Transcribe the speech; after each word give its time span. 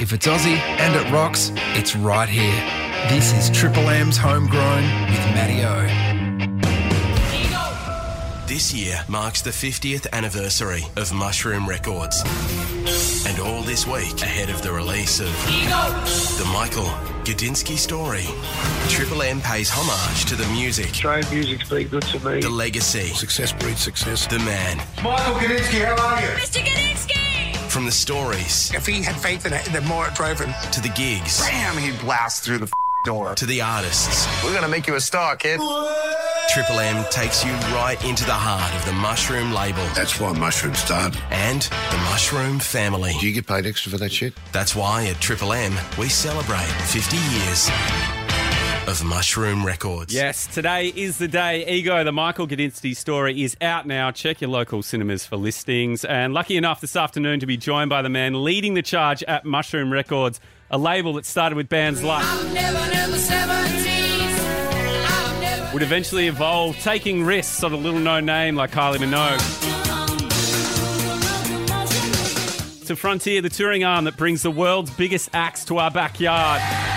If 0.00 0.12
it's 0.14 0.26
Aussie 0.26 0.56
and 0.56 0.96
it 0.96 1.12
rocks, 1.12 1.52
it's 1.74 1.94
right 1.94 2.28
here. 2.28 2.54
This 3.10 3.32
is 3.34 3.50
Triple 3.56 3.88
M's 3.88 4.16
Homegrown 4.16 4.82
with 5.10 5.18
Matty 5.34 5.62
O. 5.62 5.86
This 8.46 8.72
year 8.74 9.04
marks 9.08 9.42
the 9.42 9.50
50th 9.50 10.06
anniversary 10.12 10.82
of 10.96 11.12
Mushroom 11.12 11.68
Records. 11.68 12.22
And 13.26 13.38
all 13.40 13.62
this 13.62 13.86
week, 13.86 14.22
ahead 14.22 14.48
of 14.50 14.62
the 14.62 14.72
release 14.72 15.20
of 15.20 15.32
the 16.38 16.50
Michael 16.52 16.88
Gudinski 17.24 17.76
story, 17.76 18.24
Triple 18.88 19.22
M 19.22 19.40
pays 19.42 19.68
homage 19.70 20.24
to 20.26 20.34
the 20.34 20.46
music, 20.48 20.86
Australian 20.90 21.30
music's 21.30 21.68
been 21.68 21.86
good 21.88 22.02
to 22.02 22.18
me. 22.28 22.40
the 22.40 22.48
legacy, 22.50 23.08
Success 23.08 23.52
breeds 23.52 23.80
success. 23.80 24.26
the 24.26 24.38
man, 24.40 24.78
Michael 25.04 25.34
Gudinski, 25.34 25.84
how 25.84 25.94
are 26.02 26.20
you? 26.22 26.28
Mr. 26.38 26.64
Gudinski! 26.64 27.29
From 27.70 27.84
the 27.86 27.92
stories 27.92 28.72
If 28.74 28.86
he 28.86 29.02
had 29.02 29.16
faith 29.16 29.46
in 29.46 29.52
it, 29.52 29.64
the 29.66 29.80
more 29.82 30.08
it 30.08 30.14
drove 30.14 30.38
him. 30.40 30.52
to 30.72 30.80
the 30.80 30.88
gigs 30.90 31.40
Bam, 31.40 31.76
he'd 31.78 31.98
blast 32.00 32.42
through 32.42 32.58
the 32.58 32.64
f- 32.66 32.72
door. 33.04 33.34
to 33.34 33.46
the 33.46 33.60
artists. 33.62 34.26
We're 34.44 34.52
gonna 34.54 34.68
make 34.68 34.86
you 34.86 34.94
a 34.96 35.00
star, 35.00 35.36
kid. 35.36 35.60
Triple 36.52 36.80
M 36.80 37.04
takes 37.10 37.44
you 37.44 37.52
right 37.72 37.96
into 38.04 38.24
the 38.24 38.32
heart 38.34 38.74
of 38.74 38.84
the 38.84 38.92
Mushroom 38.92 39.52
label 39.52 39.84
That's 39.94 40.18
why 40.18 40.32
mushrooms 40.32 40.78
started. 40.78 41.20
and 41.30 41.62
the 41.62 41.98
Mushroom 42.10 42.58
family. 42.58 43.14
Do 43.20 43.26
you 43.28 43.32
get 43.32 43.46
paid 43.46 43.66
extra 43.66 43.92
for 43.92 43.98
that 43.98 44.10
shit? 44.10 44.34
That's 44.52 44.74
why 44.74 45.06
at 45.06 45.20
Triple 45.20 45.52
M 45.52 45.72
we 45.96 46.08
celebrate 46.08 46.66
50 46.88 47.16
years 47.16 47.70
of 48.90 49.04
Mushroom 49.04 49.64
Records. 49.64 50.12
Yes, 50.12 50.48
today 50.48 50.88
is 50.88 51.18
the 51.18 51.28
day. 51.28 51.64
Ego, 51.64 52.02
the 52.02 52.10
Michael 52.10 52.48
Gudinski 52.48 52.96
story, 52.96 53.44
is 53.44 53.56
out 53.60 53.86
now. 53.86 54.10
Check 54.10 54.40
your 54.40 54.50
local 54.50 54.82
cinemas 54.82 55.24
for 55.24 55.36
listings. 55.36 56.04
And 56.04 56.34
lucky 56.34 56.56
enough 56.56 56.80
this 56.80 56.96
afternoon 56.96 57.38
to 57.38 57.46
be 57.46 57.56
joined 57.56 57.88
by 57.88 58.02
the 58.02 58.08
man 58.08 58.42
leading 58.42 58.74
the 58.74 58.82
charge 58.82 59.22
at 59.24 59.44
Mushroom 59.44 59.92
Records, 59.92 60.40
a 60.72 60.78
label 60.78 61.12
that 61.12 61.24
started 61.24 61.54
with 61.54 61.68
bands 61.68 62.02
like 62.02 62.24
Never, 62.52 62.78
never 62.92 63.12
70s. 63.12 64.02
Would 65.72 65.82
eventually 65.82 66.26
evolve, 66.26 66.76
taking 66.78 67.22
risks 67.22 67.62
on 67.62 67.72
a 67.72 67.76
little 67.76 68.00
known 68.00 68.26
name 68.26 68.56
like 68.56 68.72
Kylie 68.72 68.96
Minogue. 68.96 69.38
To 72.86 72.96
Frontier, 72.96 73.40
the 73.40 73.50
touring 73.50 73.84
arm 73.84 74.04
that 74.06 74.16
brings 74.16 74.42
the 74.42 74.50
world's 74.50 74.90
biggest 74.90 75.30
acts 75.32 75.64
to 75.66 75.78
our 75.78 75.92
backyard. 75.92 76.89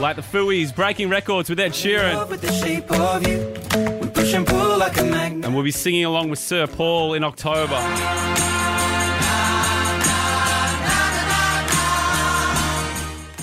Like 0.00 0.14
the 0.14 0.22
Fooey's, 0.22 0.70
breaking 0.70 1.08
records 1.08 1.50
with 1.50 1.58
Ed 1.58 1.72
Sheeran. 1.72 2.28
with 2.28 2.40
the 2.40 2.52
shape 2.52 2.88
of 2.92 3.26
you. 3.26 3.98
We 4.00 4.08
push 4.08 4.32
and 4.32 4.46
pull 4.46 4.78
like. 4.78 4.96
And 4.96 5.54
we'll 5.54 5.64
be 5.64 5.72
singing 5.72 6.04
along 6.04 6.30
with 6.30 6.38
Sir 6.38 6.68
Paul 6.68 7.14
in 7.14 7.24
October. 7.24 7.74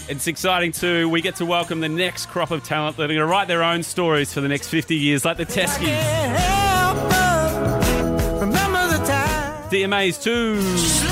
It's 0.08 0.28
exciting 0.28 0.72
too. 0.72 1.10
We 1.10 1.22
get 1.22 1.36
to 1.38 1.46
welcome 1.46 1.80
the 1.82 1.90
next 1.90 2.28
crop 2.28 2.52
of 2.52 2.64
talent 2.64 2.96
that 2.98 3.04
are 3.04 3.08
going 3.08 3.18
to 3.20 3.26
write 3.26 3.48
their 3.48 3.64
own 3.64 3.82
stories 3.82 4.32
for 4.32 4.40
the 4.40 4.48
next 4.48 4.70
50 4.70 4.96
years, 4.96 5.26
like 5.26 5.38
the 5.38 5.46
Teskies, 5.48 5.80
Can't 5.80 6.38
help 6.38 7.10
but 7.10 8.40
remember 8.42 8.88
the 8.98 9.04
time. 9.04 9.70
DMAs 9.72 10.22
too. 10.22 11.05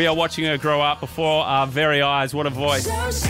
We 0.00 0.06
are 0.06 0.16
watching 0.16 0.46
her 0.46 0.56
grow 0.56 0.80
up 0.80 0.98
before 0.98 1.44
our 1.44 1.66
very 1.66 2.00
eyes. 2.00 2.32
What 2.34 2.46
a 2.46 2.50
voice. 2.50 2.86
So. 2.86 3.28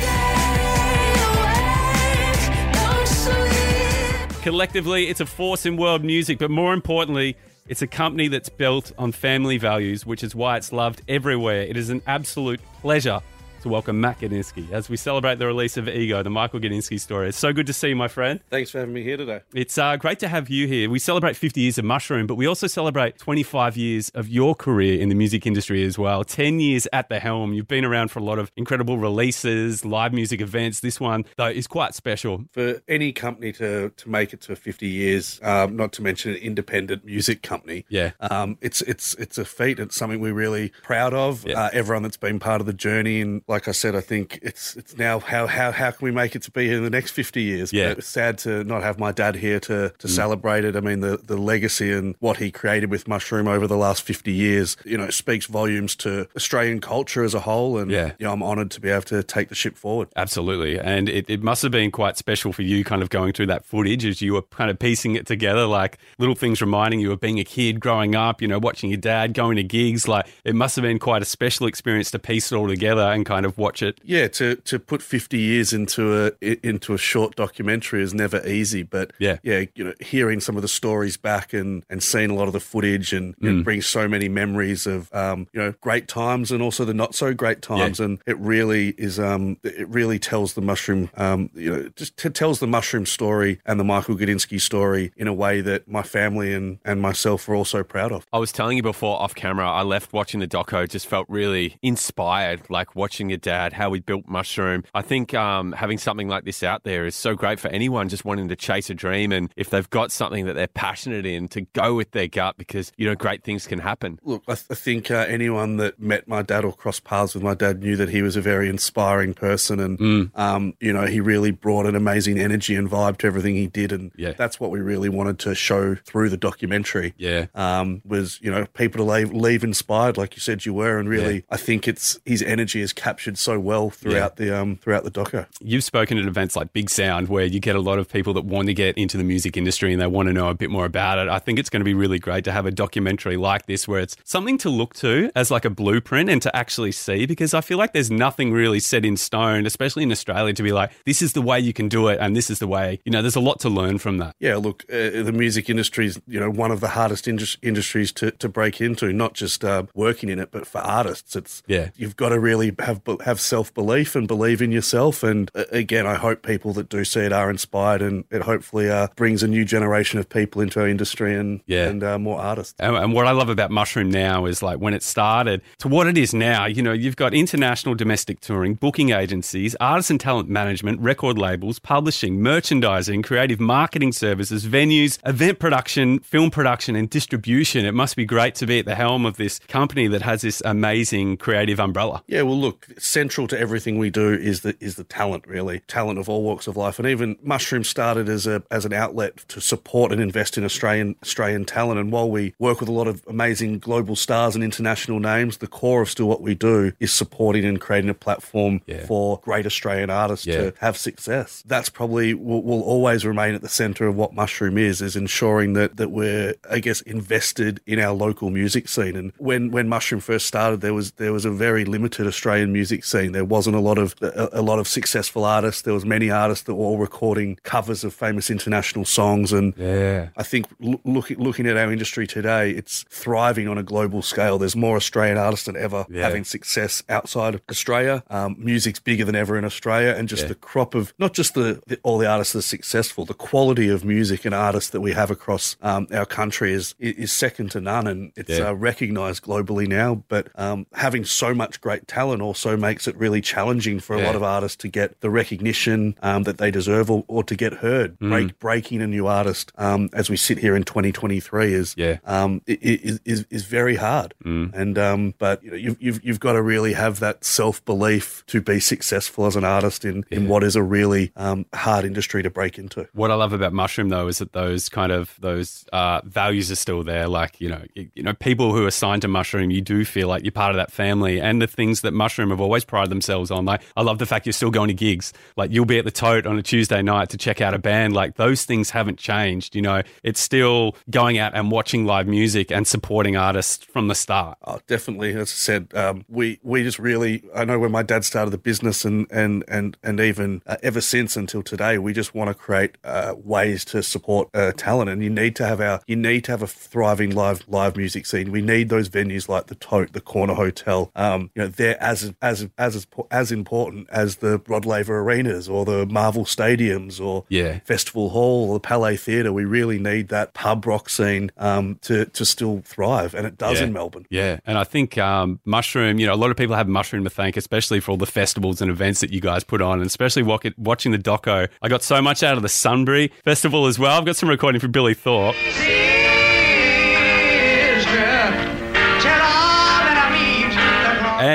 Collectively, 4.42 5.08
it's 5.08 5.18
a 5.18 5.26
force 5.26 5.66
in 5.66 5.76
world 5.76 6.04
music, 6.04 6.38
but 6.38 6.48
more 6.48 6.72
importantly, 6.72 7.36
it's 7.66 7.82
a 7.82 7.88
company 7.88 8.28
that's 8.28 8.48
built 8.48 8.92
on 8.98 9.10
family 9.10 9.58
values, 9.58 10.06
which 10.06 10.22
is 10.22 10.32
why 10.32 10.58
it's 10.58 10.72
loved 10.72 11.02
everywhere. 11.08 11.62
It 11.62 11.76
is 11.76 11.90
an 11.90 12.02
absolute 12.06 12.60
pleasure 12.80 13.20
to 13.60 13.68
welcome 13.68 14.00
Matt 14.00 14.20
Gudinski 14.20 14.70
as 14.70 14.88
we 14.88 14.96
celebrate 14.96 15.38
the 15.38 15.46
release 15.46 15.76
of 15.76 15.86
Ego, 15.88 16.22
the 16.22 16.30
Michael 16.30 16.60
Gudinski 16.60 16.98
story. 16.98 17.28
It's 17.28 17.38
so 17.38 17.52
good 17.52 17.66
to 17.66 17.72
see 17.74 17.88
you, 17.90 17.96
my 17.96 18.08
friend. 18.08 18.40
Thanks 18.48 18.70
for 18.70 18.78
having 18.78 18.94
me 18.94 19.02
here 19.02 19.18
today. 19.18 19.40
It's 19.54 19.76
uh, 19.76 19.96
great 19.96 20.18
to 20.20 20.28
have 20.28 20.48
you 20.48 20.66
here. 20.66 20.88
We 20.88 20.98
celebrate 20.98 21.36
50 21.36 21.60
years 21.60 21.76
of 21.76 21.84
Mushroom, 21.84 22.26
but 22.26 22.36
we 22.36 22.46
also 22.46 22.66
celebrate 22.66 23.18
25 23.18 23.76
years 23.76 24.08
of 24.10 24.28
your 24.28 24.54
career 24.54 24.98
in 25.00 25.10
the 25.10 25.14
music 25.14 25.46
industry 25.46 25.84
as 25.84 25.98
well. 25.98 26.24
10 26.24 26.58
years 26.60 26.88
at 26.92 27.08
the 27.10 27.20
helm. 27.20 27.52
You've 27.52 27.68
been 27.68 27.84
around 27.84 28.08
for 28.10 28.18
a 28.18 28.22
lot 28.22 28.38
of 28.38 28.50
incredible 28.56 28.96
releases, 28.96 29.84
live 29.84 30.12
music 30.14 30.40
events. 30.40 30.80
This 30.80 30.98
one, 30.98 31.26
though, 31.36 31.48
is 31.48 31.66
quite 31.66 31.94
special. 31.94 32.44
For 32.52 32.80
any 32.88 33.12
company 33.12 33.52
to, 33.52 33.90
to 33.90 34.08
make 34.08 34.32
it 34.32 34.40
to 34.42 34.56
50 34.56 34.86
years, 34.88 35.38
um, 35.42 35.76
not 35.76 35.92
to 35.92 36.02
mention 36.02 36.30
an 36.32 36.38
independent 36.38 37.04
music 37.04 37.42
company, 37.42 37.84
Yeah. 37.90 38.12
um, 38.20 38.56
it's 38.62 38.80
it's 38.82 39.14
it's 39.14 39.36
a 39.36 39.44
feat. 39.44 39.78
It's 39.78 39.96
something 39.96 40.20
we're 40.20 40.32
really 40.32 40.72
proud 40.82 41.12
of. 41.12 41.46
Yeah. 41.46 41.64
Uh, 41.64 41.70
everyone 41.74 42.02
that's 42.02 42.16
been 42.16 42.38
part 42.38 42.60
of 42.60 42.66
the 42.66 42.72
journey, 42.72 43.20
and 43.20 43.42
like 43.50 43.68
I 43.68 43.72
said, 43.72 43.94
I 43.96 44.00
think 44.00 44.38
it's 44.42 44.76
it's 44.76 44.96
now 44.96 45.18
how 45.18 45.46
how 45.46 45.72
how 45.72 45.90
can 45.90 46.04
we 46.04 46.12
make 46.12 46.34
it 46.36 46.42
to 46.44 46.50
be 46.50 46.66
here 46.68 46.76
in 46.78 46.84
the 46.84 46.90
next 46.90 47.10
50 47.10 47.42
years? 47.42 47.72
Yeah. 47.72 47.88
But 47.90 47.98
it's 47.98 48.06
sad 48.06 48.38
to 48.38 48.64
not 48.64 48.82
have 48.82 48.98
my 48.98 49.12
dad 49.12 49.34
here 49.36 49.58
to 49.60 49.92
to 49.98 50.06
Mm. 50.06 50.10
celebrate 50.10 50.64
it. 50.64 50.76
I 50.76 50.80
mean, 50.80 51.00
the 51.00 51.18
the 51.22 51.36
legacy 51.36 51.92
and 51.92 52.14
what 52.20 52.36
he 52.38 52.50
created 52.50 52.90
with 52.90 53.06
Mushroom 53.08 53.48
over 53.48 53.66
the 53.66 53.76
last 53.76 54.02
50 54.02 54.32
years, 54.32 54.76
you 54.84 54.96
know, 54.96 55.10
speaks 55.10 55.46
volumes 55.46 55.96
to 55.96 56.26
Australian 56.36 56.80
culture 56.80 57.24
as 57.24 57.34
a 57.34 57.40
whole. 57.40 57.76
And 57.78 57.90
Yeah. 57.90 58.12
you 58.18 58.26
know, 58.26 58.32
I'm 58.32 58.42
honoured 58.42 58.70
to 58.72 58.80
be 58.80 58.88
able 58.88 59.02
to 59.02 59.22
take 59.22 59.48
the 59.48 59.54
ship 59.56 59.76
forward. 59.76 60.08
Absolutely. 60.16 60.78
And 60.78 61.08
it, 61.08 61.28
it 61.28 61.42
must 61.42 61.62
have 61.62 61.72
been 61.72 61.90
quite 61.90 62.16
special 62.16 62.52
for 62.52 62.62
you 62.62 62.84
kind 62.84 63.02
of 63.02 63.10
going 63.10 63.32
through 63.32 63.46
that 63.48 63.64
footage 63.66 64.04
as 64.06 64.22
you 64.22 64.34
were 64.34 64.42
kind 64.42 64.70
of 64.70 64.78
piecing 64.78 65.16
it 65.16 65.26
together, 65.26 65.66
like 65.66 65.98
little 66.18 66.36
things 66.36 66.60
reminding 66.62 67.00
you 67.00 67.10
of 67.12 67.20
being 67.20 67.40
a 67.40 67.44
kid 67.44 67.80
growing 67.80 68.14
up, 68.14 68.40
you 68.40 68.46
know, 68.48 68.58
watching 68.60 68.90
your 68.90 69.00
dad 69.00 69.34
going 69.34 69.56
to 69.56 69.64
gigs. 69.64 70.06
Like 70.06 70.26
it 70.44 70.54
must 70.54 70.76
have 70.76 70.84
been 70.84 70.98
quite 71.00 71.20
a 71.22 71.24
special 71.24 71.66
experience 71.66 72.10
to 72.12 72.18
piece 72.20 72.52
it 72.52 72.56
all 72.56 72.68
together 72.68 73.02
and 73.02 73.26
kind 73.26 73.39
of 73.46 73.58
watch 73.58 73.82
it. 73.82 74.00
Yeah, 74.02 74.28
to, 74.28 74.56
to 74.56 74.78
put 74.78 75.02
50 75.02 75.38
years 75.38 75.72
into 75.72 76.32
a 76.40 76.66
into 76.66 76.94
a 76.94 76.98
short 76.98 77.36
documentary 77.36 78.02
is 78.02 78.12
never 78.14 78.46
easy, 78.46 78.82
but 78.82 79.12
Yeah. 79.18 79.38
yeah, 79.42 79.64
you 79.74 79.84
know, 79.84 79.94
hearing 80.00 80.40
some 80.40 80.56
of 80.56 80.62
the 80.62 80.68
stories 80.68 81.16
back 81.16 81.52
and, 81.52 81.84
and 81.90 82.02
seeing 82.02 82.30
a 82.30 82.34
lot 82.34 82.46
of 82.46 82.52
the 82.52 82.60
footage 82.60 83.12
and 83.12 83.36
Mm. 83.40 83.60
it 83.60 83.64
brings 83.64 83.86
so 83.86 84.06
many 84.08 84.28
memories 84.28 84.86
of 84.86 85.12
um, 85.14 85.46
you 85.52 85.60
know 85.60 85.72
great 85.80 86.08
times 86.08 86.50
and 86.52 86.62
also 86.62 86.84
the 86.84 86.92
not 86.94 87.14
so 87.14 87.32
great 87.34 87.62
times, 87.62 88.00
and 88.00 88.18
it 88.26 88.38
really 88.38 88.90
is 88.98 89.18
um 89.18 89.56
it 89.62 89.88
really 89.88 90.18
tells 90.18 90.54
the 90.54 90.60
mushroom 90.60 91.10
um 91.16 91.50
you 91.54 91.70
know 91.70 91.88
just 91.96 92.16
t- 92.16 92.28
tells 92.28 92.58
the 92.60 92.66
mushroom 92.66 93.06
story 93.06 93.60
and 93.66 93.78
the 93.80 93.84
Michael 93.84 94.16
Gudinski 94.16 94.60
story 94.60 95.12
in 95.16 95.26
a 95.28 95.32
way 95.34 95.60
that 95.60 95.88
my 95.88 96.02
family 96.02 96.52
and 96.52 96.78
and 96.84 97.00
myself 97.00 97.48
are 97.48 97.54
also 97.54 97.82
proud 97.82 98.12
of. 98.12 98.26
I 98.32 98.38
was 98.38 98.52
telling 98.52 98.76
you 98.76 98.82
before 98.82 99.20
off 99.20 99.34
camera, 99.34 99.68
I 99.70 99.82
left 99.82 100.12
watching 100.12 100.40
the 100.40 100.48
doco, 100.48 100.88
just 100.88 101.06
felt 101.06 101.26
really 101.28 101.76
inspired, 101.82 102.62
like 102.68 102.94
watching 102.96 103.29
your 103.30 103.38
dad, 103.38 103.72
how 103.72 103.90
he 103.94 104.00
built 104.00 104.28
Mushroom. 104.28 104.84
I 104.94 105.00
think 105.02 105.32
um, 105.34 105.72
having 105.72 105.96
something 105.98 106.28
like 106.28 106.44
this 106.44 106.62
out 106.62 106.84
there 106.84 107.06
is 107.06 107.14
so 107.16 107.34
great 107.34 107.58
for 107.58 107.68
anyone 107.68 108.08
just 108.10 108.24
wanting 108.26 108.48
to 108.48 108.56
chase 108.56 108.90
a 108.90 108.94
dream. 108.94 109.32
And 109.32 109.50
if 109.56 109.70
they've 109.70 109.88
got 109.88 110.12
something 110.12 110.44
that 110.44 110.52
they're 110.54 110.66
passionate 110.66 111.24
in, 111.24 111.48
to 111.48 111.62
go 111.72 111.94
with 111.94 112.10
their 112.10 112.28
gut 112.28 112.56
because, 112.58 112.92
you 112.98 113.06
know, 113.06 113.14
great 113.14 113.42
things 113.42 113.66
can 113.66 113.78
happen. 113.78 114.18
Look, 114.24 114.42
I, 114.46 114.54
th- 114.54 114.66
I 114.70 114.74
think 114.74 115.10
uh, 115.10 115.24
anyone 115.28 115.78
that 115.78 115.98
met 115.98 116.28
my 116.28 116.42
dad 116.42 116.64
or 116.64 116.72
crossed 116.74 117.04
paths 117.04 117.34
with 117.34 117.42
my 117.42 117.54
dad 117.54 117.80
knew 117.80 117.96
that 117.96 118.10
he 118.10 118.20
was 118.22 118.36
a 118.36 118.40
very 118.42 118.68
inspiring 118.68 119.32
person, 119.34 119.80
and 119.80 119.98
Mm. 119.98 120.38
um, 120.38 120.74
you 120.80 120.92
know 120.92 121.06
he 121.06 121.20
really 121.20 121.50
brought 121.50 121.86
an 121.86 121.94
amazing 121.94 122.38
energy 122.38 122.74
and 122.74 122.90
vibe 122.90 123.18
to 123.18 123.26
everything 123.26 123.54
he 123.54 123.66
did, 123.66 123.92
and 123.92 124.10
Yeah. 124.16 124.32
that's 124.32 124.58
what 124.58 124.70
we 124.70 124.80
really 124.80 125.08
wanted 125.08 125.38
to 125.40 125.54
show 125.54 125.94
through 125.94 126.30
the 126.30 126.36
documentary. 126.36 127.14
Yeah. 127.18 127.46
Um, 127.54 128.00
was 128.04 128.38
you 128.42 128.50
know 128.50 128.66
people 128.74 129.04
to 129.04 129.10
leave, 129.10 129.32
leave 129.32 129.62
inspired, 129.62 130.16
like 130.16 130.34
you 130.36 130.40
said 130.40 130.64
you 130.64 130.72
were, 130.74 130.98
and 130.98 131.08
really 131.08 131.34
Yeah. 131.36 131.40
I 131.50 131.56
think 131.58 131.86
it's 131.86 132.18
his 132.24 132.42
energy 132.42 132.80
is 132.80 132.92
captured 132.92 133.19
so 133.38 133.58
well 133.60 133.90
throughout 133.90 134.36
the 134.36 134.56
um 134.56 134.76
throughout 134.76 135.04
the 135.04 135.10
doco. 135.10 135.46
You've 135.60 135.84
spoken 135.84 136.18
at 136.18 136.24
events 136.26 136.56
like 136.56 136.72
Big 136.72 136.88
Sound 136.90 137.28
where 137.28 137.44
you 137.44 137.60
get 137.60 137.76
a 137.76 137.80
lot 137.80 137.98
of 137.98 138.08
people 138.08 138.32
that 138.34 138.44
want 138.44 138.66
to 138.68 138.74
get 138.74 138.96
into 138.96 139.16
the 139.16 139.24
music 139.24 139.56
industry 139.56 139.92
and 139.92 140.00
they 140.00 140.06
want 140.06 140.28
to 140.28 140.32
know 140.32 140.48
a 140.48 140.54
bit 140.54 140.70
more 140.70 140.84
about 140.84 141.18
it. 141.18 141.28
I 141.28 141.38
think 141.38 141.58
it's 141.58 141.70
going 141.70 141.80
to 141.80 141.84
be 141.84 141.94
really 141.94 142.18
great 142.18 142.44
to 142.44 142.52
have 142.52 142.66
a 142.66 142.70
documentary 142.70 143.36
like 143.36 143.66
this 143.66 143.86
where 143.86 144.00
it's 144.00 144.16
something 144.24 144.58
to 144.58 144.70
look 144.70 144.94
to 144.94 145.30
as 145.34 145.50
like 145.50 145.64
a 145.64 145.70
blueprint 145.70 146.30
and 146.30 146.40
to 146.42 146.54
actually 146.56 146.92
see 146.92 147.26
because 147.26 147.54
I 147.54 147.60
feel 147.60 147.78
like 147.78 147.92
there's 147.92 148.10
nothing 148.10 148.52
really 148.52 148.80
set 148.80 149.04
in 149.04 149.16
stone, 149.16 149.66
especially 149.66 150.02
in 150.04 150.12
Australia, 150.12 150.52
to 150.54 150.62
be 150.62 150.72
like, 150.72 150.90
this 151.04 151.22
is 151.22 151.32
the 151.32 151.42
way 151.42 151.60
you 151.60 151.72
can 151.72 151.88
do 151.88 152.08
it 152.08 152.18
and 152.20 152.34
this 152.36 152.50
is 152.50 152.58
the 152.58 152.66
way, 152.66 153.00
you 153.04 153.12
know, 153.12 153.22
there's 153.22 153.36
a 153.36 153.40
lot 153.40 153.60
to 153.60 153.68
learn 153.68 153.98
from 153.98 154.18
that. 154.18 154.34
Yeah, 154.40 154.56
look, 154.56 154.84
uh, 154.92 155.22
the 155.22 155.32
music 155.32 155.68
industry 155.70 156.06
is 156.06 156.20
you 156.26 156.40
know 156.40 156.50
one 156.50 156.70
of 156.70 156.80
the 156.80 156.88
hardest 156.88 157.26
indus- 157.28 157.56
industries 157.62 158.12
to, 158.12 158.30
to 158.32 158.48
break 158.48 158.80
into. 158.80 159.12
Not 159.12 159.34
just 159.34 159.64
uh, 159.64 159.84
working 159.94 160.28
in 160.28 160.38
it, 160.38 160.50
but 160.50 160.66
for 160.66 160.78
artists, 160.78 161.36
it's 161.36 161.62
Yeah. 161.66 161.90
you've 161.96 162.16
got 162.16 162.30
to 162.30 162.40
really 162.40 162.74
have 162.78 163.02
have 163.18 163.40
self 163.40 163.72
belief 163.74 164.14
and 164.16 164.26
believe 164.28 164.62
in 164.62 164.72
yourself. 164.72 165.22
And 165.22 165.50
uh, 165.54 165.64
again, 165.72 166.06
I 166.06 166.14
hope 166.14 166.42
people 166.42 166.72
that 166.74 166.88
do 166.88 167.04
see 167.04 167.20
it 167.20 167.32
are 167.32 167.50
inspired, 167.50 168.02
and 168.02 168.24
it 168.30 168.42
hopefully 168.42 168.90
uh, 168.90 169.08
brings 169.16 169.42
a 169.42 169.48
new 169.48 169.64
generation 169.64 170.18
of 170.18 170.28
people 170.28 170.62
into 170.62 170.80
our 170.80 170.88
industry 170.88 171.34
and 171.36 171.60
Yeah. 171.66 171.88
and 171.88 172.02
uh, 172.02 172.18
more 172.18 172.40
artists. 172.40 172.74
And, 172.78 172.96
and 172.96 173.12
what 173.12 173.26
I 173.26 173.32
love 173.32 173.48
about 173.48 173.70
Mushroom 173.70 174.10
now 174.10 174.46
is 174.46 174.62
like 174.62 174.78
when 174.78 174.94
it 174.94 175.02
started 175.02 175.62
to 175.78 175.88
what 175.88 176.06
it 176.06 176.16
is 176.18 176.34
now, 176.34 176.66
you 176.66 176.82
know, 176.82 176.92
you've 176.92 177.16
got 177.16 177.34
international 177.34 177.94
domestic 177.94 178.40
touring, 178.40 178.74
booking 178.74 179.10
agencies, 179.10 179.76
artist 179.80 180.10
and 180.10 180.20
talent 180.20 180.48
management, 180.48 181.00
record 181.00 181.38
labels, 181.38 181.78
publishing, 181.78 182.40
merchandising, 182.42 183.22
creative 183.22 183.58
marketing 183.60 184.12
services, 184.12 184.66
venues, 184.66 185.18
event 185.26 185.58
production, 185.58 186.18
film 186.20 186.50
production, 186.50 186.96
and 186.96 187.10
distribution. 187.10 187.84
It 187.84 187.92
must 187.94 188.16
be 188.16 188.24
great 188.24 188.54
to 188.56 188.66
be 188.66 188.78
at 188.80 188.84
the 188.86 188.94
helm 188.94 189.26
of 189.26 189.36
this 189.36 189.58
company 189.68 190.06
that 190.08 190.22
has 190.22 190.42
this 190.42 190.62
amazing 190.64 191.36
creative 191.36 191.80
umbrella. 191.80 192.22
Yeah, 192.26 192.42
well, 192.42 192.58
look, 192.60 192.86
central 193.00 193.46
to 193.48 193.58
everything 193.58 193.98
we 193.98 194.10
do 194.10 194.32
is 194.32 194.60
the 194.60 194.76
is 194.80 194.96
the 194.96 195.04
talent, 195.04 195.46
really, 195.46 195.80
talent 195.88 196.18
of 196.18 196.28
all 196.28 196.42
walks 196.42 196.66
of 196.66 196.76
life, 196.76 196.98
and 196.98 197.08
even 197.08 197.36
Mushroom 197.42 197.84
started 197.84 198.28
as 198.28 198.46
a 198.46 198.62
as 198.70 198.84
an 198.84 198.92
outlet 198.92 199.38
to 199.48 199.60
support 199.60 200.12
and 200.12 200.20
invest 200.20 200.56
in 200.58 200.64
Australian 200.64 201.16
Australian 201.22 201.64
talent. 201.64 201.98
And 202.00 202.12
while 202.12 202.30
we 202.30 202.54
work 202.58 202.80
with 202.80 202.88
a 202.88 202.92
lot 202.92 203.06
of 203.08 203.22
amazing 203.26 203.78
global 203.78 204.16
stars 204.16 204.54
and 204.54 204.62
international 204.64 205.20
names, 205.20 205.58
the 205.58 205.66
core 205.66 206.02
of 206.02 206.10
still 206.10 206.26
what 206.28 206.42
we 206.42 206.54
do 206.54 206.92
is 207.00 207.12
supporting 207.12 207.64
and 207.64 207.80
creating 207.80 208.10
a 208.10 208.14
platform 208.14 208.80
Yeah. 208.86 209.06
for 209.06 209.40
great 209.42 209.66
Australian 209.66 210.10
artists 210.10 210.46
Yeah. 210.46 210.56
to 210.70 210.74
have 210.80 210.96
success. 210.96 211.62
That's 211.66 211.88
probably 211.88 212.34
will, 212.34 212.62
will 212.62 212.82
always 212.82 213.24
remain 213.24 213.54
at 213.54 213.62
the 213.62 213.68
centre 213.68 214.06
of 214.06 214.16
what 214.16 214.34
Mushroom 214.34 214.76
is, 214.78 215.00
is 215.00 215.16
ensuring 215.16 215.72
that 215.74 215.96
that 215.96 216.10
we're, 216.10 216.54
I 216.70 216.78
guess, 216.80 217.00
invested 217.02 217.80
in 217.86 217.98
our 217.98 218.12
local 218.14 218.50
music 218.50 218.88
scene. 218.88 219.16
And 219.16 219.32
when 219.38 219.70
when 219.70 219.88
Mushroom 219.88 220.20
first 220.20 220.46
started, 220.46 220.80
there 220.80 220.94
was 220.94 221.12
there 221.12 221.32
was 221.32 221.44
a 221.44 221.50
very 221.50 221.84
limited 221.84 222.26
Australian 222.26 222.72
music 222.72 222.89
scene. 222.98 223.32
There 223.32 223.44
wasn't 223.44 223.76
a 223.76 223.80
lot 223.80 223.98
of 223.98 224.14
a, 224.20 224.48
a 224.54 224.62
lot 224.62 224.78
of 224.78 224.86
successful 224.88 225.44
artists. 225.44 225.82
There 225.82 225.94
was 225.94 226.04
many 226.04 226.30
artists 226.30 226.64
that 226.64 226.74
were 226.74 226.84
all 226.84 226.98
recording 226.98 227.56
covers 227.62 228.04
of 228.04 228.12
famous 228.12 228.50
international 228.50 229.04
songs. 229.04 229.52
And 229.52 229.74
Yeah. 229.76 230.28
I 230.36 230.42
think 230.42 230.66
loo- 230.80 231.00
looking 231.04 231.38
looking 231.38 231.66
at 231.66 231.76
our 231.76 231.92
industry 231.92 232.26
today, 232.26 232.70
it's 232.70 233.04
thriving 233.10 233.68
on 233.68 233.78
a 233.78 233.82
global 233.82 234.22
scale. 234.22 234.58
There's 234.58 234.76
more 234.76 234.96
Australian 234.96 235.38
artists 235.38 235.66
than 235.66 235.76
ever 235.76 236.04
Yeah. 236.10 236.24
having 236.24 236.44
success 236.44 237.02
outside 237.08 237.54
of 237.54 237.60
Australia. 237.70 238.22
Um, 238.30 238.56
music's 238.58 238.98
bigger 239.00 239.24
than 239.24 239.36
ever 239.36 239.56
in 239.56 239.64
Australia, 239.64 240.14
and 240.18 240.28
just 240.28 240.42
Yeah. 240.42 240.48
the 240.48 240.54
crop 240.56 240.94
of 240.94 241.12
not 241.18 241.32
just 241.34 241.54
the, 241.54 241.80
the 241.86 241.98
all 242.02 242.18
the 242.18 242.26
artists 242.26 242.52
that 242.52 242.58
are 242.60 242.62
successful, 242.62 243.24
the 243.24 243.34
quality 243.34 243.88
of 243.88 244.04
music 244.04 244.44
and 244.44 244.54
artists 244.54 244.90
that 244.90 245.00
we 245.00 245.12
have 245.12 245.30
across 245.30 245.76
um, 245.82 246.06
our 246.12 246.26
country 246.26 246.72
is 246.72 246.94
is 246.98 247.30
second 247.32 247.70
to 247.70 247.80
none, 247.80 248.06
and 248.06 248.32
it's 248.36 248.58
uh, 248.58 248.74
recognised 248.74 249.42
globally 249.44 249.86
now. 249.86 250.24
But 250.28 250.48
um, 250.56 250.86
having 250.94 251.24
so 251.24 251.54
much 251.54 251.80
great 251.80 252.06
talent 252.08 252.42
also 252.42 252.69
makes 252.76 253.06
it 253.08 253.16
really 253.16 253.40
challenging 253.40 254.00
for 254.00 254.14
a 254.16 254.20
Yeah. 254.20 254.26
lot 254.26 254.36
of 254.36 254.42
artists 254.42 254.76
to 254.78 254.88
get 254.88 255.20
the 255.20 255.30
recognition 255.30 256.16
um, 256.22 256.44
that 256.44 256.58
they 256.58 256.70
deserve 256.70 257.10
or, 257.10 257.24
or 257.28 257.42
to 257.44 257.54
get 257.56 257.74
heard. 257.74 258.18
Mm. 258.18 258.28
Break, 258.30 258.58
breaking 258.58 259.02
a 259.02 259.06
new 259.06 259.26
artist 259.26 259.72
um, 259.78 260.08
as 260.12 260.30
we 260.30 260.36
sit 260.36 260.58
here 260.58 260.76
in 260.76 260.84
2023 260.84 261.72
is 261.74 261.94
Yeah. 261.96 262.18
um, 262.24 262.62
is, 262.66 263.20
is 263.24 263.46
is 263.50 263.64
very 263.64 263.96
hard. 263.96 264.34
Mm. 264.44 264.72
And 264.74 264.98
um, 264.98 265.34
but 265.38 265.62
you 265.64 265.70
know, 265.70 265.76
you've, 265.76 265.96
you've 266.00 266.24
you've 266.24 266.40
got 266.40 266.52
to 266.52 266.62
really 266.62 266.92
have 266.94 267.20
that 267.20 267.44
self 267.44 267.84
belief 267.84 268.44
to 268.46 268.60
be 268.60 268.80
successful 268.80 269.46
as 269.46 269.56
an 269.56 269.64
artist 269.64 270.04
in, 270.04 270.24
in 270.30 270.48
what 270.48 270.62
is 270.62 270.76
a 270.76 270.82
really 270.82 271.32
um, 271.36 271.66
hard 271.74 272.04
industry 272.04 272.42
to 272.42 272.50
break 272.50 272.78
into. 272.78 273.06
What 273.12 273.30
I 273.30 273.34
love 273.34 273.52
about 273.52 273.72
Mushroom 273.72 274.08
though 274.08 274.28
is 274.28 274.38
that 274.38 274.52
those 274.52 274.88
kind 274.88 275.12
of 275.12 275.36
those 275.40 275.84
uh, 275.92 276.20
values 276.24 276.70
are 276.70 276.76
still 276.76 277.02
there. 277.02 277.28
Like 277.28 277.60
you 277.60 277.68
know, 277.68 277.82
you, 277.94 278.08
you 278.14 278.22
know, 278.22 278.34
people 278.34 278.72
who 278.74 278.86
are 278.86 278.90
signed 278.90 279.22
to 279.22 279.28
Mushroom, 279.28 279.70
you 279.70 279.80
do 279.80 280.04
feel 280.04 280.28
like 280.28 280.42
you're 280.44 280.52
part 280.52 280.70
of 280.70 280.76
that 280.76 280.90
family. 280.92 281.40
And 281.40 281.60
the 281.60 281.66
things 281.66 282.00
that 282.02 282.12
Mushroom 282.12 282.50
have 282.50 282.59
always 282.60 282.84
prided 282.84 283.10
themselves 283.10 283.50
on, 283.50 283.64
like 283.64 283.82
I 283.96 284.02
love 284.02 284.18
the 284.18 284.26
fact 284.26 284.46
you're 284.46 284.52
still 284.52 284.70
going 284.70 284.88
to 284.88 284.94
gigs. 284.94 285.32
Like 285.56 285.70
you'll 285.70 285.84
be 285.84 285.98
at 285.98 286.04
the 286.04 286.10
Tote 286.10 286.46
on 286.46 286.58
a 286.58 286.62
Tuesday 286.62 287.02
night 287.02 287.30
to 287.30 287.36
check 287.36 287.60
out 287.60 287.74
a 287.74 287.78
band. 287.78 288.14
Like 288.14 288.36
those 288.36 288.64
things 288.64 288.90
haven't 288.90 289.18
changed. 289.18 289.74
You 289.74 289.82
know, 289.82 290.02
it's 290.22 290.40
still 290.40 290.96
going 291.10 291.38
out 291.38 291.52
and 291.54 291.70
watching 291.70 292.06
live 292.06 292.26
music 292.26 292.70
and 292.70 292.86
supporting 292.86 293.36
artists 293.36 293.84
from 293.84 294.08
the 294.08 294.14
start. 294.14 294.58
Oh, 294.64 294.80
definitely. 294.86 295.30
As 295.34 295.50
I 295.50 295.54
said, 295.54 295.88
um, 295.94 296.24
we 296.28 296.58
we 296.62 296.82
just 296.82 296.98
really. 296.98 297.42
I 297.54 297.64
know 297.64 297.78
when 297.78 297.92
my 297.92 298.02
dad 298.02 298.24
started 298.24 298.50
the 298.50 298.58
business, 298.58 299.04
and 299.04 299.26
and 299.30 299.64
and 299.68 299.96
and 300.02 300.20
even 300.20 300.62
uh, 300.66 300.76
ever 300.82 301.00
since 301.00 301.36
until 301.36 301.62
today, 301.62 301.98
we 301.98 302.12
just 302.12 302.34
want 302.34 302.48
to 302.48 302.54
create 302.54 302.96
uh, 303.04 303.34
ways 303.36 303.84
to 303.86 304.02
support 304.02 304.48
uh, 304.54 304.72
talent. 304.72 305.10
And 305.10 305.22
you 305.22 305.30
need 305.30 305.56
to 305.56 305.66
have 305.66 305.80
our 305.80 306.00
you 306.06 306.16
need 306.16 306.44
to 306.44 306.52
have 306.52 306.62
a 306.62 306.66
thriving 306.66 307.30
live 307.34 307.62
live 307.68 307.96
music 307.96 308.26
scene. 308.26 308.50
We 308.50 308.62
need 308.62 308.88
those 308.88 309.08
venues 309.08 309.48
like 309.48 309.66
the 309.66 309.74
Tote, 309.74 310.12
the 310.12 310.20
Corner 310.20 310.54
Hotel. 310.54 311.10
Um, 311.14 311.50
you 311.54 311.62
know, 311.62 311.68
they're 311.68 312.02
as 312.02 312.32
as 312.42 312.49
as 312.50 312.68
as 312.78 313.06
as 313.30 313.52
important 313.52 314.08
as 314.10 314.36
the 314.36 314.60
Rod 314.66 314.84
Laver 314.84 315.20
Arenas 315.20 315.68
or 315.68 315.84
the 315.84 316.06
Marvel 316.06 316.44
Stadiums 316.44 317.20
or 317.20 317.44
Yeah. 317.48 317.78
Festival 317.84 318.30
Hall 318.30 318.68
or 318.68 318.74
the 318.74 318.80
Palais 318.80 319.16
Theatre. 319.16 319.52
We 319.52 319.64
really 319.64 319.98
need 319.98 320.28
that 320.28 320.52
pub 320.54 320.86
rock 320.86 321.08
scene 321.08 321.50
um, 321.58 321.98
to 322.02 322.26
to 322.26 322.44
still 322.44 322.82
thrive, 322.84 323.34
and 323.34 323.46
it 323.46 323.56
does 323.56 323.78
Yeah. 323.78 323.86
in 323.86 323.92
Melbourne. 323.92 324.26
Yeah, 324.30 324.58
and 324.66 324.76
I 324.78 324.84
think 324.84 325.16
um, 325.18 325.60
Mushroom, 325.64 326.18
you 326.18 326.26
know, 326.26 326.34
a 326.34 326.40
lot 326.42 326.50
of 326.50 326.56
people 326.56 326.74
have 326.76 326.88
Mushroom 326.88 327.24
to 327.24 327.30
thank, 327.30 327.56
especially 327.56 328.00
for 328.00 328.10
all 328.12 328.16
the 328.16 328.26
festivals 328.26 328.80
and 328.82 328.90
events 328.90 329.20
that 329.20 329.30
you 329.30 329.40
guys 329.40 329.64
put 329.64 329.80
on, 329.80 329.98
and 329.98 330.06
especially 330.06 330.42
walk 330.42 330.64
watching 330.76 331.12
the 331.12 331.18
doco. 331.18 331.68
I 331.82 331.88
got 331.88 332.02
so 332.02 332.20
much 332.20 332.42
out 332.42 332.56
of 332.56 332.62
the 332.62 332.68
Sunbury 332.68 333.32
Festival 333.44 333.86
as 333.86 333.98
well. 333.98 334.18
I've 334.18 334.24
got 334.26 334.36
some 334.36 334.48
recording 334.48 334.80
from 334.80 334.90
Billy 334.92 335.14
Thorpe. 335.14 335.56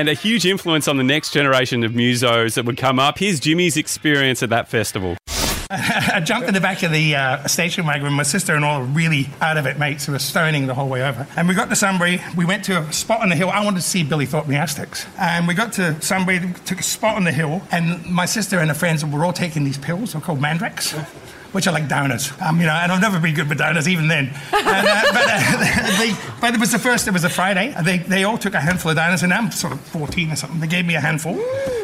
And 0.05 0.11
a 0.11 0.13
huge 0.13 0.45
influence 0.45 0.87
on 0.87 0.97
the 0.97 1.03
next 1.03 1.31
generation 1.31 1.83
of 1.83 1.93
musos 1.93 2.53
that 2.53 2.65
would 2.65 2.77
come 2.77 2.99
up. 2.99 3.17
Here's 3.17 3.39
Jimmy's 3.39 3.75
experience 3.75 4.43
at 4.43 4.51
that 4.51 4.67
festival. 4.67 5.17
I 5.71 6.21
jumped 6.23 6.47
in 6.47 6.53
the 6.53 6.61
back 6.61 6.83
of 6.83 6.91
the 6.91 7.15
uh, 7.15 7.47
station 7.47 7.87
wagon 7.87 8.13
my 8.13 8.21
sister 8.21 8.53
and 8.53 8.63
all 8.63 8.83
really 8.83 9.31
out 9.41 9.57
of 9.57 9.65
it 9.65 9.79
mates 9.79 10.07
we 10.07 10.11
were 10.11 10.19
stoning 10.19 10.67
the 10.67 10.75
whole 10.75 10.89
way 10.89 11.03
over. 11.03 11.25
And 11.35 11.47
we 11.47 11.55
got 11.55 11.69
to 11.69 11.75
Sunbury. 11.75 12.21
We 12.37 12.45
went 12.45 12.63
to 12.65 12.81
a 12.81 12.93
spot 12.93 13.21
on 13.21 13.29
the 13.29 13.35
hill. 13.35 13.49
I 13.49 13.65
wanted 13.65 13.77
to 13.77 13.81
see 13.81 14.03
Billy 14.03 14.27
Thorpe 14.27 14.45
and 14.45 14.53
the 14.53 14.59
Aztecs. 14.59 15.07
And 15.17 15.47
we 15.47 15.55
got 15.55 15.73
to 15.73 15.99
Sunbury, 16.03 16.53
took 16.65 16.81
a 16.81 16.83
spot 16.83 17.15
on 17.15 17.23
the 17.23 17.31
hill, 17.31 17.63
and 17.71 18.05
my 18.05 18.27
sister 18.27 18.59
and 18.59 18.69
her 18.69 18.75
friends 18.75 19.03
were 19.03 19.25
all 19.25 19.33
taking 19.33 19.63
these 19.63 19.79
pills. 19.79 20.13
They're 20.13 20.21
called 20.21 20.39
Mandrax. 20.39 20.93
Which 21.55 21.67
are 21.67 21.71
like 21.71 21.87
downers, 21.87 22.35
um, 22.41 22.59
you 22.59 22.65
know, 22.65 22.73
and 22.73 22.91
I've 22.91 22.99
never 22.99 23.17
been 23.17 23.33
good 23.33 23.47
with 23.47 23.59
downers 23.59 23.87
even 23.87 24.09
then. 24.09 24.25
And, 24.51 24.87
uh, 24.87 25.03
but, 25.13 25.23
uh, 25.25 25.97
they, 25.99 26.11
but 26.41 26.53
it 26.53 26.59
was 26.59 26.73
the 26.73 26.79
first. 26.79 27.07
It 27.07 27.11
was 27.11 27.23
a 27.23 27.29
Friday. 27.29 27.73
They, 27.81 27.99
they 27.99 28.25
all 28.25 28.37
took 28.37 28.55
a 28.55 28.59
handful 28.59 28.91
of 28.91 28.97
downers, 28.97 29.23
and 29.23 29.33
I'm 29.33 29.51
sort 29.51 29.71
of 29.71 29.79
14 29.79 30.33
or 30.33 30.35
something. 30.35 30.59
They 30.59 30.67
gave 30.67 30.85
me 30.85 30.95
a 30.95 30.99
handful, 30.99 31.39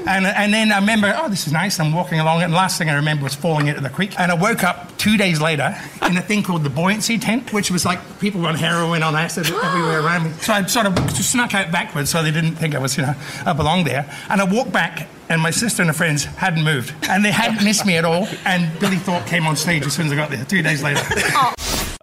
and 0.06 0.26
and 0.26 0.54
then 0.54 0.74
I 0.74 0.80
remember, 0.80 1.14
oh, 1.16 1.30
this 1.30 1.48
is 1.48 1.54
nice. 1.54 1.80
I'm 1.80 1.94
walking 1.94 2.20
along, 2.20 2.42
and 2.42 2.52
the 2.52 2.58
last 2.58 2.78
thing 2.78 2.90
I 2.90 2.96
remember 2.96 3.24
was 3.24 3.34
falling 3.34 3.68
into 3.68 3.80
the 3.80 3.90
creek. 3.90 4.20
And 4.20 4.30
I 4.30 4.36
woke 4.36 4.62
up 4.66 4.98
two 4.98 5.16
days 5.16 5.40
later 5.40 5.74
in 6.06 6.18
a 6.18 6.22
thing 6.22 6.44
called 6.44 6.64
the 6.64 6.70
buoyancy 6.70 7.18
tent, 7.18 7.54
which 7.54 7.72
was 7.72 7.86
like 7.86 8.00
people 8.20 8.46
on 8.46 8.56
heroin, 8.56 9.04
on 9.04 9.16
acid 9.16 9.46
everywhere 9.48 10.02
around 10.02 10.26
me. 10.26 10.32
So 10.42 10.52
I 10.52 10.66
sort 10.66 10.86
of 10.86 11.12
snuck 11.12 11.54
out 11.54 11.72
backwards, 11.72 12.10
so 12.10 12.22
they 12.22 12.32
didn't 12.32 12.56
think 12.56 12.76
I 12.76 12.80
was, 12.80 12.98
you 12.98 13.04
know, 13.04 13.16
I 13.46 13.54
belonged 13.54 13.88
there. 13.88 14.06
And 14.30 14.42
I 14.42 14.44
walked 14.44 14.74
back. 14.74 15.08
And 15.32 15.42
my 15.42 15.50
sister 15.50 15.82
and 15.82 15.88
her 15.88 15.94
friends 15.94 16.26
hadn't 16.26 16.62
moved. 16.62 16.94
And 17.08 17.24
they 17.24 17.32
hadn't 17.32 17.64
missed 17.64 17.86
me 17.86 17.96
at 17.96 18.04
all. 18.04 18.28
And 18.44 18.78
Billy 18.82 18.98
Thorpe 18.98 19.26
came 19.26 19.48
on 19.48 19.56
stage 19.56 19.86
as 19.86 19.94
soon 19.94 20.08
as 20.08 20.12
I 20.12 20.16
got 20.16 20.30
there, 20.30 20.44
two 20.44 20.62
days 20.62 20.84
later. 20.84 21.02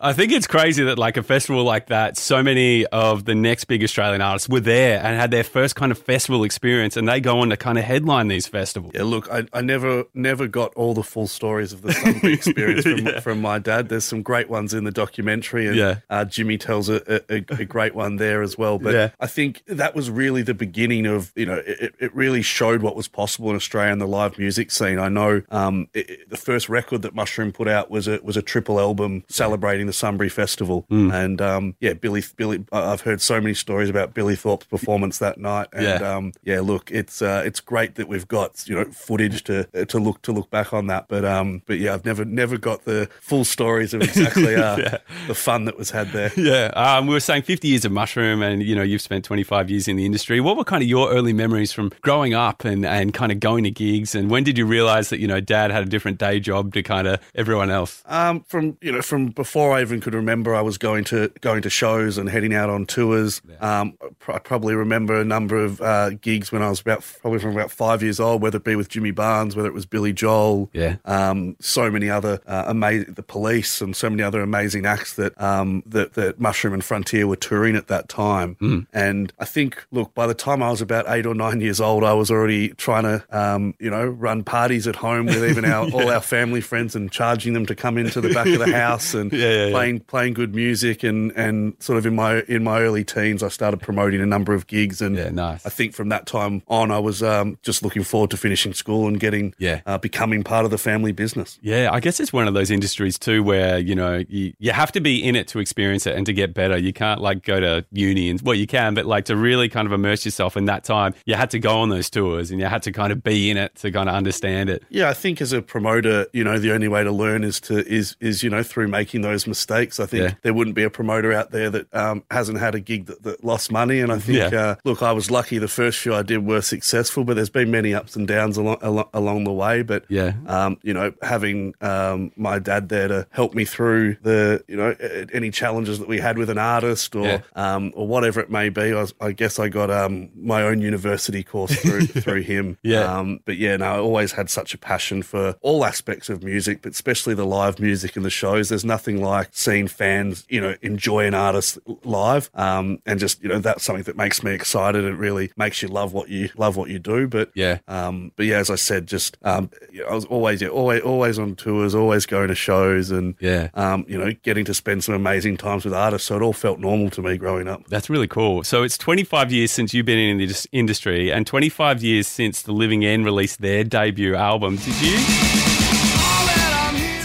I 0.00 0.12
think 0.12 0.32
it's 0.32 0.46
crazy 0.46 0.84
that 0.84 0.98
like 0.98 1.16
a 1.16 1.22
festival 1.22 1.64
like 1.64 1.86
that, 1.88 2.16
so 2.16 2.42
many 2.42 2.86
of 2.86 3.24
the 3.24 3.34
next 3.34 3.64
big 3.64 3.82
Australian 3.82 4.20
artists 4.20 4.48
were 4.48 4.60
there 4.60 4.98
and 5.02 5.18
had 5.18 5.30
their 5.30 5.44
first 5.44 5.74
kind 5.76 5.90
of 5.92 5.98
festival 5.98 6.44
experience, 6.44 6.96
and 6.96 7.08
they 7.08 7.20
go 7.20 7.40
on 7.40 7.50
to 7.50 7.56
kind 7.56 7.78
of 7.78 7.84
headline 7.84 8.28
these 8.28 8.46
festivals. 8.46 8.92
Yeah, 8.94 9.02
look, 9.04 9.28
I, 9.30 9.44
I 9.52 9.60
never 9.60 10.04
never 10.14 10.46
got 10.46 10.72
all 10.74 10.94
the 10.94 11.02
full 11.02 11.26
stories 11.26 11.72
of 11.72 11.82
the 11.82 12.20
experience 12.32 12.84
from, 12.84 13.06
Yeah. 13.06 13.20
from 13.20 13.40
my 13.40 13.58
dad. 13.58 13.88
There's 13.88 14.04
some 14.04 14.22
great 14.22 14.48
ones 14.48 14.72
in 14.74 14.84
the 14.84 14.90
documentary, 14.92 15.66
and 15.66 15.76
Yeah. 15.76 15.98
uh, 16.10 16.24
Jimmy 16.24 16.58
tells 16.58 16.88
a, 16.88 17.02
a, 17.32 17.44
a 17.60 17.64
great 17.64 17.94
one 17.94 18.16
there 18.16 18.42
as 18.42 18.56
well. 18.56 18.78
But 18.78 18.94
Yeah. 18.94 19.10
I 19.20 19.26
think 19.26 19.62
that 19.66 19.94
was 19.94 20.10
really 20.10 20.42
the 20.42 20.54
beginning 20.54 21.06
of 21.06 21.32
you 21.34 21.46
know 21.46 21.62
it, 21.66 21.94
it 21.98 22.14
really 22.14 22.42
showed 22.42 22.82
what 22.82 22.94
was 22.94 23.08
possible 23.08 23.50
in 23.50 23.56
Australia 23.56 23.92
and 23.92 24.00
the 24.00 24.06
live 24.06 24.38
music 24.38 24.70
scene. 24.70 24.98
I 24.98 25.08
know 25.08 25.42
um, 25.50 25.88
it- 25.94 26.28
the 26.30 26.36
first 26.36 26.68
record 26.68 27.02
that 27.02 27.14
Mushroom 27.14 27.52
put 27.52 27.68
out 27.68 27.90
was 27.90 28.06
a 28.06 28.20
was 28.22 28.36
a 28.36 28.42
triple 28.42 28.78
album 28.78 29.24
celebrating 29.28 29.87
the 29.88 29.92
Sunbury 29.92 30.28
Festival, 30.28 30.84
Hmm. 30.88 31.10
and 31.10 31.40
um, 31.40 31.74
yeah, 31.80 31.94
Billy 31.94 32.22
Billy. 32.36 32.64
I've 32.72 33.00
heard 33.00 33.20
so 33.20 33.40
many 33.40 33.54
stories 33.54 33.88
about 33.90 34.14
Billy 34.14 34.36
Thorpe's 34.36 34.66
performance 34.66 35.18
that 35.18 35.38
night, 35.38 35.68
and 35.72 35.82
Yeah. 35.84 36.16
um, 36.16 36.32
yeah, 36.44 36.60
look, 36.60 36.90
it's 36.92 37.20
uh, 37.22 37.42
it's 37.44 37.60
great 37.60 37.96
that 37.96 38.08
we've 38.08 38.28
got 38.28 38.68
you 38.68 38.74
know 38.76 38.84
footage 38.92 39.42
to 39.44 39.64
to 39.86 39.98
look 39.98 40.22
to 40.22 40.32
look 40.32 40.50
back 40.50 40.72
on 40.72 40.86
that. 40.88 41.06
But 41.08 41.24
um, 41.24 41.62
but 41.66 41.78
yeah, 41.78 41.94
I've 41.94 42.04
never 42.04 42.24
never 42.24 42.56
got 42.58 42.84
the 42.84 43.08
full 43.20 43.44
stories 43.44 43.94
of 43.94 44.02
exactly 44.02 44.54
uh, 44.68 44.76
Yeah. 44.76 44.98
the 45.26 45.34
fun 45.34 45.64
that 45.64 45.76
was 45.78 45.90
had 45.90 46.12
there. 46.12 46.30
Yeah, 46.36 46.66
um, 46.76 47.06
we 47.06 47.14
were 47.14 47.20
saying 47.20 47.42
50 47.42 47.68
years 47.68 47.84
of 47.84 47.92
mushroom, 47.92 48.42
and 48.42 48.62
you 48.62 48.74
know 48.74 48.82
you've 48.82 49.02
spent 49.02 49.24
25 49.24 49.70
years 49.70 49.88
in 49.88 49.96
the 49.96 50.04
industry. 50.06 50.40
What 50.40 50.56
were 50.56 50.64
kind 50.64 50.82
of 50.82 50.88
your 50.88 51.10
early 51.10 51.32
memories 51.32 51.72
from 51.72 51.90
growing 52.02 52.34
up 52.34 52.64
and, 52.64 52.84
and 52.86 53.12
kind 53.14 53.32
of 53.32 53.40
going 53.40 53.64
to 53.64 53.70
gigs? 53.70 54.14
And 54.14 54.30
when 54.30 54.44
did 54.44 54.58
you 54.58 54.66
realize 54.66 55.08
that 55.10 55.18
you 55.20 55.26
know 55.26 55.40
dad 55.40 55.70
had 55.70 55.82
a 55.82 55.86
different 55.86 56.18
day 56.18 56.38
job 56.40 56.74
to 56.74 56.82
kind 56.82 57.06
of 57.08 57.20
everyone 57.34 57.70
else? 57.70 58.02
Um, 58.06 58.44
from 58.48 58.76
you 58.80 58.92
know 58.92 59.02
from 59.02 59.28
before 59.28 59.72
I 59.72 59.77
even 59.80 60.00
could 60.00 60.14
remember, 60.14 60.54
I 60.54 60.60
was 60.60 60.78
going 60.78 61.04
to 61.04 61.28
going 61.40 61.62
to 61.62 61.70
shows 61.70 62.18
and 62.18 62.28
heading 62.28 62.54
out 62.54 62.70
on 62.70 62.86
tours. 62.86 63.40
Um, 63.60 63.96
I 64.28 64.38
probably 64.38 64.74
remember 64.74 65.20
a 65.20 65.24
number 65.24 65.56
of 65.56 65.80
uh, 65.80 66.10
gigs 66.10 66.52
when 66.52 66.62
I 66.62 66.68
was 66.68 66.80
about 66.80 67.04
probably 67.20 67.38
from 67.38 67.52
about 67.52 67.70
five 67.70 68.02
years 68.02 68.20
old, 68.20 68.42
whether 68.42 68.58
it 68.58 68.64
be 68.64 68.76
with 68.76 68.88
Jimmy 68.88 69.10
Barnes, 69.10 69.56
whether 69.56 69.68
it 69.68 69.74
was 69.74 69.86
Billy 69.86 70.12
Joel, 70.12 70.70
Yeah. 70.72 70.96
um, 71.04 71.56
so 71.60 71.90
many 71.90 72.10
other 72.10 72.40
uh, 72.46 72.64
amazing, 72.66 73.14
the 73.14 73.22
Police, 73.22 73.80
and 73.80 73.94
so 73.96 74.10
many 74.10 74.22
other 74.22 74.40
amazing 74.40 74.86
acts 74.86 75.14
that 75.14 75.40
um, 75.40 75.82
that 75.86 76.14
that 76.14 76.40
Mushroom 76.40 76.74
and 76.74 76.84
Frontier 76.84 77.26
were 77.26 77.36
touring 77.36 77.76
at 77.76 77.88
that 77.88 78.08
time. 78.08 78.56
Mm. 78.60 78.86
And 78.92 79.32
I 79.38 79.44
think, 79.44 79.84
look, 79.90 80.14
by 80.14 80.26
the 80.26 80.34
time 80.34 80.62
I 80.62 80.70
was 80.70 80.80
about 80.82 81.04
eight 81.08 81.26
or 81.26 81.34
nine 81.34 81.60
years 81.60 81.80
old, 81.80 82.04
I 82.04 82.12
was 82.12 82.30
already 82.30 82.70
trying 82.70 83.04
to, 83.04 83.24
um, 83.30 83.74
you 83.78 83.90
know, 83.90 84.06
run 84.06 84.44
parties 84.44 84.86
at 84.86 84.96
home 84.96 85.26
with 85.26 85.44
even 85.48 85.64
our 85.64 85.88
all 85.92 86.10
our 86.10 86.20
family 86.20 86.60
friends 86.60 86.94
and 86.96 87.10
charging 87.10 87.52
them 87.52 87.66
to 87.66 87.74
come 87.74 87.96
into 87.98 88.20
the 88.20 88.32
back 88.34 88.46
of 88.46 88.58
the 88.58 88.72
house 88.72 89.14
and 89.14 89.32
Yeah, 89.32 89.66
yeah, 89.66 89.66
yeah. 89.68 89.74
playing 89.74 90.00
playing 90.00 90.34
good 90.34 90.54
music 90.54 91.02
and 91.02 91.32
and 91.32 91.74
sort 91.78 91.98
of 91.98 92.06
in 92.06 92.14
my 92.14 92.40
in 92.48 92.64
my 92.64 92.80
early 92.80 93.04
teens, 93.04 93.42
I 93.42 93.48
started 93.48 93.80
promoting 93.80 94.20
a 94.20 94.26
number 94.26 94.54
of 94.54 94.66
gigs. 94.66 95.00
And 95.00 95.16
Yeah, 95.16 95.30
nice. 95.30 95.64
I 95.64 95.70
think 95.70 95.94
from 95.94 96.08
that 96.10 96.26
time 96.26 96.62
on, 96.68 96.90
I 96.90 96.98
was 96.98 97.22
um, 97.22 97.58
just 97.62 97.82
looking 97.82 98.02
forward 98.04 98.30
to 98.30 98.36
finishing 98.36 98.72
school 98.74 99.06
and 99.08 99.18
getting 99.20 99.54
Yeah. 99.58 99.80
uh, 99.86 99.98
becoming 99.98 100.42
part 100.42 100.64
of 100.64 100.70
the 100.70 100.78
family 100.78 101.12
business. 101.12 101.58
Yeah, 101.62 101.90
I 101.92 102.00
guess 102.00 102.20
it's 102.20 102.32
one 102.32 102.48
of 102.48 102.54
those 102.54 102.70
industries 102.70 103.18
too 103.18 103.42
where, 103.42 103.78
you 103.78 103.94
know, 103.94 104.24
you, 104.28 104.52
you 104.58 104.72
have 104.72 104.92
to 104.92 105.00
be 105.00 105.22
in 105.22 105.36
it 105.36 105.48
to 105.48 105.58
experience 105.58 106.06
it 106.06 106.16
and 106.16 106.26
to 106.26 106.32
get 106.32 106.54
better. 106.54 106.76
You 106.76 106.92
can't 106.92 107.20
like 107.20 107.44
go 107.44 107.60
to 107.60 107.84
uni 107.92 108.30
and, 108.30 108.40
well, 108.42 108.54
you 108.54 108.66
can, 108.66 108.94
but 108.94 109.06
like 109.06 109.24
to 109.26 109.36
really 109.36 109.68
kind 109.68 109.86
of 109.86 109.92
immerse 109.92 110.24
yourself 110.24 110.56
in 110.56 110.66
that 110.66 110.84
time, 110.84 111.14
you 111.26 111.34
had 111.34 111.50
to 111.50 111.58
go 111.58 111.78
on 111.80 111.88
those 111.88 112.10
tours 112.10 112.50
and 112.50 112.60
you 112.60 112.66
had 112.66 112.82
to 112.84 112.92
kind 112.92 113.12
of 113.12 113.22
be 113.22 113.50
in 113.50 113.56
it 113.56 113.74
to 113.76 113.90
kind 113.90 114.08
of 114.08 114.14
understand 114.14 114.70
it. 114.70 114.82
Yeah, 114.88 115.08
I 115.10 115.14
think 115.14 115.40
as 115.40 115.52
a 115.52 115.62
promoter, 115.62 116.26
you 116.32 116.44
know, 116.44 116.58
the 116.58 116.72
only 116.72 116.88
way 116.88 117.04
to 117.04 117.12
learn 117.12 117.44
is 117.44 117.60
to 117.60 117.86
is 117.86 118.16
is 118.20 118.42
you 118.42 118.50
know 118.50 118.62
through 118.62 118.88
making 118.88 119.22
those 119.22 119.46
mistakes. 119.46 119.57
I 120.00 120.06
think 120.06 120.22
Yeah. 120.22 120.34
there 120.42 120.54
wouldn't 120.54 120.76
be 120.76 120.82
a 120.82 120.90
promoter 120.90 121.32
out 121.32 121.50
there 121.50 121.70
that 121.70 121.94
um, 121.94 122.22
hasn't 122.30 122.58
had 122.58 122.74
a 122.74 122.80
gig 122.80 123.06
that, 123.06 123.22
that 123.22 123.44
lost 123.44 123.70
money. 123.72 124.00
And 124.00 124.12
I 124.12 124.18
think, 124.18 124.52
Yeah. 124.52 124.60
uh, 124.60 124.74
look, 124.84 125.02
I 125.02 125.12
was 125.12 125.30
lucky. 125.30 125.58
The 125.58 125.68
first 125.68 125.98
few 125.98 126.14
I 126.14 126.22
did 126.22 126.46
were 126.46 126.60
successful, 126.62 127.24
but 127.24 127.34
there's 127.36 127.50
been 127.50 127.70
many 127.70 127.94
ups 127.94 128.16
and 128.16 128.26
downs 128.28 128.56
along 128.56 128.78
along, 128.82 129.08
along 129.14 129.44
the 129.44 129.52
way. 129.52 129.82
But 129.82 130.04
Yeah. 130.08 130.32
um, 130.46 130.78
you 130.82 130.94
know, 130.94 131.12
having 131.22 131.74
um, 131.80 132.32
my 132.36 132.58
dad 132.58 132.88
there 132.88 133.08
to 133.08 133.26
help 133.30 133.54
me 133.54 133.64
through 133.64 134.16
the 134.22 134.62
you 134.68 134.76
know 134.76 134.94
any 135.32 135.50
challenges 135.50 135.98
that 135.98 136.08
we 136.08 136.18
had 136.18 136.38
with 136.38 136.50
an 136.50 136.58
artist 136.58 137.14
or 137.14 137.26
Yeah. 137.26 137.40
um, 137.56 137.92
or 137.94 138.06
whatever 138.06 138.40
it 138.40 138.50
may 138.50 138.68
be. 138.68 138.92
I, 138.92 139.00
was, 139.00 139.14
I 139.20 139.32
guess 139.32 139.58
I 139.58 139.68
got 139.68 139.90
um, 139.90 140.30
my 140.36 140.62
own 140.62 140.80
university 140.80 141.42
course 141.42 141.74
through 141.80 142.06
through 142.22 142.42
him. 142.42 142.78
Yeah. 142.82 143.00
Um, 143.18 143.40
but 143.44 143.56
yeah, 143.56 143.76
no, 143.76 143.86
I 143.86 143.98
always 143.98 144.32
had 144.32 144.50
such 144.50 144.74
a 144.74 144.78
passion 144.78 145.22
for 145.22 145.56
all 145.62 145.84
aspects 145.84 146.28
of 146.28 146.42
music, 146.42 146.82
but 146.82 146.92
especially 146.92 147.34
the 147.34 147.46
live 147.46 147.78
music 147.80 148.16
and 148.16 148.24
the 148.24 148.30
shows. 148.30 148.68
There's 148.68 148.84
nothing 148.84 149.22
like 149.22 149.47
seeing 149.50 149.88
fans, 149.88 150.44
you 150.48 150.60
know, 150.60 150.74
enjoy 150.82 151.26
an 151.26 151.34
artist 151.34 151.78
live, 152.04 152.50
um, 152.54 153.00
and 153.06 153.18
just 153.20 153.42
you 153.42 153.48
know 153.48 153.58
that's 153.58 153.84
something 153.84 154.04
that 154.04 154.16
makes 154.16 154.42
me 154.42 154.52
excited. 154.52 155.04
It 155.04 155.14
really 155.14 155.50
makes 155.56 155.82
you 155.82 155.88
love 155.88 156.12
what 156.12 156.28
you 156.28 156.50
love 156.56 156.76
what 156.76 156.90
you 156.90 156.98
do. 156.98 157.26
But 157.28 157.50
Yeah. 157.54 157.78
um, 157.88 158.32
but 158.36 158.46
yeah, 158.46 158.58
as 158.58 158.70
I 158.70 158.74
said, 158.76 159.06
just 159.06 159.36
um, 159.42 159.70
you 159.92 160.02
know, 160.02 160.08
I 160.08 160.14
was 160.14 160.24
always 160.26 160.62
yeah, 160.62 160.68
always 160.68 161.02
always 161.02 161.38
on 161.38 161.54
tours, 161.56 161.94
always 161.94 162.26
going 162.26 162.48
to 162.48 162.54
shows, 162.54 163.10
and 163.10 163.34
Yeah. 163.40 163.68
um, 163.74 164.04
you 164.08 164.18
know, 164.18 164.32
getting 164.42 164.64
to 164.66 164.74
spend 164.74 165.04
some 165.04 165.14
amazing 165.14 165.56
times 165.56 165.84
with 165.84 165.94
artists. 165.94 166.28
So 166.28 166.36
it 166.36 166.42
all 166.42 166.52
felt 166.52 166.78
normal 166.78 167.10
to 167.10 167.22
me 167.22 167.36
growing 167.36 167.68
up. 167.68 167.86
That's 167.88 168.08
really 168.10 168.28
cool. 168.28 168.64
So 168.64 168.82
it's 168.82 168.98
25 168.98 169.52
years 169.52 169.70
since 169.70 169.94
you've 169.94 170.06
been 170.06 170.18
in 170.18 170.38
the 170.38 170.66
industry 170.72 171.30
and 171.32 171.46
25 171.46 172.02
years 172.02 172.26
since 172.26 172.62
The 172.62 172.72
Living 172.72 173.04
End 173.04 173.24
released 173.24 173.60
their 173.60 173.84
debut 173.84 174.34
album. 174.34 174.76
Did 174.76 175.00
you? 175.02 175.77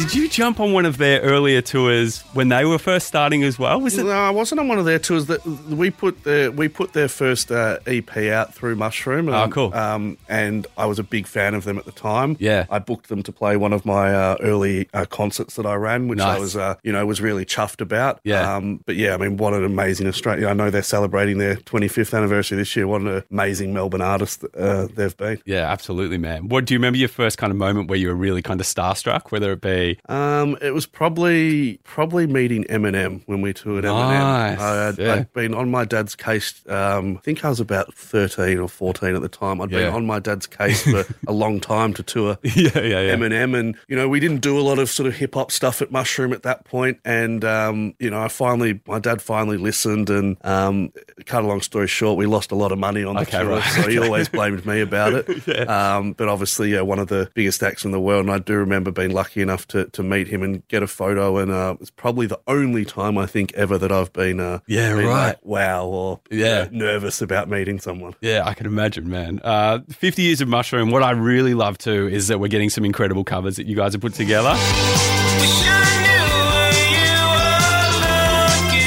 Did 0.03 0.15
you 0.15 0.27
jump 0.27 0.59
on 0.59 0.73
one 0.73 0.85
of 0.85 0.97
their 0.97 1.21
earlier 1.21 1.61
tours 1.61 2.23
when 2.33 2.49
they 2.49 2.65
were 2.65 2.77
first 2.77 3.07
starting 3.07 3.41
as 3.45 3.57
well? 3.57 3.79
Was 3.79 3.97
it? 3.97 4.03
No, 4.03 4.11
I 4.11 4.31
wasn't 4.31 4.59
on 4.59 4.67
one 4.67 4.77
of 4.77 4.83
their 4.83 4.99
tours. 4.99 5.27
That 5.27 5.45
we 5.45 5.91
put 5.91 6.25
their 6.25 6.51
we 6.51 6.67
put 6.67 6.91
their 6.91 7.07
first 7.07 7.53
uh, 7.53 7.79
EP 7.87 8.17
out 8.17 8.53
through 8.53 8.75
Mushroom. 8.75 9.29
Oh, 9.29 9.43
and, 9.43 9.53
cool. 9.53 9.73
Um, 9.73 10.17
and 10.27 10.67
I 10.77 10.87
was 10.87 10.99
a 10.99 11.03
big 11.03 11.25
fan 11.25 11.53
of 11.53 11.63
them 11.63 11.77
at 11.77 11.85
the 11.85 11.93
time. 11.93 12.35
Yeah. 12.37 12.65
I 12.69 12.79
booked 12.79 13.07
them 13.07 13.23
to 13.23 13.31
play 13.31 13.55
one 13.55 13.71
of 13.71 13.85
my 13.85 14.13
uh, 14.13 14.35
early 14.41 14.89
uh, 14.93 15.05
concerts 15.05 15.55
that 15.55 15.65
I 15.65 15.75
ran, 15.75 16.09
which 16.09 16.19
I 16.19 16.37
was 16.37 16.57
uh, 16.57 16.75
you 16.83 16.91
know 16.91 17.05
was 17.05 17.21
really 17.21 17.45
chuffed 17.45 17.79
about. 17.79 18.19
Yeah. 18.25 18.57
Um, 18.57 18.81
but 18.85 18.97
yeah, 18.97 19.13
I 19.13 19.17
mean, 19.17 19.37
what 19.37 19.53
an 19.53 19.63
amazing 19.63 20.07
Australia! 20.07 20.49
I 20.49 20.53
know 20.53 20.69
they're 20.69 20.83
celebrating 20.83 21.37
their 21.37 21.55
25th 21.55 22.13
anniversary 22.13 22.57
this 22.57 22.75
year. 22.75 22.87
What 22.87 23.03
an 23.03 23.23
amazing 23.31 23.73
Melbourne 23.73 24.01
artist 24.01 24.43
uh, 24.57 24.89
they've 24.93 25.15
been. 25.15 25.41
Yeah, 25.45 25.71
absolutely, 25.71 26.17
man. 26.17 26.49
What 26.49 26.65
do 26.65 26.73
you 26.73 26.77
remember 26.77 26.97
your 26.97 27.07
first 27.07 27.37
kind 27.37 27.51
of 27.51 27.57
moment 27.57 27.87
where 27.87 27.97
you 27.97 28.09
were 28.09 28.15
really 28.15 28.41
kind 28.41 28.59
of 28.59 28.67
starstruck? 28.67 29.31
Whether 29.31 29.53
it 29.53 29.61
be 29.61 29.92
Um, 30.09 30.57
it 30.61 30.71
was 30.73 30.85
probably 30.85 31.77
probably 31.83 32.27
meeting 32.27 32.63
Eminem 32.65 33.21
when 33.25 33.41
we 33.41 33.53
toured 33.53 33.83
Nice, 33.83 34.57
Eminem. 34.57 34.61
I 34.61 34.85
had, 34.85 34.97
yeah. 34.97 35.13
I'd 35.13 35.33
been 35.33 35.53
on 35.53 35.71
my 35.71 35.85
dad's 35.85 36.15
case. 36.15 36.61
Um, 36.67 37.17
I 37.17 37.21
think 37.21 37.43
I 37.45 37.49
was 37.49 37.59
about 37.59 37.93
thirteen 37.93 38.59
or 38.59 38.67
fourteen 38.69 39.15
at 39.15 39.21
the 39.21 39.29
time. 39.29 39.61
I'd 39.61 39.71
Yeah. 39.71 39.85
been 39.85 39.93
on 39.93 40.05
my 40.05 40.19
dad's 40.19 40.47
case 40.47 40.83
for 40.83 41.05
a 41.27 41.33
long 41.33 41.59
time 41.59 41.93
to 41.95 42.03
tour. 42.03 42.37
yeah, 42.43 42.69
yeah, 42.75 42.81
yeah. 43.01 43.15
Eminem, 43.15 43.57
and 43.57 43.75
you 43.87 43.95
know 43.95 44.07
we 44.09 44.19
didn't 44.19 44.41
do 44.41 44.59
a 44.59 44.61
lot 44.61 44.79
of 44.79 44.89
sort 44.89 45.07
of 45.07 45.15
hip 45.15 45.35
hop 45.35 45.51
stuff 45.51 45.81
at 45.81 45.91
Mushroom 45.91 46.33
at 46.33 46.43
that 46.43 46.65
point. 46.65 46.73
point, 46.73 46.99
and 47.05 47.45
um, 47.45 47.93
you 47.99 48.09
know 48.09 48.19
I 48.19 48.27
finally, 48.29 48.79
my 48.87 48.97
dad 48.97 49.21
finally 49.21 49.57
listened, 49.57 50.09
and 50.09 50.37
um, 50.43 50.91
cut 51.27 51.43
a 51.43 51.47
long 51.47 51.61
story 51.61 51.87
short, 51.87 52.17
we 52.17 52.25
lost 52.25 52.51
a 52.51 52.55
lot 52.55 52.71
of 52.71 52.79
money 52.79 53.03
on 53.03 53.13
the 53.15 53.21
Okay, 53.21 53.37
tour, 53.39 53.49
right. 53.49 53.63
so 53.73 53.87
he 53.87 53.99
always 53.99 54.27
blamed 54.27 54.65
me 54.65 54.81
about 54.81 55.13
it. 55.13 55.69
um, 55.69 56.13
but 56.13 56.27
obviously, 56.29 56.71
yeah, 56.73 56.81
one 56.81 56.97
of 56.97 57.09
the 57.09 57.29
biggest 57.35 57.61
acts 57.61 57.85
in 57.85 57.91
the 57.91 57.99
world, 57.99 58.25
and 58.25 58.33
I 58.33 58.39
do 58.39 58.55
remember 58.55 58.89
being 58.89 59.11
lucky 59.11 59.41
enough 59.43 59.67
to, 59.67 59.82
to 59.91 60.03
meet 60.03 60.27
him 60.27 60.41
and 60.43 60.67
get 60.67 60.81
a 60.83 60.87
photo, 60.87 61.37
and 61.37 61.51
uh, 61.51 61.75
it's 61.81 61.89
probably 61.91 62.25
the 62.27 62.39
only 62.47 62.85
time 62.85 63.17
I 63.17 63.25
think 63.25 63.53
ever 63.53 63.77
that 63.77 63.91
I've 63.91 64.13
been, 64.13 64.39
uh, 64.39 64.59
Yeah, 64.67 64.95
been 64.95 65.05
right. 65.07 65.27
like, 65.27 65.39
wow, 65.43 65.85
or 65.87 66.19
Yeah. 66.31 66.65
you 66.71 66.77
know, 66.77 66.85
nervous 66.85 67.21
about 67.21 67.49
meeting 67.49 67.79
someone. 67.79 68.15
Yeah, 68.21 68.43
I 68.45 68.53
can 68.53 68.65
imagine, 68.65 69.09
man. 69.09 69.41
Uh, 69.43 69.79
50 69.89 70.21
years 70.21 70.41
of 70.41 70.47
Mushroom. 70.47 70.91
What 70.91 71.03
I 71.03 71.11
really 71.11 71.53
love 71.53 71.77
too 71.77 72.07
is 72.07 72.27
that 72.29 72.39
we're 72.39 72.47
getting 72.47 72.69
some 72.69 72.85
incredible 72.85 73.23
covers 73.23 73.55
that 73.57 73.65
you 73.67 73.75
guys 73.75 73.93
have 73.93 74.01
put 74.01 74.13
together. 74.13 74.55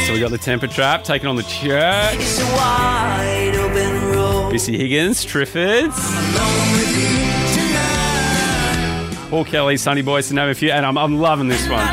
So 0.06 0.12
we 0.12 0.20
got 0.20 0.30
the 0.30 0.38
Temper 0.38 0.68
Trap 0.68 1.02
taking 1.02 1.26
on 1.28 1.34
the 1.36 1.42
Church. 1.42 2.16
Missy 4.52 4.78
Higgins, 4.78 5.26
Triffids. 5.26 5.92
Paul 9.36 9.44
Kelly, 9.44 9.76
Sunny 9.76 10.00
Boys, 10.00 10.28
to 10.28 10.34
name 10.34 10.48
a 10.48 10.54
few. 10.54 10.70
And 10.70 10.86
I'm, 10.86 10.96
I'm 10.96 11.18
loving 11.18 11.46
this 11.46 11.68
one. 11.68 11.84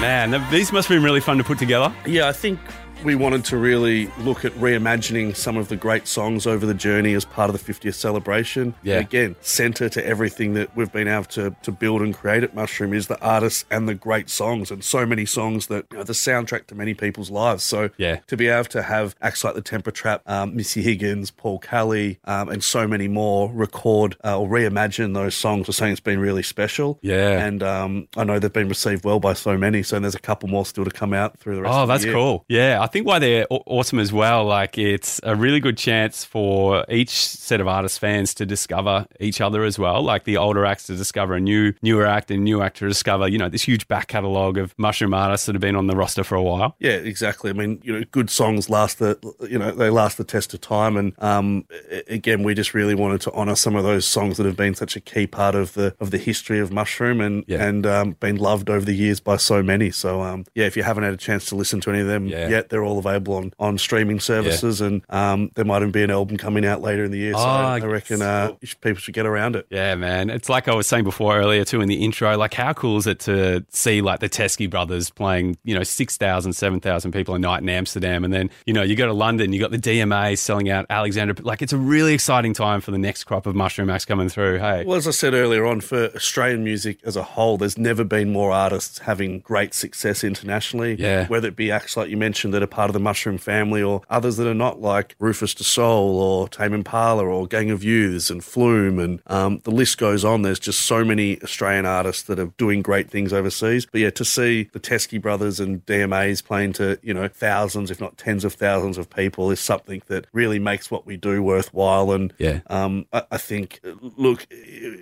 Man, 0.00 0.44
these 0.50 0.72
must 0.72 0.88
have 0.88 0.96
been 0.96 1.04
really 1.04 1.20
fun 1.20 1.38
to 1.38 1.44
put 1.44 1.60
together. 1.60 1.94
Yeah, 2.04 2.26
I 2.26 2.32
think 2.32 2.58
we 3.04 3.14
wanted 3.14 3.44
to 3.46 3.56
really 3.56 4.06
look 4.18 4.44
at 4.44 4.52
reimagining 4.52 5.34
some 5.34 5.56
of 5.56 5.68
the 5.68 5.76
great 5.76 6.06
songs 6.06 6.46
over 6.46 6.66
the 6.66 6.74
journey 6.74 7.14
as 7.14 7.24
part 7.24 7.48
of 7.48 7.64
the 7.64 7.72
50th 7.72 7.94
celebration. 7.94 8.74
Yeah. 8.82 8.96
And 8.96 9.06
again, 9.06 9.36
center 9.40 9.88
to 9.88 10.06
everything 10.06 10.52
that 10.54 10.76
we've 10.76 10.92
been 10.92 11.08
able 11.08 11.24
to, 11.24 11.56
to 11.62 11.72
build 11.72 12.02
and 12.02 12.14
create 12.14 12.42
at 12.42 12.54
Mushroom 12.54 12.92
is 12.92 13.06
the 13.06 13.18
artists 13.22 13.64
and 13.70 13.88
the 13.88 13.94
great 13.94 14.28
songs, 14.28 14.70
and 14.70 14.84
so 14.84 15.06
many 15.06 15.24
songs 15.24 15.68
that 15.68 15.86
you 15.90 15.98
know, 15.98 16.04
the 16.04 16.12
soundtrack 16.12 16.66
to 16.66 16.74
many 16.74 16.92
people's 16.92 17.30
lives. 17.30 17.62
So 17.64 17.88
Yeah. 17.96 18.16
to 18.26 18.36
be 18.36 18.48
able 18.48 18.64
to 18.70 18.82
have 18.82 19.14
acts 19.22 19.44
like 19.44 19.54
the 19.54 19.62
Temper 19.62 19.90
Trap, 19.90 20.22
um, 20.26 20.54
Missy 20.54 20.82
Higgins, 20.82 21.30
Paul 21.30 21.58
Kelly, 21.58 22.18
um, 22.26 22.50
and 22.50 22.62
so 22.62 22.86
many 22.86 23.08
more 23.08 23.50
record 23.50 24.16
uh, 24.24 24.38
or 24.38 24.46
reimagine 24.46 25.14
those 25.14 25.34
songs 25.34 25.66
was 25.66 25.76
something 25.76 25.92
that's 25.92 26.00
been 26.00 26.18
really 26.20 26.42
special. 26.42 26.98
Yeah. 27.00 27.38
And 27.46 27.62
um, 27.62 28.08
I 28.16 28.24
know 28.24 28.38
they've 28.38 28.52
been 28.52 28.68
received 28.68 29.04
well 29.06 29.20
by 29.20 29.32
so 29.32 29.56
many. 29.56 29.82
So 29.82 29.98
there's 29.98 30.14
a 30.14 30.18
couple 30.20 30.50
more 30.50 30.66
still 30.66 30.84
to 30.84 30.90
come 30.90 31.14
out 31.14 31.38
through 31.38 31.56
the 31.56 31.62
rest 31.62 31.74
Oh, 31.74 31.82
of 31.82 31.88
the 31.88 31.94
that's 31.94 32.04
year. 32.04 32.12
cool. 32.14 32.44
Yeah, 32.48 32.78
I 32.80 32.86
think 32.90 33.06
why 33.06 33.18
they're 33.18 33.46
awesome 33.50 33.98
as 33.98 34.12
well. 34.12 34.44
Like, 34.44 34.76
it's 34.76 35.20
a 35.22 35.34
really 35.34 35.60
good 35.60 35.78
chance 35.78 36.24
for 36.24 36.84
each 36.88 37.10
set 37.26 37.60
of 37.60 37.66
artist 37.68 37.98
fans 37.98 38.34
to 38.34 38.44
discover 38.46 39.06
each 39.18 39.40
other 39.40 39.64
as 39.64 39.78
well. 39.78 40.02
Like 40.02 40.24
the 40.24 40.36
older 40.36 40.64
acts 40.66 40.86
to 40.86 40.96
discover 40.96 41.34
a 41.34 41.40
new, 41.40 41.72
newer 41.82 42.06
act, 42.06 42.30
and 42.30 42.44
new 42.44 42.60
act 42.62 42.76
to 42.78 42.88
discover, 42.88 43.26
you 43.28 43.38
know, 43.38 43.48
this 43.48 43.62
huge 43.62 43.88
back 43.88 44.08
catalogue 44.08 44.58
of 44.58 44.74
mushroom 44.78 45.14
artists 45.14 45.46
that 45.46 45.54
have 45.54 45.60
been 45.62 45.76
on 45.76 45.86
the 45.86 45.96
roster 45.96 46.22
for 46.24 46.34
a 46.34 46.42
while. 46.42 46.76
Yeah, 46.78 46.92
exactly. 46.92 47.50
I 47.50 47.54
mean, 47.54 47.80
you 47.82 47.92
know, 47.92 48.04
good 48.10 48.28
songs 48.30 48.68
last 48.68 48.98
the, 48.98 49.18
you 49.48 49.58
know, 49.58 49.70
they 49.70 49.90
last 49.90 50.18
the 50.18 50.24
test 50.24 50.52
of 50.54 50.60
time. 50.60 50.96
And 50.96 51.12
um, 51.22 51.64
again, 52.08 52.42
we 52.42 52.54
just 52.54 52.74
really 52.74 52.94
wanted 52.94 53.20
to 53.22 53.32
honour 53.32 53.54
some 53.56 53.76
of 53.76 53.84
those 53.84 54.04
songs 54.06 54.36
that 54.36 54.46
have 54.46 54.56
been 54.56 54.74
such 54.74 54.96
a 54.96 55.00
key 55.00 55.26
part 55.26 55.54
of 55.54 55.74
the 55.74 55.94
of 56.00 56.10
the 56.10 56.18
history 56.18 56.58
of 56.58 56.72
Mushroom 56.72 57.20
and 57.20 57.48
and 57.48 57.86
um, 57.86 58.12
been 58.20 58.36
loved 58.36 58.68
over 58.70 58.84
the 58.84 58.94
years 58.94 59.20
by 59.20 59.36
so 59.36 59.62
many. 59.62 59.90
So 59.90 60.22
um, 60.22 60.44
yeah, 60.54 60.66
if 60.66 60.76
you 60.76 60.82
haven't 60.82 61.04
had 61.04 61.14
a 61.14 61.16
chance 61.18 61.46
to 61.46 61.56
listen 61.56 61.80
to 61.82 61.90
any 61.90 62.00
of 62.00 62.06
them 62.06 62.26
Yeah. 62.26 62.48
yet, 62.48 62.68
they're 62.68 62.79
they're 62.80 62.88
all 62.88 62.98
available 62.98 63.34
on, 63.34 63.52
on 63.58 63.78
streaming 63.78 64.20
services, 64.20 64.80
and 64.80 65.02
um, 65.10 65.50
there 65.54 65.64
might 65.64 65.78
even 65.78 65.90
be 65.90 66.02
an 66.02 66.10
album 66.10 66.36
coming 66.38 66.64
out 66.64 66.80
later 66.80 67.04
in 67.04 67.10
the 67.10 67.18
year. 67.18 67.34
So 67.34 67.40
Oh, 67.40 67.42
I 67.42 67.78
reckon 67.80 68.22
uh, 68.22 68.52
people 68.80 69.00
should 69.00 69.14
get 69.14 69.26
around 69.26 69.56
it. 69.56 69.66
Yeah, 69.70 69.94
man. 69.96 70.30
It's 70.30 70.48
like 70.48 70.66
I 70.66 70.74
was 70.74 70.86
saying 70.86 71.04
before 71.04 71.36
earlier 71.36 71.64
too 71.64 71.80
in 71.80 71.88
the 71.88 72.02
intro. 72.02 72.36
Like, 72.36 72.54
how 72.54 72.72
cool 72.72 72.96
is 72.96 73.06
it 73.06 73.20
to 73.20 73.64
see 73.68 74.00
like 74.00 74.20
the 74.20 74.28
Teskey 74.28 74.68
brothers 74.68 75.10
playing, 75.10 75.58
you 75.64 75.74
know, 75.74 75.82
6,000, 75.82 76.52
7,000 76.52 77.12
people 77.12 77.34
a 77.34 77.38
night 77.38 77.62
in 77.62 77.68
Amsterdam. 77.68 78.24
And 78.24 78.32
then, 78.32 78.50
you 78.64 78.72
know, 78.72 78.82
you 78.82 78.96
go 78.96 79.06
to 79.06 79.12
London, 79.12 79.52
you 79.52 79.60
got 79.60 79.70
the 79.70 79.78
DMA 79.78 80.38
selling 80.38 80.70
out 80.70 80.86
Alexander. 80.88 81.34
Like, 81.42 81.60
it's 81.60 81.72
a 81.72 81.78
really 81.78 82.14
exciting 82.14 82.54
time 82.54 82.80
for 82.80 82.90
the 82.92 82.98
next 82.98 83.24
crop 83.24 83.46
of 83.46 83.54
mushroom 83.54 83.90
acts 83.90 84.04
coming 84.06 84.28
through. 84.28 84.58
Hey. 84.58 84.84
Well, 84.84 84.96
as 84.96 85.06
I 85.06 85.10
said 85.10 85.34
earlier 85.34 85.66
on, 85.66 85.80
for 85.80 86.06
Australian 86.14 86.64
music 86.64 87.00
as 87.04 87.16
a 87.16 87.22
whole, 87.22 87.58
there's 87.58 87.76
never 87.76 88.04
been 88.04 88.32
more 88.32 88.52
artists 88.52 89.00
having 89.00 89.40
great 89.40 89.74
success 89.74 90.24
internationally. 90.24 90.94
Yeah. 90.98 91.26
Whether 91.26 91.48
it 91.48 91.56
be 91.56 91.70
acts 91.70 91.96
like 91.96 92.08
you 92.08 92.16
mentioned 92.16 92.54
that 92.54 92.62
are 92.62 92.66
part 92.70 92.88
of 92.90 92.94
the 92.94 93.00
Mushroom 93.00 93.38
family 93.38 93.82
or 93.82 94.02
others 94.08 94.36
that 94.36 94.46
are 94.46 94.54
not, 94.54 94.80
like 94.80 95.14
Rufus 95.18 95.54
Du 95.54 95.64
Sol 95.64 96.20
or 96.20 96.48
Tame 96.48 96.72
Impala 96.74 97.24
or 97.24 97.46
Gang 97.46 97.70
of 97.70 97.82
Youths 97.84 98.30
and 98.30 98.42
Flume, 98.42 98.98
and 98.98 99.20
um, 99.26 99.60
the 99.64 99.70
list 99.70 99.98
goes 99.98 100.24
on. 100.24 100.42
There's 100.42 100.60
just 100.60 100.80
so 100.82 101.04
many 101.04 101.40
Australian 101.42 101.86
artists 101.86 102.22
that 102.24 102.38
are 102.38 102.52
doing 102.56 102.82
great 102.82 103.10
things 103.10 103.32
overseas. 103.32 103.86
But 103.86 104.00
yeah, 104.00 104.10
to 104.10 104.24
see 104.24 104.64
the 104.72 104.80
Teskey 104.80 105.20
brothers 105.20 105.60
and 105.60 105.84
DMAs 105.86 106.44
playing 106.44 106.72
to, 106.74 106.98
you 107.02 107.12
know, 107.14 107.28
thousands, 107.28 107.90
if 107.90 108.00
not 108.00 108.16
tens 108.16 108.44
of 108.44 108.54
thousands 108.54 108.98
of 108.98 109.10
people 109.10 109.50
is 109.50 109.60
something 109.60 110.02
that 110.06 110.26
really 110.32 110.58
makes 110.58 110.90
what 110.90 111.06
we 111.06 111.16
do 111.16 111.42
worthwhile. 111.42 112.12
And 112.12 112.32
Yeah. 112.38 112.60
um, 112.68 113.06
I, 113.12 113.22
I 113.32 113.36
think, 113.38 113.80
look, 114.16 114.46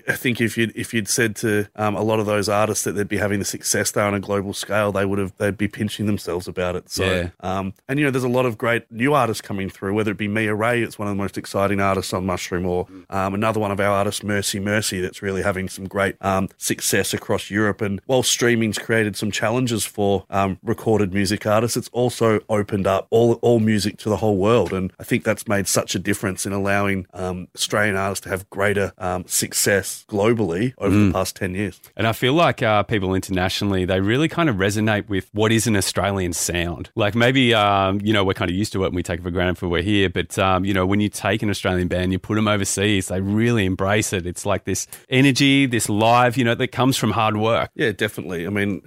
I 0.08 0.12
think 0.16 0.40
if 0.40 0.56
you'd 0.56 0.72
if 0.76 0.94
you'd 0.94 1.08
said 1.08 1.36
to 1.36 1.66
um, 1.76 1.94
a 1.96 2.02
lot 2.02 2.20
of 2.20 2.26
those 2.26 2.48
artists 2.48 2.84
that 2.84 2.92
they'd 2.92 3.08
be 3.08 3.16
having 3.18 3.38
the 3.38 3.44
success 3.44 3.90
there 3.90 4.04
on 4.04 4.14
a 4.14 4.20
global 4.20 4.52
scale, 4.54 4.92
they 4.92 5.04
would 5.04 5.18
have 5.18 5.36
they'd 5.36 5.58
be 5.58 5.68
pinching 5.68 6.06
themselves 6.06 6.48
about 6.48 6.76
it. 6.76 6.90
So, 6.90 7.04
Yeah. 7.04 7.30
Um, 7.48 7.74
and 7.88 7.98
you 7.98 8.04
know, 8.04 8.10
there's 8.10 8.24
a 8.24 8.28
lot 8.28 8.46
of 8.46 8.58
great 8.58 8.90
new 8.90 9.14
artists 9.14 9.40
coming 9.40 9.70
through. 9.70 9.94
Whether 9.94 10.12
it 10.12 10.18
be 10.18 10.28
Mia 10.28 10.54
Wray, 10.54 10.82
it's 10.82 10.98
one 10.98 11.08
of 11.08 11.16
the 11.16 11.22
most 11.22 11.38
exciting 11.38 11.80
artists 11.80 12.12
on 12.12 12.26
Mushroom, 12.26 12.66
or 12.66 12.86
um, 13.10 13.34
another 13.34 13.60
one 13.60 13.70
of 13.70 13.80
our 13.80 13.92
artists, 14.00 14.22
Merci, 14.22 14.60
Mercy, 14.60 15.00
that's 15.00 15.22
really 15.22 15.42
having 15.42 15.68
some 15.68 15.86
great 15.86 16.16
um, 16.20 16.48
success 16.56 17.14
across 17.14 17.50
Europe. 17.50 17.80
And 17.80 18.00
while 18.06 18.22
streaming's 18.22 18.78
created 18.78 19.16
some 19.16 19.30
challenges 19.30 19.84
for 19.84 20.24
um, 20.30 20.58
recorded 20.62 21.14
music 21.14 21.46
artists, 21.46 21.76
it's 21.76 21.88
also 21.92 22.40
opened 22.48 22.86
up 22.86 23.06
all 23.10 23.34
all 23.34 23.60
music 23.60 23.98
to 23.98 24.08
the 24.08 24.16
whole 24.16 24.36
world. 24.36 24.72
And 24.72 24.92
I 25.00 25.04
think 25.04 25.24
that's 25.24 25.46
made 25.48 25.66
such 25.66 25.94
a 25.94 25.98
difference 25.98 26.44
in 26.46 26.52
allowing 26.52 27.06
um, 27.14 27.48
Australian 27.54 27.96
artists 27.96 28.24
to 28.24 28.28
have 28.28 28.48
greater 28.50 28.92
um, 28.98 29.24
success 29.26 30.04
globally 30.08 30.74
over 30.78 30.96
the 30.96 31.12
past 31.12 31.36
ten 31.36 31.54
years. 31.54 31.80
And 31.96 32.06
I 32.06 32.12
feel 32.12 32.34
like 32.34 32.62
uh, 32.62 32.82
people 32.82 33.14
internationally, 33.14 33.84
they 33.84 34.00
really 34.00 34.28
kind 34.28 34.48
of 34.48 34.56
resonate 34.56 35.08
with 35.08 35.30
what 35.32 35.52
is 35.52 35.66
an 35.66 35.76
Australian 35.76 36.32
sound. 36.32 36.90
Like 36.94 37.14
maybe, 37.14 37.37
um, 37.54 38.00
you 38.02 38.12
know, 38.12 38.24
we're 38.24 38.34
kind 38.34 38.50
of 38.50 38.56
used 38.56 38.72
to 38.74 38.84
it 38.84 38.86
and 38.88 38.94
we 38.96 39.02
take 39.02 39.20
it 39.20 39.22
for 39.22 39.30
granted 39.30 39.58
for 39.58 39.68
we're 39.68 39.82
here. 39.82 40.08
But, 40.10 40.38
um, 40.38 40.64
you 40.64 40.74
know, 40.74 40.86
when 40.86 41.00
you 41.00 41.08
take 41.08 41.42
an 41.42 41.50
Australian 41.50 41.88
band, 41.88 42.12
you 42.12 42.18
put 42.18 42.34
them 42.36 42.48
overseas, 42.48 43.08
they 43.08 43.20
really 43.20 43.64
embrace 43.64 44.12
it. 44.12 44.26
It's 44.26 44.44
like 44.46 44.64
this 44.64 44.86
energy, 45.08 45.66
this 45.66 45.88
live, 45.88 46.36
you 46.36 46.44
know, 46.44 46.54
that 46.54 46.68
comes 46.68 46.96
from 46.96 47.10
hard 47.12 47.36
work. 47.36 47.70
Yeah, 47.74 47.92
definitely. 47.92 48.46
I 48.46 48.50
mean, 48.50 48.82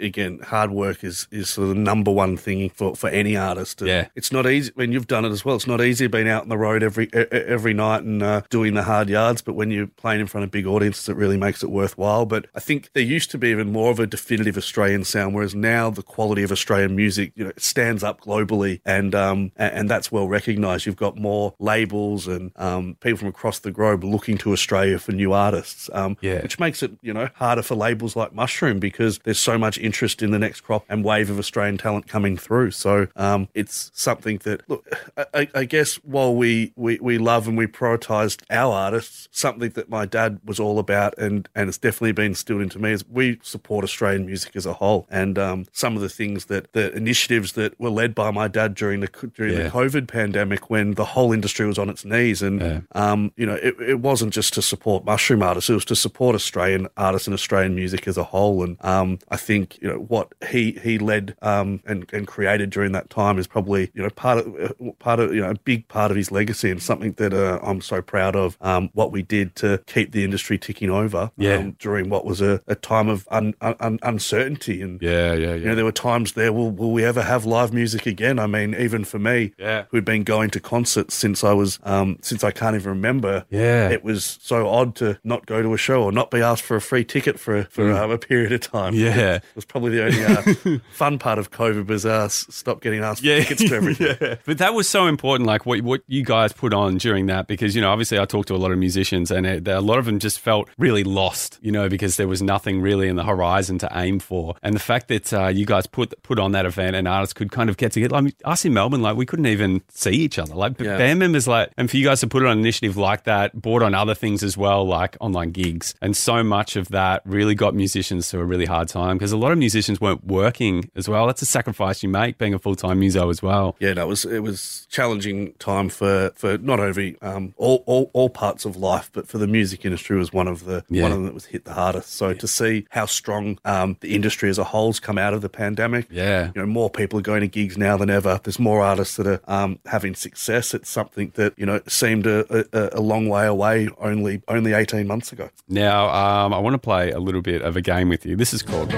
again, 0.00 0.40
hard 0.40 0.70
work 0.70 1.02
is 1.04 1.26
is 1.30 1.50
sort 1.50 1.68
of 1.68 1.74
the 1.76 1.80
number 1.80 2.10
one 2.10 2.36
thing 2.36 2.70
for, 2.70 2.94
for 2.94 3.08
any 3.10 3.36
artist. 3.36 3.80
And 3.82 3.88
Yeah. 3.88 4.08
it's 4.14 4.32
not 4.32 4.46
easy. 4.46 4.72
I 4.76 4.80
mean, 4.80 4.92
you've 4.92 5.06
done 5.06 5.24
it 5.24 5.30
as 5.30 5.44
well. 5.44 5.56
It's 5.56 5.66
not 5.66 5.80
easy 5.80 6.06
being 6.06 6.28
out 6.28 6.42
on 6.42 6.48
the 6.48 6.58
road 6.58 6.82
every 6.82 7.08
every 7.12 7.74
night 7.74 8.02
and 8.04 8.22
uh, 8.22 8.42
doing 8.50 8.74
the 8.74 8.82
hard 8.84 9.08
yards. 9.08 9.42
But 9.42 9.54
when 9.54 9.70
you're 9.70 9.86
playing 9.86 10.20
in 10.20 10.26
front 10.26 10.44
of 10.44 10.50
big 10.50 10.66
audiences, 10.66 11.08
it 11.08 11.16
really 11.16 11.36
makes 11.36 11.62
it 11.62 11.70
worthwhile. 11.70 12.26
But 12.26 12.46
I 12.54 12.60
think 12.60 12.90
there 12.94 13.02
used 13.02 13.30
to 13.32 13.38
be 13.38 13.48
even 13.48 13.72
more 13.72 13.90
of 13.90 13.98
a 14.00 14.06
definitive 14.06 14.56
Australian 14.56 15.04
sound, 15.04 15.34
whereas 15.34 15.54
now 15.54 15.90
the 15.90 16.02
quality 16.02 16.42
of 16.42 16.52
Australian 16.52 16.96
music, 16.96 17.32
you 17.34 17.44
know, 17.44 17.52
stands 17.58 17.91
up 18.02 18.20
globally, 18.22 18.80
and 18.84 19.14
um 19.14 19.52
and, 19.56 19.90
that's 19.90 20.10
well 20.12 20.28
recognised. 20.28 20.86
You've 20.86 20.96
got 20.96 21.16
more 21.18 21.54
labels 21.58 22.26
and 22.26 22.50
um, 22.56 22.96
people 23.00 23.18
from 23.18 23.28
across 23.28 23.58
the 23.58 23.70
globe 23.70 24.04
looking 24.04 24.38
to 24.38 24.52
Australia 24.52 24.98
for 24.98 25.12
new 25.12 25.32
artists. 25.32 25.90
Um, 25.92 26.16
Yeah. 26.20 26.40
which 26.42 26.58
makes 26.58 26.82
it 26.82 26.92
you 27.02 27.12
know 27.12 27.28
harder 27.34 27.62
for 27.62 27.74
labels 27.74 28.16
like 28.16 28.32
Mushroom 28.32 28.78
because 28.78 29.18
there's 29.24 29.38
so 29.40 29.58
much 29.58 29.76
interest 29.78 30.22
in 30.22 30.30
the 30.30 30.38
next 30.38 30.60
crop 30.62 30.84
and 30.88 31.04
wave 31.04 31.28
of 31.30 31.38
Australian 31.38 31.76
talent 31.78 32.06
coming 32.08 32.36
through. 32.36 32.70
So 32.70 33.08
um, 33.16 33.48
it's 33.54 33.90
something 33.94 34.38
that 34.44 34.58
look, 34.70 34.82
I, 35.16 35.26
I- 35.34 35.48
I 35.62 35.64
guess 35.64 35.96
while 35.96 36.34
we, 36.34 36.72
we 36.76 36.98
we 37.00 37.18
love 37.18 37.46
and 37.48 37.56
we 37.58 37.66
prioritised 37.66 38.42
our 38.50 38.72
artists, 38.72 39.28
something 39.32 39.70
that 39.70 39.88
my 39.90 40.06
dad 40.06 40.38
was 40.44 40.58
all 40.60 40.78
about 40.78 41.12
and 41.18 41.48
and 41.54 41.68
it's 41.68 41.78
definitely 41.78 42.12
been 42.12 42.26
instilled 42.32 42.62
into 42.62 42.78
me 42.78 42.92
is 42.92 43.04
we 43.08 43.38
support 43.42 43.84
Australian 43.84 44.24
music 44.26 44.54
as 44.56 44.64
a 44.66 44.72
whole 44.74 45.06
and 45.10 45.38
um, 45.38 45.66
some 45.72 45.96
of 45.96 46.02
the 46.02 46.08
things 46.08 46.46
that 46.46 46.72
the 46.72 46.92
initiatives 46.96 47.52
that 47.52 47.78
were 47.82 47.90
led 47.90 48.14
by 48.14 48.30
my 48.30 48.48
dad 48.48 48.74
during 48.74 49.00
the 49.00 49.08
during 49.36 49.52
Yeah. 49.54 49.64
the 49.64 49.70
COVID 49.70 50.08
pandemic 50.08 50.70
when 50.70 50.94
the 50.94 51.04
whole 51.04 51.32
industry 51.32 51.66
was 51.66 51.78
on 51.78 51.88
its 51.90 52.04
knees 52.04 52.40
and 52.40 52.86
um, 52.92 53.32
you 53.36 53.44
know 53.44 53.54
it, 53.54 53.74
it 53.80 54.00
wasn't 54.00 54.32
just 54.32 54.54
to 54.54 54.62
support 54.62 55.04
mushroom 55.04 55.42
artists 55.42 55.68
it 55.68 55.74
was 55.74 55.84
to 55.86 55.96
support 55.96 56.34
Australian 56.34 56.88
artists 56.96 57.26
and 57.28 57.34
Australian 57.34 57.74
music 57.74 58.06
as 58.08 58.16
a 58.16 58.24
whole 58.24 58.62
and 58.62 58.76
um, 58.84 59.18
I 59.30 59.36
think 59.36 59.78
you 59.82 59.88
know 59.88 59.98
what 59.98 60.32
he 60.48 60.62
he 60.82 60.98
led 60.98 61.36
um, 61.42 61.80
and 61.84 62.06
and 62.12 62.26
created 62.26 62.70
during 62.70 62.92
that 62.92 63.10
time 63.10 63.38
is 63.38 63.46
probably 63.46 63.90
you 63.94 64.02
know 64.02 64.10
part 64.10 64.38
of 64.38 64.46
uh, 64.60 64.92
part 64.98 65.18
of 65.20 65.34
you 65.34 65.40
know 65.42 65.50
a 65.50 65.54
big 65.54 65.88
part 65.88 66.10
of 66.10 66.16
his 66.16 66.30
legacy 66.30 66.70
and 66.70 66.80
something 66.82 67.12
that 67.14 67.34
uh, 67.34 67.58
I'm 67.62 67.80
so 67.80 68.00
proud 68.00 68.36
of 68.36 68.56
um, 68.60 68.90
what 68.94 69.10
we 69.12 69.22
did 69.22 69.56
to 69.56 69.78
keep 69.86 70.12
the 70.12 70.24
industry 70.24 70.56
ticking 70.58 70.90
over 70.90 71.30
Yeah. 71.36 71.56
um, 71.56 71.76
during 71.78 72.08
what 72.10 72.24
was 72.24 72.40
a, 72.40 72.60
a 72.68 72.74
time 72.76 73.08
of 73.08 73.26
un, 73.30 73.54
un, 73.60 73.98
uncertainty 74.02 74.80
and 74.82 75.00
Yeah, 75.02 75.32
yeah, 75.34 75.54
you 75.54 75.64
know, 75.66 75.74
there 75.74 75.84
were 75.84 75.92
times 75.92 76.32
there. 76.32 76.52
Will 76.52 76.70
will 76.70 76.92
we 76.92 77.04
ever 77.04 77.22
have 77.22 77.44
live 77.44 77.71
music 77.72 78.06
again? 78.06 78.38
I 78.38 78.46
mean, 78.46 78.74
even 78.78 79.04
for 79.04 79.18
me, 79.18 79.52
Yeah. 79.58 79.84
who'd 79.90 80.04
been 80.04 80.22
going 80.24 80.50
to 80.50 80.60
concerts 80.60 81.14
since 81.14 81.42
I 81.44 81.52
was, 81.52 81.78
um, 81.84 82.18
since 82.22 82.44
I 82.44 82.50
can't 82.50 82.74
even 82.76 82.90
remember. 82.90 83.44
Yeah. 83.50 83.88
it 83.90 84.02
was 84.04 84.38
so 84.42 84.68
odd 84.68 84.94
to 84.96 85.18
not 85.24 85.46
go 85.46 85.62
to 85.62 85.72
a 85.74 85.76
show 85.76 86.02
or 86.02 86.12
not 86.12 86.30
be 86.30 86.40
asked 86.40 86.62
for 86.62 86.76
a 86.76 86.80
free 86.80 87.04
ticket 87.04 87.38
for 87.38 87.64
for 87.64 87.92
um, 87.92 88.10
a 88.10 88.18
period 88.18 88.52
of 88.52 88.60
time. 88.60 88.94
Mm. 88.94 88.98
Yeah. 88.98 89.34
it 89.36 89.44
was 89.54 89.64
probably 89.64 89.90
the 89.92 90.04
only 90.04 90.76
uh, 90.76 90.78
fun 90.92 91.18
part 91.18 91.38
of 91.38 91.50
COVID 91.50 91.86
was 91.86 92.04
uh, 92.06 92.28
stop 92.28 92.80
getting 92.80 93.02
asked 93.02 93.20
for 93.22 93.26
tickets 93.26 93.62
to 93.68 93.74
everything. 93.80 94.16
yeah. 94.20 94.36
But 94.44 94.58
that 94.58 94.74
was 94.74 94.88
so 94.88 95.06
important, 95.06 95.46
like 95.46 95.66
what 95.66 95.80
what 95.82 96.02
you 96.06 96.24
guys 96.24 96.52
put 96.52 96.72
on 96.74 96.98
during 96.98 97.26
that, 97.26 97.46
because 97.46 97.74
you 97.74 97.80
know, 97.82 97.90
obviously, 97.90 98.18
I 98.18 98.24
talked 98.24 98.48
to 98.48 98.54
a 98.54 98.56
lot 98.56 98.72
of 98.72 98.78
musicians, 98.78 99.30
and 99.30 99.46
it, 99.46 99.68
a 99.68 99.80
lot 99.80 99.98
of 99.98 100.04
them 100.04 100.18
just 100.18 100.40
felt 100.40 100.68
really 100.78 101.04
lost, 101.04 101.58
you 101.62 101.72
know, 101.72 101.88
because 101.88 102.16
there 102.16 102.28
was 102.28 102.42
nothing 102.42 102.80
really 102.80 103.08
in 103.08 103.16
the 103.16 103.24
horizon 103.24 103.78
to 103.78 103.88
aim 103.94 104.18
for. 104.18 104.54
And 104.62 104.74
the 104.74 104.80
fact 104.80 105.08
that 105.08 105.32
uh, 105.32 105.48
you 105.48 105.66
guys 105.66 105.86
put 105.86 106.14
put 106.22 106.38
on 106.38 106.52
that 106.52 106.66
event 106.66 106.96
and 106.96 107.06
artists 107.08 107.32
could 107.32 107.50
kind 107.50 107.61
of 107.70 107.76
get 107.76 107.92
together, 107.92 108.20
like 108.20 108.34
us 108.44 108.64
in 108.64 108.72
Melbourne, 108.74 109.02
like 109.02 109.16
we 109.16 109.26
couldn't 109.26 109.46
even 109.46 109.82
see 109.88 110.10
each 110.10 110.38
other, 110.38 110.54
like 110.54 110.78
Yeah. 110.80 110.96
band 110.98 111.18
members, 111.18 111.46
like, 111.48 111.70
and 111.76 111.90
for 111.90 111.96
you 111.96 112.04
guys 112.04 112.20
to 112.20 112.26
put 112.26 112.42
it 112.42 112.46
on 112.46 112.52
an 112.52 112.58
initiative 112.60 112.96
like 112.96 113.24
that, 113.24 113.60
bought 113.60 113.82
on 113.82 113.94
other 113.94 114.14
things 114.14 114.42
as 114.42 114.56
well, 114.56 114.84
like 114.86 115.16
online 115.20 115.50
gigs, 115.50 115.94
and 116.00 116.16
so 116.16 116.42
much 116.42 116.76
of 116.76 116.88
that 116.88 117.22
really 117.24 117.54
got 117.54 117.74
musicians 117.74 118.28
to 118.30 118.38
a 118.38 118.44
really 118.44 118.66
hard 118.66 118.88
time 118.88 119.16
because 119.18 119.32
a 119.32 119.36
lot 119.36 119.52
of 119.52 119.58
musicians 119.58 120.00
weren't 120.00 120.24
working 120.26 120.90
as 120.96 121.08
well. 121.08 121.26
That's 121.26 121.42
a 121.42 121.46
sacrifice 121.46 122.02
you 122.02 122.08
make 122.08 122.38
being 122.38 122.54
a 122.54 122.58
full 122.58 122.74
time 122.76 122.98
muso 123.00 123.28
as 123.30 123.42
well. 123.42 123.76
Yeah, 123.80 123.92
no, 123.94 124.02
it 124.04 124.08
was 124.08 124.24
it 124.24 124.40
was 124.42 124.86
challenging 124.90 125.52
time 125.58 125.88
for, 125.88 126.32
for 126.34 126.58
not 126.58 126.80
only 126.80 127.16
um, 127.22 127.54
all, 127.56 127.82
all 127.86 128.10
all 128.12 128.28
parts 128.30 128.64
of 128.64 128.76
life, 128.76 129.10
but 129.12 129.26
for 129.28 129.38
the 129.38 129.46
music 129.46 129.84
industry 129.84 130.16
was 130.16 130.32
one 130.32 130.48
of 130.48 130.64
the 130.64 130.84
Yeah. 130.88 131.02
one 131.02 131.12
of 131.12 131.18
them 131.18 131.26
that 131.26 131.34
was 131.34 131.46
hit 131.46 131.64
the 131.64 131.74
hardest. 131.74 132.12
So 132.14 132.32
to 132.34 132.46
see 132.48 132.86
how 132.90 133.06
strong 133.06 133.58
um, 133.64 133.96
the 134.00 134.14
industry 134.14 134.48
as 134.50 134.58
a 134.58 134.64
whole's 134.64 135.00
come 135.00 135.18
out 135.18 135.34
of 135.34 135.40
the 135.42 135.48
pandemic, 135.48 136.06
Yeah. 136.10 136.50
you 136.54 136.60
know, 136.60 136.66
more 136.66 136.90
people 136.90 137.18
are 137.18 137.22
going 137.22 137.40
to 137.40 137.48
gigs 137.52 137.78
now 137.78 137.96
than 137.96 138.10
ever. 138.10 138.40
There's 138.42 138.58
more 138.58 138.82
artists 138.82 139.16
that 139.16 139.26
are 139.26 139.40
um, 139.46 139.78
having 139.86 140.14
success. 140.14 140.74
It's 140.74 140.90
something 140.90 141.32
that 141.34 141.56
you 141.56 141.66
know 141.66 141.80
seemed 141.86 142.26
a, 142.26 142.66
a, 142.72 142.98
a 142.98 143.00
long 143.00 143.28
way 143.28 143.46
away 143.46 143.88
only 143.98 144.42
only 144.48 144.72
18 144.72 145.06
months 145.06 145.32
ago. 145.32 145.50
Now, 145.68 146.08
um, 146.08 146.52
I 146.52 146.58
want 146.58 146.74
to 146.74 146.78
play 146.78 147.10
a 147.10 147.20
little 147.20 147.42
bit 147.42 147.62
of 147.62 147.76
a 147.76 147.80
game 147.80 148.08
with 148.08 148.26
you. 148.26 148.36
This 148.36 148.52
is 148.52 148.62
called. 148.62 148.90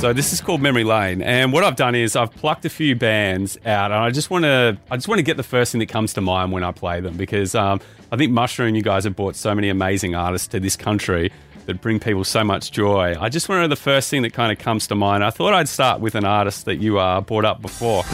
So 0.00 0.12
this 0.12 0.32
is 0.32 0.42
called 0.42 0.60
Memory 0.60 0.84
Lane, 0.84 1.22
and 1.22 1.52
what 1.54 1.64
I've 1.64 1.76
done 1.76 1.94
is 1.94 2.16
I've 2.16 2.30
plucked 2.30 2.66
a 2.66 2.68
few 2.68 2.94
bands 2.94 3.56
out, 3.64 3.90
and 3.90 4.00
I 4.00 4.10
just 4.10 4.28
want 4.30 4.44
to 4.44 4.78
I 4.90 4.96
just 4.96 5.08
want 5.08 5.18
to 5.18 5.22
get 5.22 5.38
the 5.38 5.42
first 5.42 5.72
thing 5.72 5.78
that 5.78 5.88
comes 5.88 6.12
to 6.14 6.20
mind 6.20 6.52
when 6.52 6.62
I 6.62 6.70
play 6.70 7.00
them 7.00 7.16
because 7.16 7.54
um, 7.54 7.80
I 8.12 8.16
think 8.16 8.30
Mushroom, 8.30 8.74
you 8.74 8.82
guys 8.82 9.04
have 9.04 9.16
brought 9.16 9.36
so 9.36 9.54
many 9.54 9.68
amazing 9.68 10.14
artists 10.14 10.48
to 10.48 10.60
this 10.60 10.76
country 10.76 11.32
that 11.66 11.80
bring 11.80 12.00
people 12.00 12.24
so 12.24 12.42
much 12.42 12.70
joy. 12.72 13.14
I 13.20 13.28
just 13.28 13.48
want 13.48 13.58
to 13.58 13.62
know 13.62 13.68
the 13.68 13.76
first 13.76 14.08
thing 14.10 14.22
that 14.22 14.32
kind 14.32 14.50
of 14.50 14.58
comes 14.58 14.86
to 14.88 14.94
mind. 14.94 15.22
I 15.22 15.30
thought 15.30 15.54
I'd 15.54 15.68
start 15.68 16.00
with 16.00 16.14
an 16.14 16.24
artist 16.24 16.64
that 16.64 16.76
you 16.76 16.98
uh, 16.98 17.20
brought 17.20 17.44
up 17.44 17.60
before. 17.62 18.04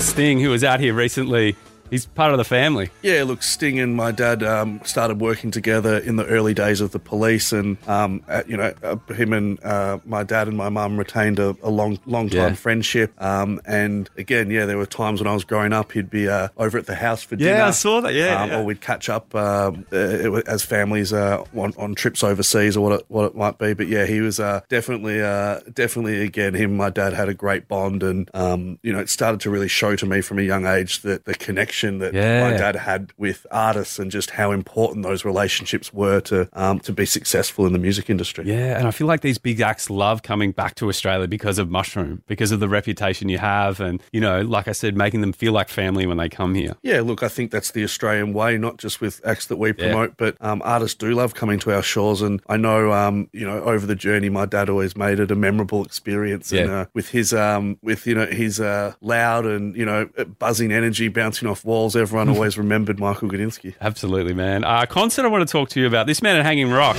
Sting, 0.00 0.40
who 0.40 0.50
was 0.50 0.62
out 0.62 0.80
here 0.80 0.94
recently, 0.94 1.56
he's 1.94 2.06
part 2.06 2.32
of 2.32 2.38
the 2.38 2.44
family. 2.44 2.90
Yeah, 3.02 3.22
look, 3.22 3.42
Sting 3.44 3.78
and 3.78 3.94
my 3.94 4.10
dad 4.10 4.42
um, 4.42 4.80
started 4.84 5.20
working 5.20 5.52
together 5.52 5.98
in 5.98 6.16
the 6.16 6.26
early 6.26 6.54
days 6.54 6.80
of 6.80 6.90
the 6.90 6.98
police, 6.98 7.52
and 7.52 7.76
um, 7.88 8.22
uh, 8.28 8.42
you 8.48 8.56
know, 8.56 8.74
uh, 8.82 8.96
him 9.14 9.32
and 9.32 9.62
uh, 9.64 9.98
my 10.04 10.24
dad 10.24 10.48
and 10.48 10.56
my 10.56 10.68
mum 10.68 10.96
retained 10.98 11.38
a, 11.38 11.56
a 11.62 11.70
long, 11.70 11.98
long 12.06 12.28
time 12.28 12.50
Yeah. 12.50 12.54
friendship. 12.54 13.10
Um, 13.22 13.60
and 13.64 14.10
again, 14.16 14.50
yeah, 14.50 14.66
there 14.66 14.76
were 14.76 14.86
times 14.86 15.20
when 15.20 15.28
I 15.28 15.34
was 15.34 15.44
growing 15.44 15.72
up, 15.72 15.92
he'd 15.92 16.10
be 16.10 16.28
uh, 16.28 16.48
over 16.56 16.76
at 16.78 16.86
the 16.86 16.96
house 16.96 17.22
for 17.22 17.36
dinner. 17.36 17.58
Yeah. 17.58 17.68
I 17.68 17.70
saw 17.70 18.00
that, 18.00 18.12
yeah, 18.14 18.42
um, 18.42 18.50
yeah. 18.50 18.58
or 18.58 18.64
we'd 18.64 18.80
catch 18.80 19.08
up 19.08 19.32
um, 19.34 19.86
uh, 19.92 20.40
as 20.46 20.64
families 20.64 21.12
uh, 21.12 21.44
on, 21.54 21.74
on 21.78 21.94
trips 21.94 22.24
overseas 22.24 22.76
or 22.76 22.80
what 22.88 23.00
it, 23.00 23.04
what 23.08 23.24
it 23.26 23.36
might 23.36 23.58
be. 23.58 23.72
But 23.74 23.86
yeah, 23.86 24.04
he 24.06 24.20
was 24.20 24.40
uh, 24.40 24.62
definitely, 24.68 25.22
uh, 25.22 25.60
definitely 25.72 26.22
again, 26.22 26.54
him 26.54 26.70
and 26.70 26.78
my 26.78 26.90
dad 26.90 27.12
had 27.12 27.28
a 27.28 27.34
great 27.34 27.68
bond, 27.68 28.02
and 28.02 28.28
um, 28.34 28.78
you 28.82 28.92
know, 28.92 28.98
it 28.98 29.08
started 29.08 29.40
to 29.42 29.50
really 29.50 29.68
show 29.68 29.94
to 29.94 30.06
me 30.06 30.20
from 30.22 30.38
a 30.40 30.42
young 30.42 30.66
age 30.66 31.02
that 31.02 31.24
the 31.24 31.34
connection 31.34 31.83
that 31.98 32.14
Yeah. 32.14 32.50
my 32.50 32.56
dad 32.56 32.76
had 32.76 33.12
with 33.16 33.46
artists 33.50 33.98
and 33.98 34.10
just 34.10 34.30
how 34.30 34.50
important 34.52 35.04
those 35.04 35.24
relationships 35.24 35.92
were 35.92 36.20
to 36.22 36.48
um, 36.52 36.80
to 36.80 36.92
be 36.92 37.06
successful 37.06 37.66
in 37.66 37.72
the 37.72 37.78
music 37.78 38.08
industry. 38.10 38.44
Yeah, 38.46 38.78
and 38.78 38.86
I 38.86 38.90
feel 38.90 39.06
like 39.06 39.20
these 39.20 39.38
big 39.38 39.60
acts 39.60 39.90
love 39.90 40.22
coming 40.22 40.52
back 40.52 40.74
to 40.76 40.88
Australia 40.88 41.26
because 41.28 41.58
of 41.58 41.68
Mushroom, 41.70 42.22
because 42.26 42.50
of 42.52 42.60
the 42.60 42.68
reputation 42.68 43.28
you 43.28 43.38
have, 43.38 43.80
and 43.80 44.02
you 44.12 44.20
know, 44.20 44.40
like 44.42 44.68
I 44.68 44.72
said, 44.72 44.96
making 44.96 45.20
them 45.20 45.32
feel 45.32 45.52
like 45.52 45.68
family 45.68 46.06
when 46.06 46.16
they 46.16 46.28
come 46.28 46.54
here. 46.54 46.74
Yeah, 46.82 47.00
look, 47.02 47.22
I 47.22 47.28
think 47.28 47.50
that's 47.50 47.70
the 47.72 47.84
Australian 47.84 48.32
way, 48.32 48.56
not 48.58 48.78
just 48.78 49.00
with 49.00 49.20
acts 49.24 49.46
that 49.46 49.56
we 49.56 49.68
Yeah. 49.68 49.74
promote, 49.92 50.16
but 50.16 50.36
um, 50.40 50.62
artists 50.64 50.96
do 50.96 51.12
love 51.12 51.34
coming 51.34 51.58
to 51.60 51.72
our 51.74 51.82
shores. 51.82 52.22
And 52.22 52.40
I 52.48 52.56
know, 52.56 52.92
um, 52.92 53.28
you 53.32 53.46
know, 53.46 53.60
over 53.62 53.86
the 53.86 53.94
journey, 53.96 54.28
my 54.28 54.46
dad 54.46 54.68
always 54.68 54.96
made 54.96 55.18
it 55.20 55.30
a 55.30 55.34
memorable 55.34 55.84
experience. 55.84 56.52
And 56.52 56.70
uh, 56.70 56.86
with 56.94 57.08
his, 57.10 57.32
um, 57.32 57.78
with 57.82 58.06
you 58.06 58.14
know, 58.14 58.26
his 58.26 58.60
uh, 58.60 58.94
loud 59.00 59.46
and 59.46 59.76
you 59.76 59.84
know, 59.84 60.08
buzzing 60.38 60.72
energy 60.72 61.08
bouncing 61.08 61.48
off 61.48 61.63
walls, 61.64 61.96
everyone 61.96 62.28
always 62.28 62.56
remembered 62.64 63.00
Michael 63.00 63.28
Gudinski. 63.28 63.74
Absolutely, 63.80 64.34
man. 64.34 64.64
Uh, 64.64 64.86
concert 64.86 65.24
I 65.24 65.28
want 65.28 65.46
to 65.46 65.50
talk 65.50 65.70
to 65.70 65.80
you 65.80 65.86
about 65.86 66.06
this 66.06 66.22
man 66.22 66.36
at 66.36 66.44
Hanging 66.44 66.70
Rock. 66.70 66.96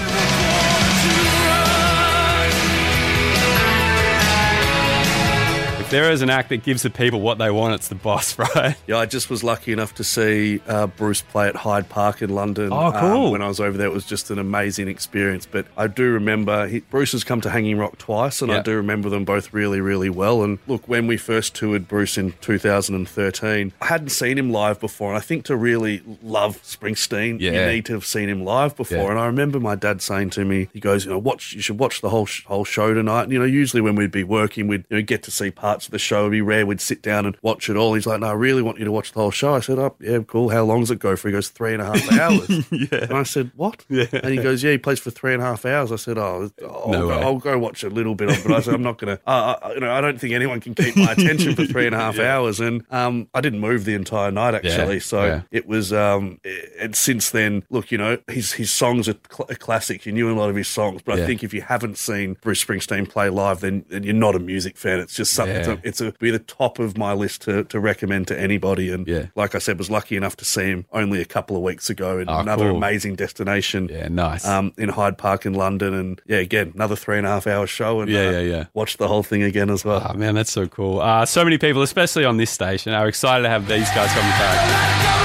There 5.96 6.12
is 6.12 6.22
an 6.22 6.30
act 6.30 6.50
that 6.50 6.62
gives 6.62 6.84
the 6.84 6.90
people 6.90 7.22
what 7.22 7.38
they 7.38 7.50
want, 7.50 7.74
it's 7.74 7.88
the 7.88 7.96
boss, 7.96 8.38
right? 8.56 8.76
Yeah, 8.86 8.98
I 8.98 9.06
just 9.06 9.30
was 9.30 9.44
lucky 9.44 9.72
enough 9.72 9.96
to 9.96 10.04
see 10.04 10.62
uh, 10.68 10.88
Bruce 10.88 11.22
play 11.22 11.48
at 11.48 11.56
Hyde 11.56 11.88
Park 11.88 12.22
in 12.22 12.30
London. 12.30 12.70
Oh, 12.74 12.92
cool. 12.92 13.26
um, 13.28 13.32
when 13.32 13.42
I 13.42 13.48
was 13.48 13.62
over 13.62 13.78
there, 13.78 13.88
it 13.88 13.94
was 13.94 14.06
just 14.06 14.30
an 14.30 14.38
amazing 14.38 14.90
experience. 14.90 15.46
But 15.46 15.68
I 15.78 15.88
do 15.88 16.12
remember 16.12 16.68
he, 16.68 16.82
Bruce 16.82 17.14
has 17.14 17.24
come 17.24 17.40
to 17.42 17.50
Hanging 17.50 17.78
Rock 17.78 17.98
twice, 17.98 18.42
and 18.42 18.52
I 18.52 18.62
do 18.62 18.76
remember 18.76 19.10
them 19.10 19.24
both 19.24 19.54
really, 19.54 19.80
really 19.80 20.10
well. 20.10 20.44
And 20.44 20.60
look, 20.68 20.86
when 20.88 21.08
we 21.08 21.16
first 21.16 21.56
toured 21.56 21.88
Bruce 21.88 22.18
in 22.18 22.34
2013, 22.42 23.74
I 23.82 23.86
hadn't 23.86 24.10
seen 24.10 24.38
him 24.38 24.52
live 24.52 24.80
before, 24.82 25.10
and 25.10 25.18
I 25.18 25.22
think 25.22 25.46
to 25.46 25.56
really 25.56 26.04
love 26.22 26.62
Springsteen, 26.62 27.40
you 27.40 27.52
need 27.52 27.86
to 27.86 27.94
have 27.94 28.06
seen 28.06 28.28
him 28.28 28.44
live 28.44 28.76
before. 28.76 28.98
Yeah. 28.98 29.12
And 29.12 29.20
I 29.20 29.28
remember 29.28 29.60
my 29.60 29.76
dad 29.76 30.02
saying 30.02 30.32
to 30.32 30.44
me, 30.44 30.68
he 30.74 30.80
goes, 30.80 31.06
you 31.06 31.12
know, 31.12 31.18
watch, 31.18 31.54
you 31.54 31.62
should 31.62 31.80
watch 31.80 32.02
the 32.02 32.10
whole 32.10 32.26
sh- 32.26 32.44
whole 32.46 32.66
show 32.66 32.94
tonight. 32.94 33.24
And, 33.24 33.32
you 33.32 33.40
know, 33.40 33.46
usually 33.46 33.82
when 33.82 33.96
we'd 33.96 34.12
be 34.12 34.24
working, 34.24 34.68
we'd 34.68 34.86
you 34.90 34.98
know 34.98 35.04
get 35.04 35.24
to 35.24 35.32
see 35.32 35.52
parts 35.52 35.85
of 35.88 35.92
the 35.92 36.00
show. 36.00 36.22
It'd 36.22 36.32
be 36.32 36.42
rare 36.42 36.66
we'd 36.66 36.82
sit 36.82 37.02
down 37.02 37.26
and 37.26 37.38
watch 37.42 37.70
it 37.70 37.76
all. 37.78 37.94
He's 37.94 38.06
like, 38.06 38.20
no, 38.22 38.28
I 38.28 38.34
really 38.34 38.62
want 38.62 38.80
you 38.80 38.86
to 38.86 38.92
watch 38.92 39.12
the 39.14 39.20
whole 39.20 39.32
show. 39.32 39.54
I 39.56 39.60
said, 39.60 39.80
oh, 39.80 39.96
yeah, 40.00 40.20
cool. 40.28 40.50
How 40.50 40.64
long 40.64 40.80
does 40.82 40.92
it 40.92 41.00
go 41.00 41.16
for? 41.16 41.28
He 41.28 41.32
goes, 41.32 41.50
three 41.50 41.74
and 41.74 41.82
a 41.82 41.86
half 41.86 42.12
hours. 42.20 42.50
yeah. 42.72 42.88
And 43.04 43.14
I 43.14 43.24
said, 43.24 43.52
what? 43.56 43.84
Yeah. 43.90 44.06
And 44.14 44.28
he 44.34 44.38
goes, 44.38 44.64
yeah, 44.64 44.72
he 44.72 44.78
plays 44.78 45.00
for 45.00 45.12
three 45.12 45.34
and 45.34 45.42
a 45.42 45.46
half 45.46 45.66
hours. 45.66 45.92
I 45.92 45.96
said, 45.98 46.18
oh, 46.18 46.50
I'll, 46.64 46.92
No 46.92 47.08
go. 47.08 47.20
I'll 47.20 47.38
go 47.38 47.58
watch 47.60 47.84
a 47.84 47.90
little 47.90 48.16
bit 48.16 48.30
of 48.30 48.38
it. 48.38 48.44
But 48.48 48.54
I 48.56 48.60
said, 48.62 48.74
I'm 48.74 48.84
not 48.84 48.98
going 48.98 49.18
to, 49.18 49.22
uh, 49.28 49.72
you 49.74 49.80
know, 49.82 49.92
I 49.92 50.02
don't 50.02 50.20
think 50.20 50.34
anyone 50.34 50.60
can 50.62 50.74
keep 50.76 50.96
my 50.96 51.12
attention 51.12 51.56
for 51.56 51.66
three 51.66 51.86
and 51.86 51.96
a 51.96 52.00
half 52.00 52.20
hours. 52.20 52.60
And 52.60 52.84
um, 52.92 53.28
I 53.34 53.42
didn't 53.42 53.60
move 53.60 53.86
the 53.86 53.96
entire 53.96 54.32
night, 54.32 54.56
actually. 54.56 54.96
Yeah, 54.96 55.00
So 55.02 55.26
yeah. 55.26 55.42
it 55.52 55.68
was, 55.68 55.92
um, 55.94 56.40
and 56.80 56.96
since 56.96 57.30
then, 57.32 57.64
look, 57.70 57.92
you 57.92 57.98
know, 57.98 58.18
his, 58.28 58.54
his 58.54 58.72
songs 58.72 59.08
are 59.10 59.16
cl- 59.32 59.48
a 59.50 59.56
classic. 59.56 60.06
You 60.06 60.12
knew 60.12 60.32
a 60.32 60.36
lot 60.38 60.50
of 60.50 60.56
his 60.56 60.68
songs. 60.68 61.02
But 61.04 61.18
Yeah. 61.18 61.24
I 61.24 61.28
think 61.28 61.44
if 61.44 61.54
you 61.54 61.62
haven't 61.62 61.98
seen 61.98 62.38
Bruce 62.42 62.64
Springsteen 62.64 63.10
play 63.10 63.30
live, 63.30 63.60
then, 63.62 63.86
then 63.90 64.04
you're 64.04 64.14
not 64.14 64.36
a 64.36 64.40
music 64.40 64.78
fan. 64.78 65.00
It's 65.00 65.16
just 65.16 65.34
something, 65.34 65.56
Yeah. 65.56 65.65
It's, 65.74 65.84
a, 65.84 65.88
it's 65.88 66.02
a, 66.02 66.12
be 66.20 66.32
the 66.32 66.40
top 66.40 66.80
of 66.80 66.98
my 66.98 67.14
list 67.14 67.42
to, 67.44 67.64
to 67.66 67.80
recommend 67.80 68.28
to 68.28 68.40
anybody. 68.40 68.92
And 68.92 69.08
Yeah. 69.08 69.28
like 69.36 69.56
I 69.56 69.60
said, 69.60 69.78
was 69.78 69.90
lucky 69.90 70.16
enough 70.18 70.36
to 70.38 70.46
see 70.46 70.64
him 70.66 70.86
only 70.92 71.22
a 71.22 71.26
couple 71.26 71.56
of 71.56 71.62
weeks 71.64 71.90
ago. 71.90 72.20
in 72.20 72.30
Oh, 72.30 72.40
another 72.40 72.68
cool. 72.70 72.78
amazing 72.78 73.16
destination 73.16 73.90
Yeah, 73.92 74.08
nice. 74.10 74.46
um, 74.48 74.74
in 74.78 74.90
Hyde 74.90 75.18
Park 75.18 75.46
in 75.46 75.54
London. 75.54 75.94
And 75.94 76.22
yeah, 76.26 76.38
again, 76.38 76.72
another 76.76 76.96
three 76.96 77.18
and 77.18 77.26
a 77.26 77.30
half 77.30 77.48
hour 77.48 77.68
show. 77.68 78.02
And 78.02 78.10
Yeah, 78.12 78.28
uh, 78.28 78.32
yeah, 78.32 78.40
yeah. 78.40 78.66
Watch 78.74 78.98
the 78.98 79.08
whole 79.08 79.24
thing 79.24 79.44
again 79.44 79.70
as 79.70 79.84
well. 79.86 80.06
Oh, 80.10 80.14
man, 80.18 80.36
that's 80.36 80.52
so 80.52 80.68
cool. 80.68 81.00
Uh, 81.02 81.26
so 81.26 81.44
many 81.44 81.58
people, 81.58 81.82
especially 81.82 82.26
on 82.26 82.38
this 82.38 82.52
station, 82.52 82.94
are 82.94 83.08
excited 83.08 83.44
to 83.44 83.50
have 83.50 83.68
these 83.68 83.90
guys 83.92 84.12
coming 84.12 84.30
back. 84.32 85.16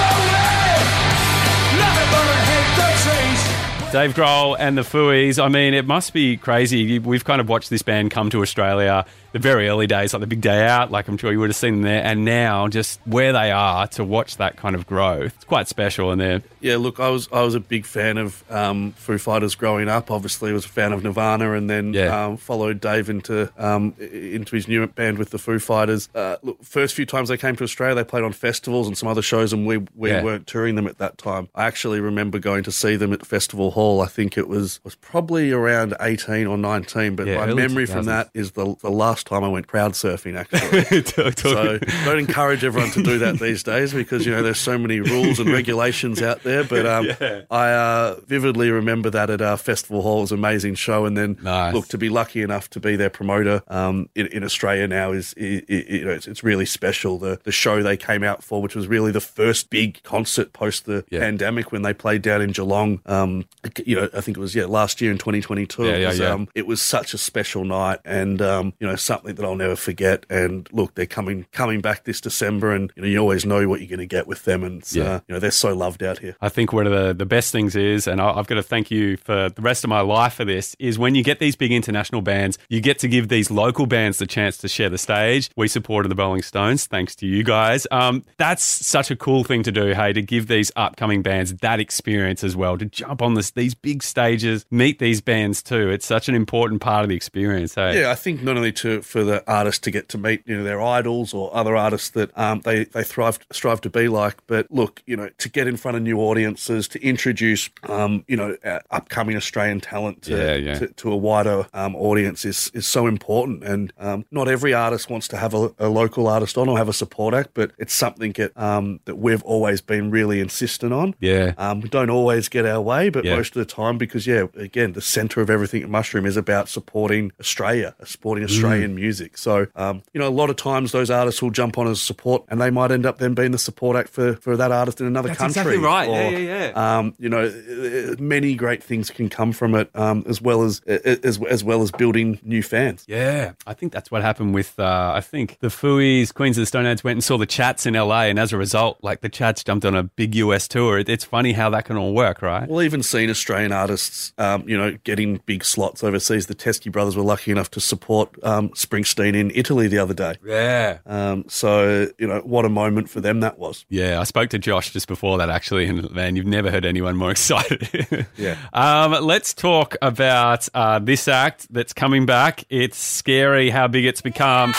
Dave 3.92 4.14
Grohl 4.14 4.54
and 4.56 4.78
the 4.78 4.82
Fooey. 4.82 5.36
I 5.42 5.48
mean, 5.48 5.74
it 5.74 5.84
must 5.84 6.12
be 6.12 6.36
crazy. 6.36 7.00
We've 7.00 7.24
kind 7.24 7.40
of 7.40 7.48
watched 7.48 7.70
this 7.70 7.82
band 7.82 8.12
come 8.12 8.30
to 8.30 8.40
Australia 8.40 9.04
the 9.32 9.38
very 9.38 9.68
early 9.68 9.86
days, 9.86 10.12
like 10.12 10.20
the 10.20 10.26
big 10.26 10.40
day 10.40 10.66
out, 10.66 10.90
like 10.90 11.06
I'm 11.08 11.16
sure 11.16 11.30
you 11.32 11.38
would 11.40 11.50
have 11.50 11.56
seen 11.56 11.74
them 11.74 11.82
there. 11.82 12.02
And 12.04 12.24
now, 12.24 12.66
just 12.68 13.00
where 13.04 13.32
they 13.32 13.50
are 13.50 13.86
to 13.88 14.04
watch 14.04 14.36
that 14.38 14.56
kind 14.56 14.74
of 14.74 14.86
growth, 14.86 15.34
it's 15.36 15.44
quite 15.44 15.68
special. 15.68 16.10
And 16.10 16.20
they're, 16.20 16.42
Yeah, 16.60 16.76
look, 16.76 16.98
I 17.00 17.08
was 17.10 17.28
I 17.32 17.42
was 17.42 17.54
a 17.54 17.60
big 17.60 17.86
fan 17.86 18.18
of 18.18 18.42
um, 18.50 18.92
Foo 18.92 19.18
Fighters 19.18 19.54
growing 19.54 19.88
up. 19.88 20.10
Obviously, 20.10 20.50
I 20.50 20.54
was 20.54 20.64
a 20.64 20.68
fan 20.68 20.92
of 20.92 21.02
Nirvana, 21.04 21.52
and 21.52 21.70
then 21.70 21.94
Yeah. 21.94 22.26
um, 22.26 22.36
followed 22.36 22.80
Dave 22.80 23.08
into 23.08 23.50
um, 23.58 23.94
into 23.98 24.56
his 24.56 24.66
new 24.68 24.86
band 24.86 25.18
with 25.18 25.30
the 25.30 25.38
Foo 25.38 25.58
Fighters. 25.58 26.08
Uh, 26.14 26.36
look, 26.42 26.62
first 26.64 26.94
few 26.94 27.06
times 27.06 27.28
they 27.28 27.36
came 27.36 27.54
to 27.56 27.64
Australia, 27.64 27.94
they 27.94 28.04
played 28.04 28.24
on 28.24 28.32
festivals 28.32 28.86
and 28.88 28.98
some 28.98 29.08
other 29.08 29.22
shows, 29.22 29.52
and 29.52 29.66
we 29.66 29.78
we 29.94 30.10
Yeah. 30.10 30.22
weren't 30.24 30.46
touring 30.46 30.74
them 30.74 30.86
at 30.86 30.98
that 30.98 31.18
time. 31.18 31.48
I 31.54 31.66
actually 31.66 32.00
remember 32.00 32.38
going 32.38 32.64
to 32.64 32.72
see 32.72 32.96
them 32.96 33.12
at 33.12 33.24
Festival 33.24 33.70
Hall. 33.72 34.00
I 34.00 34.06
think 34.06 34.36
it 34.36 34.48
was 34.48 34.80
was 34.82 34.96
probably 34.96 35.52
around 35.52 35.94
eighteen 36.00 36.46
or 36.46 36.58
nineteen, 36.58 37.14
but 37.16 37.26
Yeah, 37.26 37.46
my 37.46 37.54
memory 37.54 37.86
from 37.86 38.06
that 38.06 38.30
is 38.34 38.52
the 38.52 38.74
the 38.82 38.90
last 38.90 39.19
time 39.24 39.44
I 39.44 39.48
went 39.48 39.66
crowd 39.68 39.92
surfing. 39.92 40.36
Actually. 40.36 41.02
So 41.40 41.78
don't 42.04 42.18
encourage 42.18 42.64
everyone 42.64 42.90
to 42.90 43.02
do 43.02 43.18
that 43.18 43.38
these 43.38 43.62
days 43.62 43.92
because 43.92 44.24
you 44.26 44.32
know 44.32 44.42
there's 44.42 44.58
so 44.60 44.78
many 44.78 45.00
rules 45.00 45.38
and 45.38 45.50
regulations 45.50 46.22
out 46.22 46.42
there. 46.42 46.64
But 46.64 46.86
um, 46.86 47.06
Yeah. 47.20 47.42
I 47.50 47.70
uh, 47.72 48.16
vividly 48.26 48.70
remember 48.70 49.10
that 49.10 49.30
at 49.30 49.40
our 49.42 49.56
festival 49.56 50.02
hall 50.02 50.18
it 50.18 50.22
was 50.22 50.32
an 50.32 50.38
amazing 50.38 50.74
show. 50.76 51.04
And 51.06 51.16
then 51.16 51.38
Nice. 51.42 51.74
look 51.74 51.88
to 51.88 51.98
be 51.98 52.08
lucky 52.08 52.42
enough 52.42 52.68
to 52.70 52.80
be 52.80 52.96
their 52.96 53.10
promoter 53.10 53.62
um, 53.68 54.08
in, 54.14 54.26
in 54.28 54.44
Australia 54.44 54.86
now 54.86 55.12
is 55.12 55.34
you 55.36 56.04
know 56.04 56.10
it's, 56.12 56.26
it's 56.26 56.42
really 56.44 56.66
special. 56.66 57.18
The 57.18 57.40
the 57.44 57.52
show 57.52 57.82
they 57.82 57.96
came 57.96 58.22
out 58.22 58.42
for, 58.44 58.60
which 58.62 58.74
was 58.74 58.86
really 58.86 59.10
the 59.12 59.20
first 59.20 59.70
big 59.70 60.02
concert 60.02 60.52
post 60.52 60.86
the 60.86 61.04
Yeah. 61.10 61.20
pandemic 61.20 61.72
when 61.72 61.82
they 61.82 61.92
played 61.94 62.22
down 62.22 62.42
in 62.42 62.52
Geelong. 62.52 63.00
Um, 63.06 63.44
you 63.84 63.96
know 63.96 64.08
I 64.14 64.20
think 64.20 64.36
it 64.36 64.40
was 64.40 64.54
yeah 64.54 64.66
last 64.66 65.00
year 65.00 65.10
in 65.10 65.18
2022. 65.18 65.84
Yeah, 65.84 65.90
it 65.92 66.00
yeah, 66.00 66.08
was, 66.08 66.18
yeah. 66.18 66.28
Um, 66.30 66.48
it 66.54 66.66
was 66.66 66.80
such 66.82 67.14
a 67.14 67.18
special 67.18 67.64
night 67.64 67.98
and 68.04 68.40
um, 68.42 68.72
you 68.78 68.86
know 68.86 68.96
something 69.10 69.34
that 69.34 69.44
I'll 69.44 69.56
never 69.56 69.74
forget. 69.76 70.24
And 70.30 70.68
look, 70.72 70.94
they're 70.94 71.06
coming 71.06 71.46
coming 71.52 71.80
back 71.80 72.04
this 72.04 72.20
December, 72.20 72.72
and 72.74 72.92
you 72.94 73.02
know 73.02 73.08
you 73.08 73.18
always 73.18 73.44
know 73.44 73.68
what 73.68 73.80
you're 73.80 73.88
going 73.88 73.98
to 73.98 74.06
get 74.06 74.26
with 74.28 74.44
them, 74.44 74.62
and 74.62 74.80
it's, 74.82 74.94
Yeah. 74.94 75.04
uh, 75.14 75.20
you 75.26 75.34
know 75.34 75.38
they're 75.40 75.50
so 75.50 75.74
loved 75.74 76.02
out 76.02 76.18
here. 76.18 76.36
I 76.40 76.48
think 76.48 76.72
one 76.72 76.86
of 76.86 76.92
the, 76.92 77.12
the 77.12 77.26
best 77.26 77.50
things 77.52 77.74
is, 77.74 78.06
and 78.06 78.20
I- 78.20 78.34
I've 78.38 78.46
got 78.46 78.54
to 78.56 78.62
thank 78.62 78.90
you 78.90 79.16
for 79.16 79.48
the 79.48 79.62
rest 79.62 79.82
of 79.84 79.90
my 79.90 80.00
life 80.00 80.34
for 80.34 80.44
this, 80.44 80.76
is 80.78 80.98
when 80.98 81.14
you 81.14 81.24
get 81.24 81.38
these 81.40 81.56
big 81.56 81.72
international 81.72 82.22
bands, 82.22 82.56
you 82.68 82.80
get 82.80 82.98
to 83.00 83.08
give 83.08 83.28
these 83.28 83.50
local 83.50 83.86
bands 83.86 84.18
the 84.18 84.26
chance 84.26 84.56
to 84.58 84.68
share 84.68 84.88
the 84.88 84.98
stage. 84.98 85.50
We 85.56 85.66
supported 85.68 86.08
the 86.08 86.14
Rolling 86.14 86.42
Stones, 86.42 86.86
thanks 86.86 87.16
to 87.16 87.26
you 87.26 87.42
guys. 87.42 87.86
Um, 87.90 88.22
that's 88.38 88.62
such 88.62 89.10
a 89.10 89.16
cool 89.16 89.42
thing 89.44 89.62
to 89.64 89.72
do, 89.72 89.92
hey, 89.94 90.12
to 90.12 90.22
give 90.22 90.46
these 90.46 90.70
upcoming 90.76 91.22
bands 91.22 91.52
that 91.54 91.80
experience 91.80 92.44
as 92.44 92.54
well, 92.56 92.78
to 92.78 92.84
jump 92.86 93.22
on 93.22 93.34
this 93.34 93.50
these 93.50 93.74
big 93.74 94.02
stages, 94.02 94.64
meet 94.70 94.98
these 94.98 95.20
bands 95.20 95.62
too. 95.62 95.90
It's 95.90 96.06
such 96.06 96.28
an 96.28 96.34
important 96.34 96.80
part 96.80 97.02
of 97.02 97.08
the 97.08 97.16
experience, 97.16 97.74
hey. 97.74 98.00
Yeah, 98.00 98.10
I 98.10 98.14
think 98.14 98.42
not 98.42 98.56
only 98.56 98.72
to 98.72 98.99
for 99.02 99.24
the 99.24 99.42
artists 99.50 99.80
to 99.80 99.90
get 99.90 100.08
to 100.10 100.18
meet 100.18 100.42
you 100.46 100.56
know 100.56 100.64
their 100.64 100.80
idols 100.80 101.32
or 101.34 101.54
other 101.54 101.76
artists 101.76 102.10
that 102.10 102.36
um, 102.38 102.60
they 102.60 102.84
they 102.84 103.02
thrive 103.02 103.38
strive 103.52 103.80
to 103.82 103.90
be 103.90 104.08
like, 104.08 104.36
but 104.46 104.70
look, 104.70 105.02
you 105.06 105.16
know, 105.16 105.28
to 105.38 105.48
get 105.48 105.66
in 105.66 105.76
front 105.76 105.96
of 105.96 106.02
new 106.02 106.18
audiences, 106.18 106.88
to 106.88 107.02
introduce 107.02 107.70
um, 107.88 108.24
you 108.28 108.36
know 108.36 108.56
uh, 108.64 108.78
upcoming 108.90 109.36
Australian 109.36 109.80
talent 109.80 110.22
to, 110.22 110.32
Yeah, 110.36 110.54
yeah. 110.54 110.78
To, 110.78 110.86
to 110.88 111.12
a 111.12 111.16
wider 111.16 111.66
um, 111.74 111.94
audience 111.96 112.44
is 112.44 112.70
is 112.74 112.86
so 112.86 113.06
important. 113.06 113.64
And 113.64 113.92
um, 113.98 114.24
not 114.30 114.48
every 114.48 114.74
artist 114.74 115.10
wants 115.10 115.28
to 115.28 115.36
have 115.36 115.54
a, 115.54 115.72
a 115.78 115.88
local 115.88 116.26
artist 116.26 116.56
on 116.58 116.68
or 116.68 116.76
have 116.78 116.88
a 116.88 116.92
support 116.92 117.34
act, 117.34 117.50
but 117.54 117.72
it's 117.78 117.94
something 117.94 118.32
that 118.32 118.56
um, 118.56 119.00
that 119.04 119.16
we've 119.16 119.42
always 119.42 119.80
been 119.80 120.10
really 120.10 120.40
insistent 120.40 120.92
on. 120.92 121.14
Yeah. 121.20 121.54
Um, 121.58 121.80
we 121.80 121.88
don't 121.88 122.10
always 122.10 122.48
get 122.48 122.66
our 122.66 122.80
way, 122.80 123.08
but 123.10 123.24
Yeah. 123.24 123.36
most 123.36 123.54
of 123.56 123.66
the 123.66 123.72
time, 123.72 123.98
because 123.98 124.26
yeah, 124.26 124.46
again, 124.56 124.92
the 124.92 125.00
centre 125.02 125.40
of 125.40 125.50
everything 125.50 125.82
at 125.82 125.88
Mushroom 125.90 126.26
is 126.26 126.36
about 126.36 126.68
supporting 126.68 127.32
Australia, 127.40 127.94
supporting 128.04 128.44
Australian 128.44 128.89
Australian 128.90 128.94
music. 128.94 129.38
So, 129.38 129.66
um, 129.76 130.02
you 130.12 130.20
know, 130.20 130.28
a 130.28 130.30
lot 130.30 130.50
of 130.50 130.56
times 130.56 130.92
those 130.92 131.10
artists 131.10 131.42
will 131.42 131.50
jump 131.50 131.78
on 131.78 131.86
as 131.88 132.00
support 132.00 132.44
and 132.48 132.60
they 132.60 132.70
might 132.70 132.90
end 132.90 133.06
up 133.06 133.18
then 133.18 133.34
being 133.34 133.52
the 133.52 133.58
support 133.58 133.96
act 133.96 134.10
for, 134.10 134.36
for 134.36 134.56
that 134.56 134.72
artist 134.72 135.00
in 135.00 135.06
another 135.06 135.28
That's 135.28 135.38
country. 135.38 135.60
exactly 135.60 135.78
right. 135.78 136.08
Or, 136.08 136.12
Yeah, 136.12 136.38
yeah, 136.38 136.70
yeah. 136.70 136.98
Um, 136.98 137.14
you 137.18 137.28
know, 137.28 138.16
many 138.18 138.54
great 138.54 138.82
things 138.82 139.10
can 139.10 139.28
come 139.28 139.52
from 139.52 139.74
it, 139.74 139.90
um, 139.94 140.24
as 140.28 140.40
well 140.40 140.62
as, 140.62 140.80
as 140.80 141.40
as 141.42 141.64
well 141.64 141.82
as 141.82 141.90
building 141.90 142.38
new 142.42 142.62
fans. 142.62 143.04
Yeah, 143.06 143.52
I 143.66 143.74
think 143.74 143.92
that's 143.92 144.10
what 144.10 144.22
happened 144.22 144.54
with. 144.54 144.78
Uh, 144.78 145.12
I 145.14 145.20
think 145.20 145.58
the 145.60 145.68
Fooey's 145.68 146.32
Queens 146.32 146.56
of 146.58 146.62
the 146.62 146.66
Stone 146.66 146.86
Age 146.86 147.04
went 147.04 147.16
and 147.16 147.24
saw 147.24 147.38
the 147.38 147.46
Chats 147.46 147.86
in 147.86 147.94
LA, 147.94 148.22
and 148.24 148.38
as 148.38 148.52
a 148.52 148.56
result, 148.56 148.98
like 149.02 149.20
the 149.20 149.28
Chats 149.28 149.64
jumped 149.64 149.84
on 149.84 149.94
a 149.94 150.02
big 150.02 150.34
US 150.34 150.68
tour. 150.68 150.98
It, 150.98 151.08
it's 151.08 151.24
funny 151.24 151.52
how 151.52 151.70
that 151.70 151.84
can 151.84 151.96
all 151.96 152.14
work, 152.14 152.42
right? 152.42 152.68
Well, 152.68 152.82
even 152.82 153.02
seen 153.02 153.30
Australian 153.30 153.72
artists, 153.72 154.32
um, 154.38 154.68
you 154.68 154.76
know, 154.76 154.96
getting 155.04 155.40
big 155.46 155.64
slots 155.64 156.02
overseas. 156.02 156.46
The 156.46 156.54
Teskey 156.54 156.90
brothers 156.92 157.16
were 157.16 157.22
lucky 157.22 157.50
enough 157.50 157.70
to 157.72 157.80
support 157.80 158.30
um, 158.42 158.70
Springsteen 158.84 159.34
in 159.36 159.50
Italy 159.54 159.88
the 159.88 159.98
other 159.98 160.14
day. 160.14 160.34
Yeah. 160.44 160.98
Um, 161.06 161.44
so 161.48 162.08
you 162.18 162.26
know, 162.26 162.40
what 162.40 162.64
a 162.64 162.68
moment 162.68 163.10
for 163.10 163.20
them 163.20 163.40
that 163.40 163.58
was. 163.58 163.84
Yeah, 163.88 164.20
I 164.20 164.24
spoke 164.24 164.50
to 164.50 164.58
Josh 164.58 164.92
just 164.92 165.08
before 165.08 165.38
that 165.38 165.50
actually, 165.50 165.86
and 165.86 166.10
man, 166.10 166.36
you've 166.36 166.46
never 166.46 166.70
heard 166.70 166.84
anyone 166.84 167.16
more 167.16 167.30
excited. 167.36 168.26
Yeah. 168.36 168.56
Um, 168.72 169.12
let's 169.24 169.54
talk 169.54 169.96
about 170.02 170.68
uh, 170.74 170.98
this 170.98 171.28
act 171.28 171.66
that's 171.72 171.92
coming 171.92 172.26
back. 172.26 172.64
It's 172.70 172.98
scary 172.98 173.70
how 173.70 173.88
big 173.88 174.04
it's 174.04 174.20
become. 174.22 174.72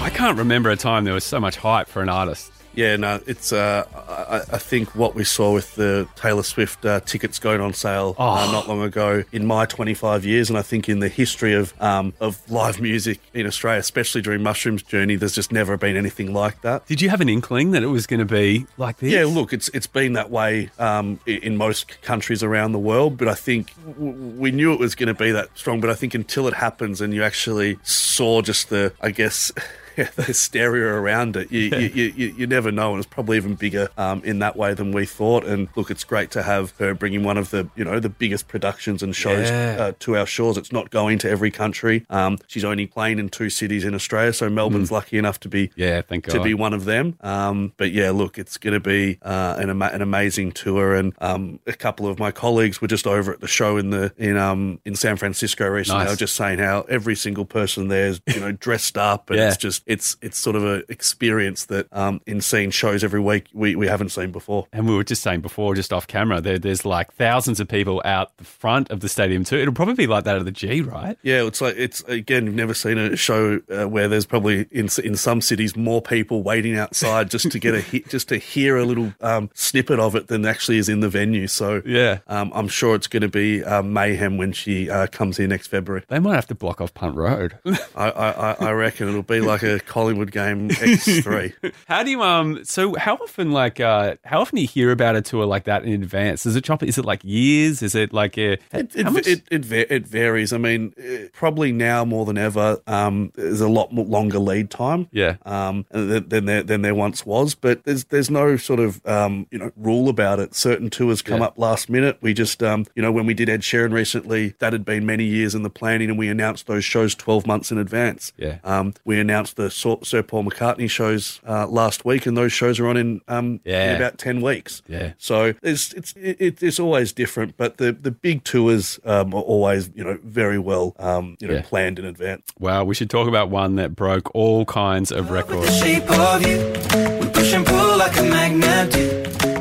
I 0.00 0.10
can't 0.12 0.38
remember 0.38 0.70
a 0.70 0.76
time 0.76 1.04
there 1.04 1.14
was 1.14 1.24
so 1.24 1.40
much 1.40 1.56
hype 1.56 1.88
for 1.88 2.02
an 2.02 2.08
artist. 2.08 2.52
Yeah, 2.74 2.96
no, 2.96 3.20
it's. 3.26 3.52
Uh, 3.52 3.84
I, 4.08 4.54
I 4.54 4.58
think 4.58 4.94
what 4.94 5.14
we 5.14 5.24
saw 5.24 5.52
with 5.54 5.74
the 5.76 6.08
Taylor 6.16 6.42
Swift 6.42 6.84
uh, 6.84 7.00
tickets 7.00 7.38
going 7.38 7.60
on 7.60 7.72
sale 7.72 8.14
uh, 8.18 8.46
Oh. 8.48 8.52
not 8.52 8.68
long 8.68 8.82
ago 8.82 9.22
in 9.32 9.46
my 9.46 9.64
25 9.66 10.24
years, 10.24 10.48
and 10.50 10.58
I 10.58 10.62
think 10.62 10.88
in 10.88 10.98
the 10.98 11.08
history 11.08 11.54
of 11.54 11.72
um, 11.80 12.12
of 12.20 12.40
live 12.50 12.80
music 12.80 13.20
in 13.32 13.46
Australia, 13.46 13.78
especially 13.80 14.22
during 14.22 14.42
Mushroom's 14.42 14.82
journey, 14.82 15.16
there's 15.16 15.34
just 15.34 15.52
never 15.52 15.76
been 15.76 15.96
anything 15.96 16.32
like 16.32 16.60
that. 16.62 16.86
Did 16.86 17.00
you 17.00 17.10
have 17.10 17.20
an 17.20 17.28
inkling 17.28 17.70
that 17.72 17.82
it 17.82 17.86
was 17.88 18.06
going 18.06 18.20
to 18.20 18.24
be 18.26 18.66
like 18.76 18.98
this? 18.98 19.12
Yeah, 19.12 19.24
look, 19.24 19.52
it's 19.52 19.68
it's 19.68 19.86
been 19.86 20.14
that 20.14 20.30
way 20.30 20.70
um, 20.78 21.20
in 21.26 21.56
most 21.56 22.00
countries 22.02 22.42
around 22.42 22.72
the 22.72 22.78
world, 22.78 23.16
but 23.16 23.28
I 23.28 23.34
think 23.34 23.72
w- 23.86 24.12
we 24.12 24.50
knew 24.50 24.72
it 24.72 24.80
was 24.80 24.94
going 24.94 25.08
to 25.08 25.14
be 25.14 25.30
that 25.32 25.48
strong. 25.56 25.80
But 25.80 25.90
I 25.90 25.94
think 25.94 26.14
until 26.14 26.48
it 26.48 26.54
happens 26.54 27.00
and 27.00 27.14
you 27.14 27.22
actually 27.22 27.78
saw 27.82 28.42
just 28.42 28.68
the, 28.70 28.92
I 29.00 29.10
guess. 29.10 29.52
Yeah, 29.96 30.08
the 30.16 30.22
hysteria 30.22 30.86
around 30.92 31.36
it. 31.36 31.50
You, 31.52 31.60
you, 31.60 32.12
you, 32.16 32.34
you 32.38 32.46
never 32.46 32.70
know, 32.72 32.90
and 32.92 32.98
it's 32.98 33.06
probably 33.12 33.36
even 33.36 33.54
bigger 33.54 33.88
um, 33.96 34.22
in 34.24 34.38
that 34.40 34.56
way 34.56 34.74
than 34.74 34.92
we 34.92 35.06
thought. 35.06 35.44
And 35.44 35.68
look, 35.76 35.90
it's 35.90 36.04
great 36.04 36.30
to 36.32 36.42
have 36.42 36.72
her 36.78 36.94
bringing 36.94 37.22
one 37.24 37.36
of 37.38 37.50
the 37.50 37.68
you 37.76 37.84
know 37.84 38.00
the 38.00 38.08
biggest 38.08 38.48
productions 38.48 39.02
and 39.02 39.14
shows 39.14 39.48
Yeah. 39.48 39.76
uh, 39.80 39.92
to 40.00 40.16
our 40.16 40.26
shores. 40.26 40.56
It's 40.56 40.72
not 40.72 40.90
going 40.90 41.18
to 41.18 41.30
every 41.30 41.50
country. 41.50 42.04
Um, 42.10 42.38
she's 42.46 42.64
only 42.64 42.86
playing 42.86 43.18
in 43.18 43.28
two 43.28 43.50
cities 43.50 43.84
in 43.84 43.94
Australia, 43.94 44.32
so 44.32 44.48
Melbourne's 44.50 44.90
lucky 44.92 45.18
enough 45.18 45.40
to 45.40 45.48
be 45.48 45.68
Mm. 45.68 45.72
Yeah, 45.76 46.02
thank 46.02 46.24
to 46.26 46.38
God. 46.38 46.44
be 46.44 46.54
one 46.54 46.72
of 46.74 46.84
them. 46.84 47.16
Um, 47.20 47.72
but 47.76 47.92
yeah, 47.92 48.10
look, 48.10 48.38
it's 48.38 48.58
going 48.58 48.74
to 48.74 48.80
be 48.80 49.18
uh, 49.22 49.56
an, 49.58 49.70
ama- 49.70 49.90
an 49.92 50.02
amazing 50.02 50.52
tour, 50.52 50.94
and 50.94 51.12
um, 51.20 51.58
a 51.66 51.72
couple 51.72 52.06
of 52.06 52.18
my 52.18 52.30
colleagues 52.32 52.80
were 52.80 52.88
just 52.88 53.06
over 53.06 53.32
at 53.32 53.40
the 53.40 53.46
show 53.48 53.76
in 53.76 53.90
the 53.90 54.12
in 54.18 54.36
um, 54.36 54.80
in 54.84 54.94
San 54.96 55.16
Francisco 55.16 55.66
recently. 55.68 56.00
Nice. 56.00 56.08
They 56.08 56.12
were 56.12 56.16
just 56.18 56.34
saying 56.34 56.58
how 56.58 56.82
every 56.88 57.14
single 57.14 57.44
person 57.44 57.88
there 57.88 58.08
is 58.08 58.20
you 58.26 58.40
know 58.40 58.52
dressed 58.52 58.98
up, 58.98 59.30
and 59.30 59.38
Yeah. 59.38 59.48
it's 59.48 59.56
just 59.56 59.83
it's 59.86 60.16
it's 60.22 60.38
sort 60.38 60.56
of 60.56 60.64
an 60.64 60.82
experience 60.88 61.66
that 61.66 61.86
um, 61.92 62.20
in 62.26 62.40
seeing 62.40 62.70
shows 62.70 63.04
every 63.04 63.20
week 63.20 63.46
we, 63.52 63.76
we 63.76 63.86
haven't 63.86 64.08
seen 64.10 64.30
before. 64.32 64.66
And 64.72 64.88
we 64.88 64.94
were 64.94 65.04
just 65.04 65.22
saying 65.22 65.40
before, 65.40 65.74
just 65.74 65.92
off 65.92 66.06
camera, 66.06 66.40
there, 66.40 66.58
there's 66.58 66.84
like 66.84 67.12
thousands 67.14 67.60
of 67.60 67.68
people 67.68 68.00
out 68.04 68.36
the 68.38 68.44
front 68.44 68.90
of 68.90 69.00
the 69.00 69.08
stadium 69.08 69.44
too. 69.44 69.56
It'll 69.58 69.74
probably 69.74 69.94
be 69.94 70.06
like 70.06 70.24
that 70.24 70.36
at 70.36 70.44
the 70.44 70.50
G, 70.50 70.80
right? 70.80 71.16
Yeah, 71.22 71.44
it's 71.46 71.60
like 71.60 71.74
it's 71.76 72.00
again. 72.04 72.46
You've 72.46 72.54
never 72.54 72.74
seen 72.74 72.98
a 72.98 73.16
show 73.16 73.60
uh, 73.70 73.88
where 73.88 74.08
there's 74.08 74.26
probably 74.26 74.66
in 74.70 74.88
in 75.02 75.16
some 75.16 75.40
cities 75.40 75.76
more 75.76 76.00
people 76.02 76.42
waiting 76.42 76.76
outside 76.76 77.30
just 77.30 77.50
to 77.52 77.58
get 77.58 77.74
a 77.74 77.80
hit, 77.80 78.08
just 78.08 78.28
to 78.30 78.36
hear 78.38 78.76
a 78.76 78.84
little 78.84 79.12
um, 79.20 79.50
snippet 79.54 79.98
of 80.00 80.14
it 80.16 80.28
than 80.28 80.44
actually 80.46 80.78
is 80.78 80.88
in 80.88 81.00
the 81.00 81.08
venue. 81.08 81.46
So 81.46 81.82
Yeah. 81.84 82.18
um, 82.26 82.50
I'm 82.54 82.68
sure 82.68 82.94
it's 82.94 83.06
going 83.06 83.22
to 83.22 83.28
be 83.28 83.62
uh, 83.62 83.82
mayhem 83.82 84.36
when 84.38 84.52
she 84.52 84.88
uh, 84.90 85.06
comes 85.08 85.36
here 85.36 85.46
next 85.46 85.66
February. 85.68 86.04
They 86.08 86.18
might 86.18 86.34
have 86.34 86.46
to 86.48 86.54
block 86.54 86.80
off 86.80 86.94
Punt 86.94 87.16
Road. 87.16 87.58
I, 87.94 88.10
I, 88.10 88.30
I- 88.52 88.56
I 88.64 88.70
reckon 88.72 89.08
it'll 89.08 89.22
be 89.22 89.40
like 89.40 89.62
a 89.62 89.73
Collingwood 89.80 90.30
game 90.32 90.70
X 90.70 91.20
three. 91.22 91.52
how 91.88 92.02
do 92.02 92.10
you 92.10 92.22
um? 92.22 92.64
So 92.64 92.94
how 92.96 93.14
often 93.16 93.52
like 93.52 93.80
uh? 93.80 94.16
How 94.24 94.40
often 94.40 94.56
do 94.56 94.62
you 94.62 94.68
hear 94.68 94.90
about 94.90 95.16
a 95.16 95.22
tour 95.22 95.44
like 95.46 95.64
that 95.64 95.84
in 95.84 96.02
advance? 96.02 96.46
Is 96.46 96.56
it 96.56 96.64
chop? 96.64 96.82
Is 96.82 96.98
it 96.98 97.04
like 97.04 97.20
years? 97.24 97.82
Is 97.82 97.94
it 97.94 98.12
like 98.12 98.36
uh, 98.38 98.56
It, 98.72 98.94
how 99.02 99.10
much- 99.10 99.26
it, 99.26 99.42
it, 99.50 99.64
it 99.90 100.06
varies. 100.06 100.52
I 100.52 100.58
mean, 100.58 100.94
eh, 100.98 101.26
probably 101.32 101.72
now 101.72 102.04
more 102.04 102.24
than 102.24 102.38
ever, 102.38 102.78
um, 102.86 103.32
there's 103.34 103.60
a 103.60 103.68
lot 103.68 103.92
more 103.92 104.04
longer 104.04 104.38
lead 104.38 104.70
time. 104.70 105.08
Yeah. 105.12 105.36
Um, 105.46 105.86
than, 105.90 106.28
than 106.28 106.44
there 106.46 106.62
than 106.62 106.82
there 106.82 106.94
once 106.94 107.24
was, 107.26 107.54
but 107.54 107.84
there's 107.84 108.04
there's 108.04 108.30
no 108.30 108.56
sort 108.56 108.80
of 108.80 109.04
um, 109.06 109.46
you 109.50 109.58
know 109.58 109.70
rule 109.76 110.08
about 110.08 110.40
it. 110.40 110.54
Certain 110.54 110.90
tours 110.90 111.22
come 111.22 111.40
Yeah. 111.40 111.46
up 111.46 111.58
last 111.58 111.88
minute. 111.90 112.18
We 112.20 112.34
just 112.34 112.62
um, 112.62 112.86
you 112.94 113.02
know 113.02 113.12
when 113.12 113.26
we 113.26 113.34
did 113.34 113.48
Ed 113.48 113.60
Sheeran 113.62 113.92
recently, 113.92 114.54
that 114.58 114.72
had 114.72 114.84
been 114.84 115.06
many 115.06 115.24
years 115.24 115.54
in 115.54 115.62
the 115.62 115.70
planning, 115.70 116.08
and 116.10 116.18
we 116.18 116.28
announced 116.28 116.66
those 116.66 116.84
shows 116.84 117.14
12 117.14 117.46
months 117.46 117.70
in 117.72 117.78
advance. 117.78 118.32
Yeah. 118.36 118.58
Um, 118.64 118.94
we 119.04 119.18
announced 119.20 119.56
the 119.56 119.63
Sir 119.70 119.96
Sir 120.02 120.22
Paul 120.22 120.44
McCartney 120.44 120.88
shows 120.90 121.40
uh, 121.46 121.66
last 121.66 122.04
week, 122.04 122.26
and 122.26 122.36
those 122.36 122.52
shows 122.52 122.78
are 122.80 122.86
on 122.88 122.96
in 122.96 123.20
um 123.28 123.60
Yeah. 123.64 123.90
in 123.90 123.96
about 123.96 124.18
10 124.18 124.40
weeks. 124.40 124.82
Yeah. 124.88 125.12
So 125.18 125.54
it's 125.62 125.92
it's 125.94 126.14
it, 126.16 126.62
it's 126.62 126.78
always 126.80 127.12
different, 127.12 127.56
but 127.56 127.76
the 127.78 127.92
the 127.92 128.10
big 128.10 128.44
tours 128.44 128.98
um, 129.04 129.34
are 129.34 129.42
always 129.42 129.90
you 129.94 130.04
know 130.04 130.18
very 130.24 130.58
well 130.58 130.94
um, 130.98 131.36
you 131.40 131.48
know 131.48 131.54
Yeah. 131.54 131.62
planned 131.62 131.98
in 131.98 132.04
advance. 132.04 132.50
Wow, 132.58 132.84
we 132.84 132.94
should 132.94 133.10
talk 133.10 133.28
about 133.28 133.50
one 133.50 133.76
that 133.76 133.94
broke 133.94 134.34
all 134.34 134.64
kinds 134.64 135.10
of 135.12 135.30
records. 135.30 135.70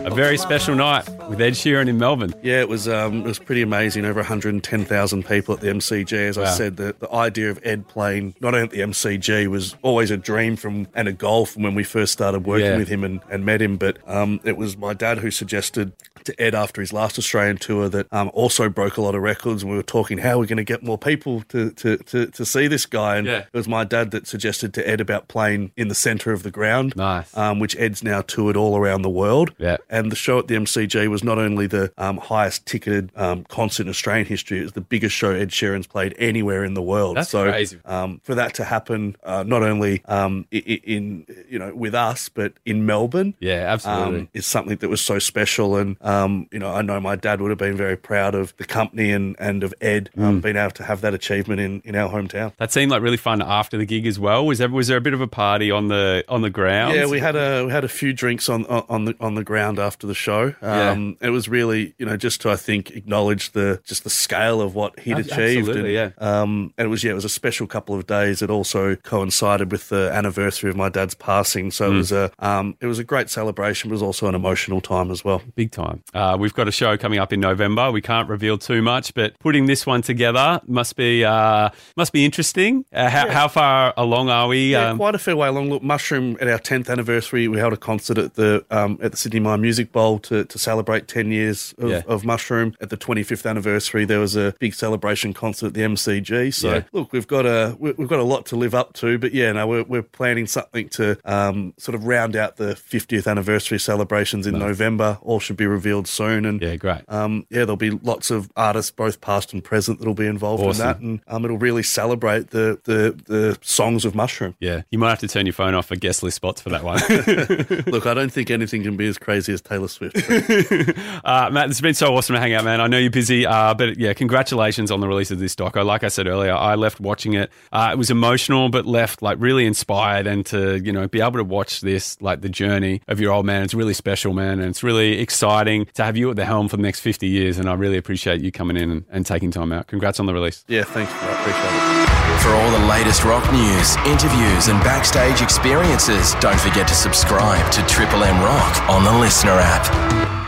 Shape 0.04 0.12
of 0.12 0.18
you. 0.18 0.24
We 0.24 0.30
push 0.30 0.40
and 0.40 0.50
pull 0.50 0.54
like 0.54 0.64
a. 0.64 0.64
A 0.64 0.64
very 0.64 0.64
special 0.66 0.76
night 0.76 1.30
with 1.30 1.42
Ed 1.42 1.54
Sheeran 1.54 1.88
in 1.88 1.98
Melbourne. 1.98 2.34
Yeah, 2.42 2.60
it 2.62 2.70
was 2.70 2.88
um, 2.88 3.22
it 3.22 3.26
was 3.26 3.40
pretty 3.40 3.62
amazing. 3.62 4.06
Over 4.06 4.20
110,000 4.22 5.26
people 5.26 5.56
at 5.56 5.62
the 5.62 5.68
MCG. 5.68 6.14
As 6.14 6.38
Wow. 6.38 6.44
I 6.46 6.48
said, 6.52 6.78
the, 6.78 6.96
the 7.00 7.12
idea 7.14 7.50
of 7.50 7.60
Ed 7.64 7.88
playing 7.88 8.36
not 8.40 8.54
only 8.54 8.66
at 8.66 8.72
the 8.72 8.80
MCG 8.80 9.48
was 9.48 9.76
always 9.82 10.12
a 10.12 10.18
dream 10.18 10.56
from 10.56 10.88
and 10.94 11.08
a 11.08 11.14
goal 11.14 11.46
from 11.46 11.64
when 11.64 11.76
we 11.76 11.84
first 11.84 12.14
started 12.14 12.46
working 12.46 12.66
Yeah. 12.68 12.78
with 12.78 12.88
him 12.88 13.04
and, 13.04 13.22
and 13.30 13.46
met 13.46 13.62
him. 13.62 13.78
But 13.78 13.98
um, 14.08 14.40
it 14.44 14.58
was 14.58 14.78
my 14.78 14.94
dad 14.94 15.20
who 15.20 15.32
suggested 15.32 15.92
to 16.26 16.42
Ed 16.42 16.56
after 16.56 16.80
his 16.80 16.94
last 16.94 17.18
Australian 17.20 17.58
tour 17.58 17.90
that 17.90 18.08
um, 18.14 18.32
also 18.34 18.70
broke 18.70 18.96
a 18.98 19.02
lot 19.02 19.14
of 19.14 19.22
records. 19.22 19.62
And 19.64 19.70
we 19.72 19.76
were 19.78 19.84
talking 19.84 20.18
how 20.20 20.40
we're 20.40 20.46
going 20.46 20.58
to 20.58 20.64
get 20.64 20.82
more 20.82 20.98
people 20.98 21.42
to, 21.50 21.72
to, 21.72 21.98
to, 21.98 22.28
to 22.28 22.46
see 22.46 22.68
this 22.68 22.86
guy. 22.86 23.18
And 23.18 23.28
Yeah. 23.28 23.38
it 23.40 23.54
was 23.54 23.68
my 23.68 23.84
dad 23.84 24.12
that 24.12 24.26
suggested 24.28 24.74
to 24.76 24.88
Ed 24.88 25.02
about 25.02 25.28
playing 25.28 25.72
in 25.76 25.88
the 25.90 25.96
centre 25.96 26.32
of 26.32 26.44
the 26.44 26.52
ground. 26.52 26.96
Nice. 26.96 27.36
Um, 27.38 27.60
which 27.60 27.76
Ed's 27.78 28.04
now 28.04 28.22
toured 28.22 28.56
all 28.56 28.78
around 28.78 29.02
the 29.02 29.10
world. 29.10 29.54
Yeah. 29.58 29.78
And 29.94 30.12
the 30.12 30.16
show 30.16 30.40
at 30.40 30.48
the 30.48 30.56
MCG 30.56 31.08
was 31.08 31.24
not 31.24 31.38
only 31.38 31.68
the 31.68 31.92
um, 32.00 32.18
highest 32.18 32.66
ticketed 32.66 33.12
um, 33.16 33.44
concert 33.46 33.84
in 33.84 33.90
Australian 33.90 34.26
history, 34.26 34.60
it 34.60 34.64
was 34.64 34.72
the 34.74 34.82
biggest 34.82 35.16
show 35.16 35.32
Ed 35.32 35.50
Sheeran's 35.50 35.88
played 35.88 36.16
anywhere 36.18 36.64
in 36.64 36.74
the 36.74 36.82
world. 36.82 37.18
That's 37.18 37.30
so, 37.30 37.44
crazy. 37.50 37.78
Um, 37.86 38.20
for 38.24 38.34
that 38.36 38.56
to 38.56 38.64
happen, 38.64 39.16
uh, 39.24 39.44
not 39.44 39.62
only 39.62 40.02
um, 40.06 40.46
i- 40.52 40.64
i- 40.68 40.82
in 40.84 41.26
you 41.48 41.60
know 41.60 41.74
with 41.76 41.94
us, 41.94 42.28
but 42.30 42.54
in 42.66 42.86
Melbourne, 42.86 43.36
Yeah, 43.40 43.72
absolutely. 43.74 44.20
um, 44.22 44.30
is 44.34 44.46
something 44.48 44.78
that 44.78 44.90
was 44.90 45.02
so 45.02 45.20
special. 45.20 45.76
And 45.78 45.96
um, 46.02 46.48
you 46.52 46.60
know, 46.60 46.74
I 46.74 46.82
know 46.82 47.00
my 47.00 47.16
dad 47.16 47.40
would 47.42 47.52
have 47.52 47.60
been 47.60 47.78
very 47.78 47.96
proud 47.98 48.34
of 48.36 48.56
the 48.58 48.66
company 48.66 49.12
and, 49.12 49.36
and 49.40 49.64
of 49.64 49.74
Ed 49.80 50.10
Mm. 50.18 50.42
being 50.42 50.56
able 50.58 50.72
to 50.72 50.84
have 50.84 51.02
that 51.02 51.14
achievement 51.14 51.60
in, 51.62 51.82
in 51.86 51.96
our 51.96 52.10
hometown. 52.10 52.52
That 52.58 52.72
seemed 52.72 52.92
like 52.92 53.02
really 53.04 53.18
fun 53.18 53.42
after 53.42 53.78
the 53.78 53.86
gig 53.86 54.06
as 54.08 54.18
well. 54.20 54.46
Was 54.46 54.58
there 54.58 54.70
was 54.70 54.88
there 54.88 54.98
a 54.98 55.02
bit 55.02 55.14
of 55.14 55.22
a 55.22 55.28
party 55.28 55.70
on 55.70 55.88
the 55.90 56.24
on 56.28 56.42
the 56.42 56.50
ground? 56.50 56.96
Yeah, 56.96 57.06
we 57.08 57.20
had 57.20 57.36
a 57.36 57.66
we 57.66 57.72
had 57.72 57.84
a 57.84 57.88
few 57.88 58.12
drinks 58.14 58.50
on 58.50 58.66
on 58.66 59.06
the 59.06 59.16
on 59.20 59.36
the 59.36 59.44
ground 59.44 59.80
after 59.84 60.08
the 60.08 60.16
show. 60.16 60.54
Yeah. 60.62 60.92
Um, 60.92 61.18
It 61.22 61.30
was 61.30 61.48
really 61.48 61.94
you 62.00 62.06
know 62.08 62.18
just 62.18 62.42
to 62.42 62.50
I 62.50 62.56
think 62.56 62.92
acknowledge 62.92 63.52
the 63.52 63.80
just 63.86 64.04
the 64.04 64.10
scale 64.10 64.62
of 64.62 64.74
what 64.76 65.00
he'd 65.00 65.20
achieved. 65.20 65.70
and, 65.70 66.14
Um, 66.18 66.74
and 66.78 66.86
it 66.88 66.90
was 66.90 67.04
yeah, 67.04 67.12
it 67.12 67.16
was 67.22 67.26
a 67.26 67.30
special 67.42 67.68
couple 67.68 67.96
of 67.96 68.08
days. 68.08 68.42
It 68.42 68.50
also 68.50 68.96
coincided 68.96 69.72
with 69.72 69.90
the 69.90 70.10
anniversary 70.14 70.70
of 70.70 70.76
my 70.76 70.90
dad's 70.90 71.16
passing, 71.16 71.72
so 71.72 71.84
Mm. 71.90 71.94
it 71.94 71.98
was 71.98 72.12
a 72.12 72.32
um, 72.40 72.76
it 72.82 72.88
was 72.88 73.00
a 73.00 73.04
great 73.04 73.30
celebration. 73.30 73.90
But 73.90 73.94
it 73.94 74.00
was 74.02 74.04
also 74.10 74.28
an 74.28 74.36
emotional 74.36 74.82
time 74.82 75.12
as 75.12 75.24
well. 75.26 75.42
Big 75.56 75.72
time. 75.72 76.02
Uh, 76.14 76.38
we've 76.40 76.54
got 76.54 76.68
a 76.68 76.72
show 76.72 76.98
coming 76.98 77.20
up 77.20 77.32
in 77.34 77.40
November. 77.40 77.92
We 77.92 78.02
can't 78.02 78.30
reveal 78.30 78.58
too 78.58 78.82
much, 78.82 79.14
but 79.14 79.30
putting 79.40 79.66
this 79.68 79.86
one 79.86 80.02
together 80.02 80.62
must 80.68 80.96
be 80.96 81.24
uh, 81.26 81.70
must 81.98 82.14
be 82.14 82.24
interesting. 82.26 82.86
Uh, 82.94 83.10
how, 83.10 83.30
how 83.30 83.48
far 83.48 83.94
along 83.98 84.30
are 84.30 84.48
we? 84.48 84.72
Yeah, 84.72 84.90
Um, 84.92 84.98
quite 84.98 85.16
a 85.16 85.20
fair 85.20 85.36
way 85.36 85.48
along. 85.48 85.70
Look, 85.70 85.84
Mushroom 85.84 86.38
at 86.42 86.48
our 86.48 86.60
tenth 86.60 86.90
anniversary, 86.90 87.48
we 87.48 87.58
held 87.60 87.74
a 87.74 87.78
concert 87.78 88.18
at 88.18 88.34
the 88.36 88.64
um, 88.70 88.98
at 89.02 89.12
the 89.12 89.18
Sidney 89.18 89.40
Myer 89.40 89.58
Music 89.58 89.73
Bowl 89.92 90.20
to, 90.20 90.46
to 90.46 90.60
celebrate 90.60 91.08
10 91.08 91.32
years 91.32 91.74
of, 91.78 91.90
Yeah. 91.90 92.02
of 92.08 92.24
Mushroom. 92.26 92.76
At 92.82 92.90
the 92.90 92.98
25th 92.98 93.50
anniversary, 93.50 94.06
there 94.06 94.20
was 94.20 94.36
a 94.36 94.54
big 94.60 94.74
celebration 94.74 95.34
concert 95.34 95.68
at 95.68 95.74
the 95.74 95.82
MCG. 95.82 96.54
So 96.54 96.74
Yeah. 96.74 96.84
look, 96.92 97.12
we've 97.12 97.28
got 97.28 97.46
a 97.46 97.76
we- 97.80 97.94
we've 97.94 98.08
got 98.08 98.20
a 98.20 98.24
lot 98.24 98.46
to 98.48 98.56
live 98.56 98.76
up 98.76 98.94
to. 98.94 99.18
But 99.18 99.34
yeah, 99.34 99.52
no, 99.52 99.66
we're, 99.68 99.84
we're 99.84 100.02
planning 100.04 100.46
something 100.48 100.90
to 100.90 101.18
um, 101.26 101.74
sort 101.78 101.96
of 101.96 102.06
round 102.06 102.36
out 102.36 102.58
the 102.58 102.76
50th 102.76 103.28
anniversary 103.28 103.80
celebrations 103.80 104.46
in 104.48 104.58
November. 104.60 105.18
All 105.22 105.40
should 105.40 105.58
be 105.58 105.66
revealed 105.68 106.08
soon. 106.08 106.46
And 106.46 106.62
Yeah, 106.62 106.76
great. 106.76 107.02
um, 107.08 107.46
yeah, 107.50 107.60
there'll 107.60 107.76
be 107.78 107.92
lots 107.92 108.32
of 108.32 108.50
artists, 108.56 108.92
both 108.92 109.22
past 109.22 109.54
and 109.54 109.64
present, 109.64 110.00
that'll 110.00 110.14
be 110.14 110.28
involved 110.28 110.64
Awesome. 110.64 110.82
in 110.82 110.88
that, 110.88 111.00
and 111.00 111.20
um, 111.28 111.46
it'll 111.46 111.58
really 111.58 111.84
celebrate 111.84 112.50
the, 112.52 112.80
the 112.84 113.20
the 113.26 113.58
songs 113.62 114.06
of 114.06 114.14
Mushroom. 114.16 114.56
Yeah, 114.60 114.82
you 114.92 115.00
might 115.00 115.10
have 115.10 115.20
to 115.20 115.28
turn 115.28 115.46
your 115.46 115.54
phone 115.54 115.74
off 115.74 115.88
for 115.88 115.96
guest 115.96 116.24
list 116.24 116.36
spots 116.36 116.62
for 116.62 116.70
that 116.70 116.84
one. 116.84 117.00
Look, 117.88 118.06
I 118.06 118.14
don't 118.14 118.32
think 118.32 118.50
anything 118.52 118.84
can 118.84 118.98
be 118.98 119.08
as 119.08 119.18
crazy 119.18 119.54
as 119.54 119.62
Taylor 119.64 119.88
Swift. 119.88 120.18
Uh, 121.24 121.50
Matt, 121.52 121.70
it's 121.70 121.80
been 121.80 121.94
so 121.94 122.16
awesome 122.16 122.36
to 122.36 122.40
hang 122.40 122.54
out, 122.54 122.66
man. 122.66 122.82
I 122.82 122.88
know 122.88 122.98
you're 122.98 123.10
busy, 123.10 123.46
uh, 123.46 123.74
but 123.74 123.98
yeah, 123.98 124.14
congratulations 124.14 124.92
on 124.92 125.00
the 125.00 125.08
release 125.08 125.32
of 125.32 125.40
this 125.40 125.56
doco. 125.56 125.86
Like 125.86 126.04
I 126.04 126.10
said 126.10 126.28
earlier, 126.28 126.54
I 126.54 126.76
left 126.76 127.00
watching 127.00 127.34
it. 127.34 127.50
Uh, 127.72 127.90
it 127.94 127.98
was 127.98 128.10
emotional, 128.10 128.70
but 128.70 128.86
left 128.86 129.22
like 129.22 129.38
really 129.40 129.66
inspired, 129.66 130.28
and 130.28 130.46
to 130.48 130.80
you 130.84 130.92
know 130.92 131.08
be 131.08 131.22
able 131.22 131.34
to 131.38 131.44
watch 131.44 131.82
this, 131.82 132.22
like 132.22 132.42
the 132.42 132.50
journey 132.50 133.02
of 133.08 133.20
your 133.22 133.32
old 133.32 133.46
man, 133.46 133.64
it's 133.64 133.74
really 133.74 133.94
special, 133.94 134.34
man, 134.34 134.60
and 134.60 134.70
it's 134.70 134.84
really 134.84 135.20
exciting 135.20 135.86
to 135.94 136.04
have 136.04 136.18
you 136.18 136.30
at 136.30 136.36
the 136.36 136.46
helm 136.46 136.68
for 136.68 136.78
the 136.78 136.84
next 136.84 137.00
50 137.00 137.28
years. 137.28 137.58
And 137.58 137.70
I 137.70 137.74
really 137.74 137.98
appreciate 137.98 138.42
you 138.42 138.52
coming 138.52 138.76
in 138.78 138.92
and, 138.92 139.06
and 139.10 139.26
taking 139.26 139.52
time 139.52 139.72
out. 139.72 139.88
Congrats 139.88 140.20
on 140.20 140.26
the 140.26 140.34
release. 140.34 140.66
yeah, 140.68 140.84
thanks 140.84 141.12
that. 141.12 141.40
Appreciate 141.42 142.30
it. 142.30 142.33
For 142.44 142.50
all 142.50 142.72
the 142.72 142.86
latest 142.88 143.24
rock 143.24 143.50
news, 143.54 143.96
interviews, 144.06 144.68
and 144.68 144.78
backstage 144.84 145.42
experiences, 145.42 146.36
don't 146.42 146.60
forget 146.60 146.86
to 146.90 146.94
subscribe 146.94 147.72
to 147.72 147.82
Triple 147.86 148.26
M 148.26 148.44
Rock 148.44 148.90
on 148.90 149.06
the 149.06 149.12
LiSTNR 149.12 149.62
app. 149.62 150.43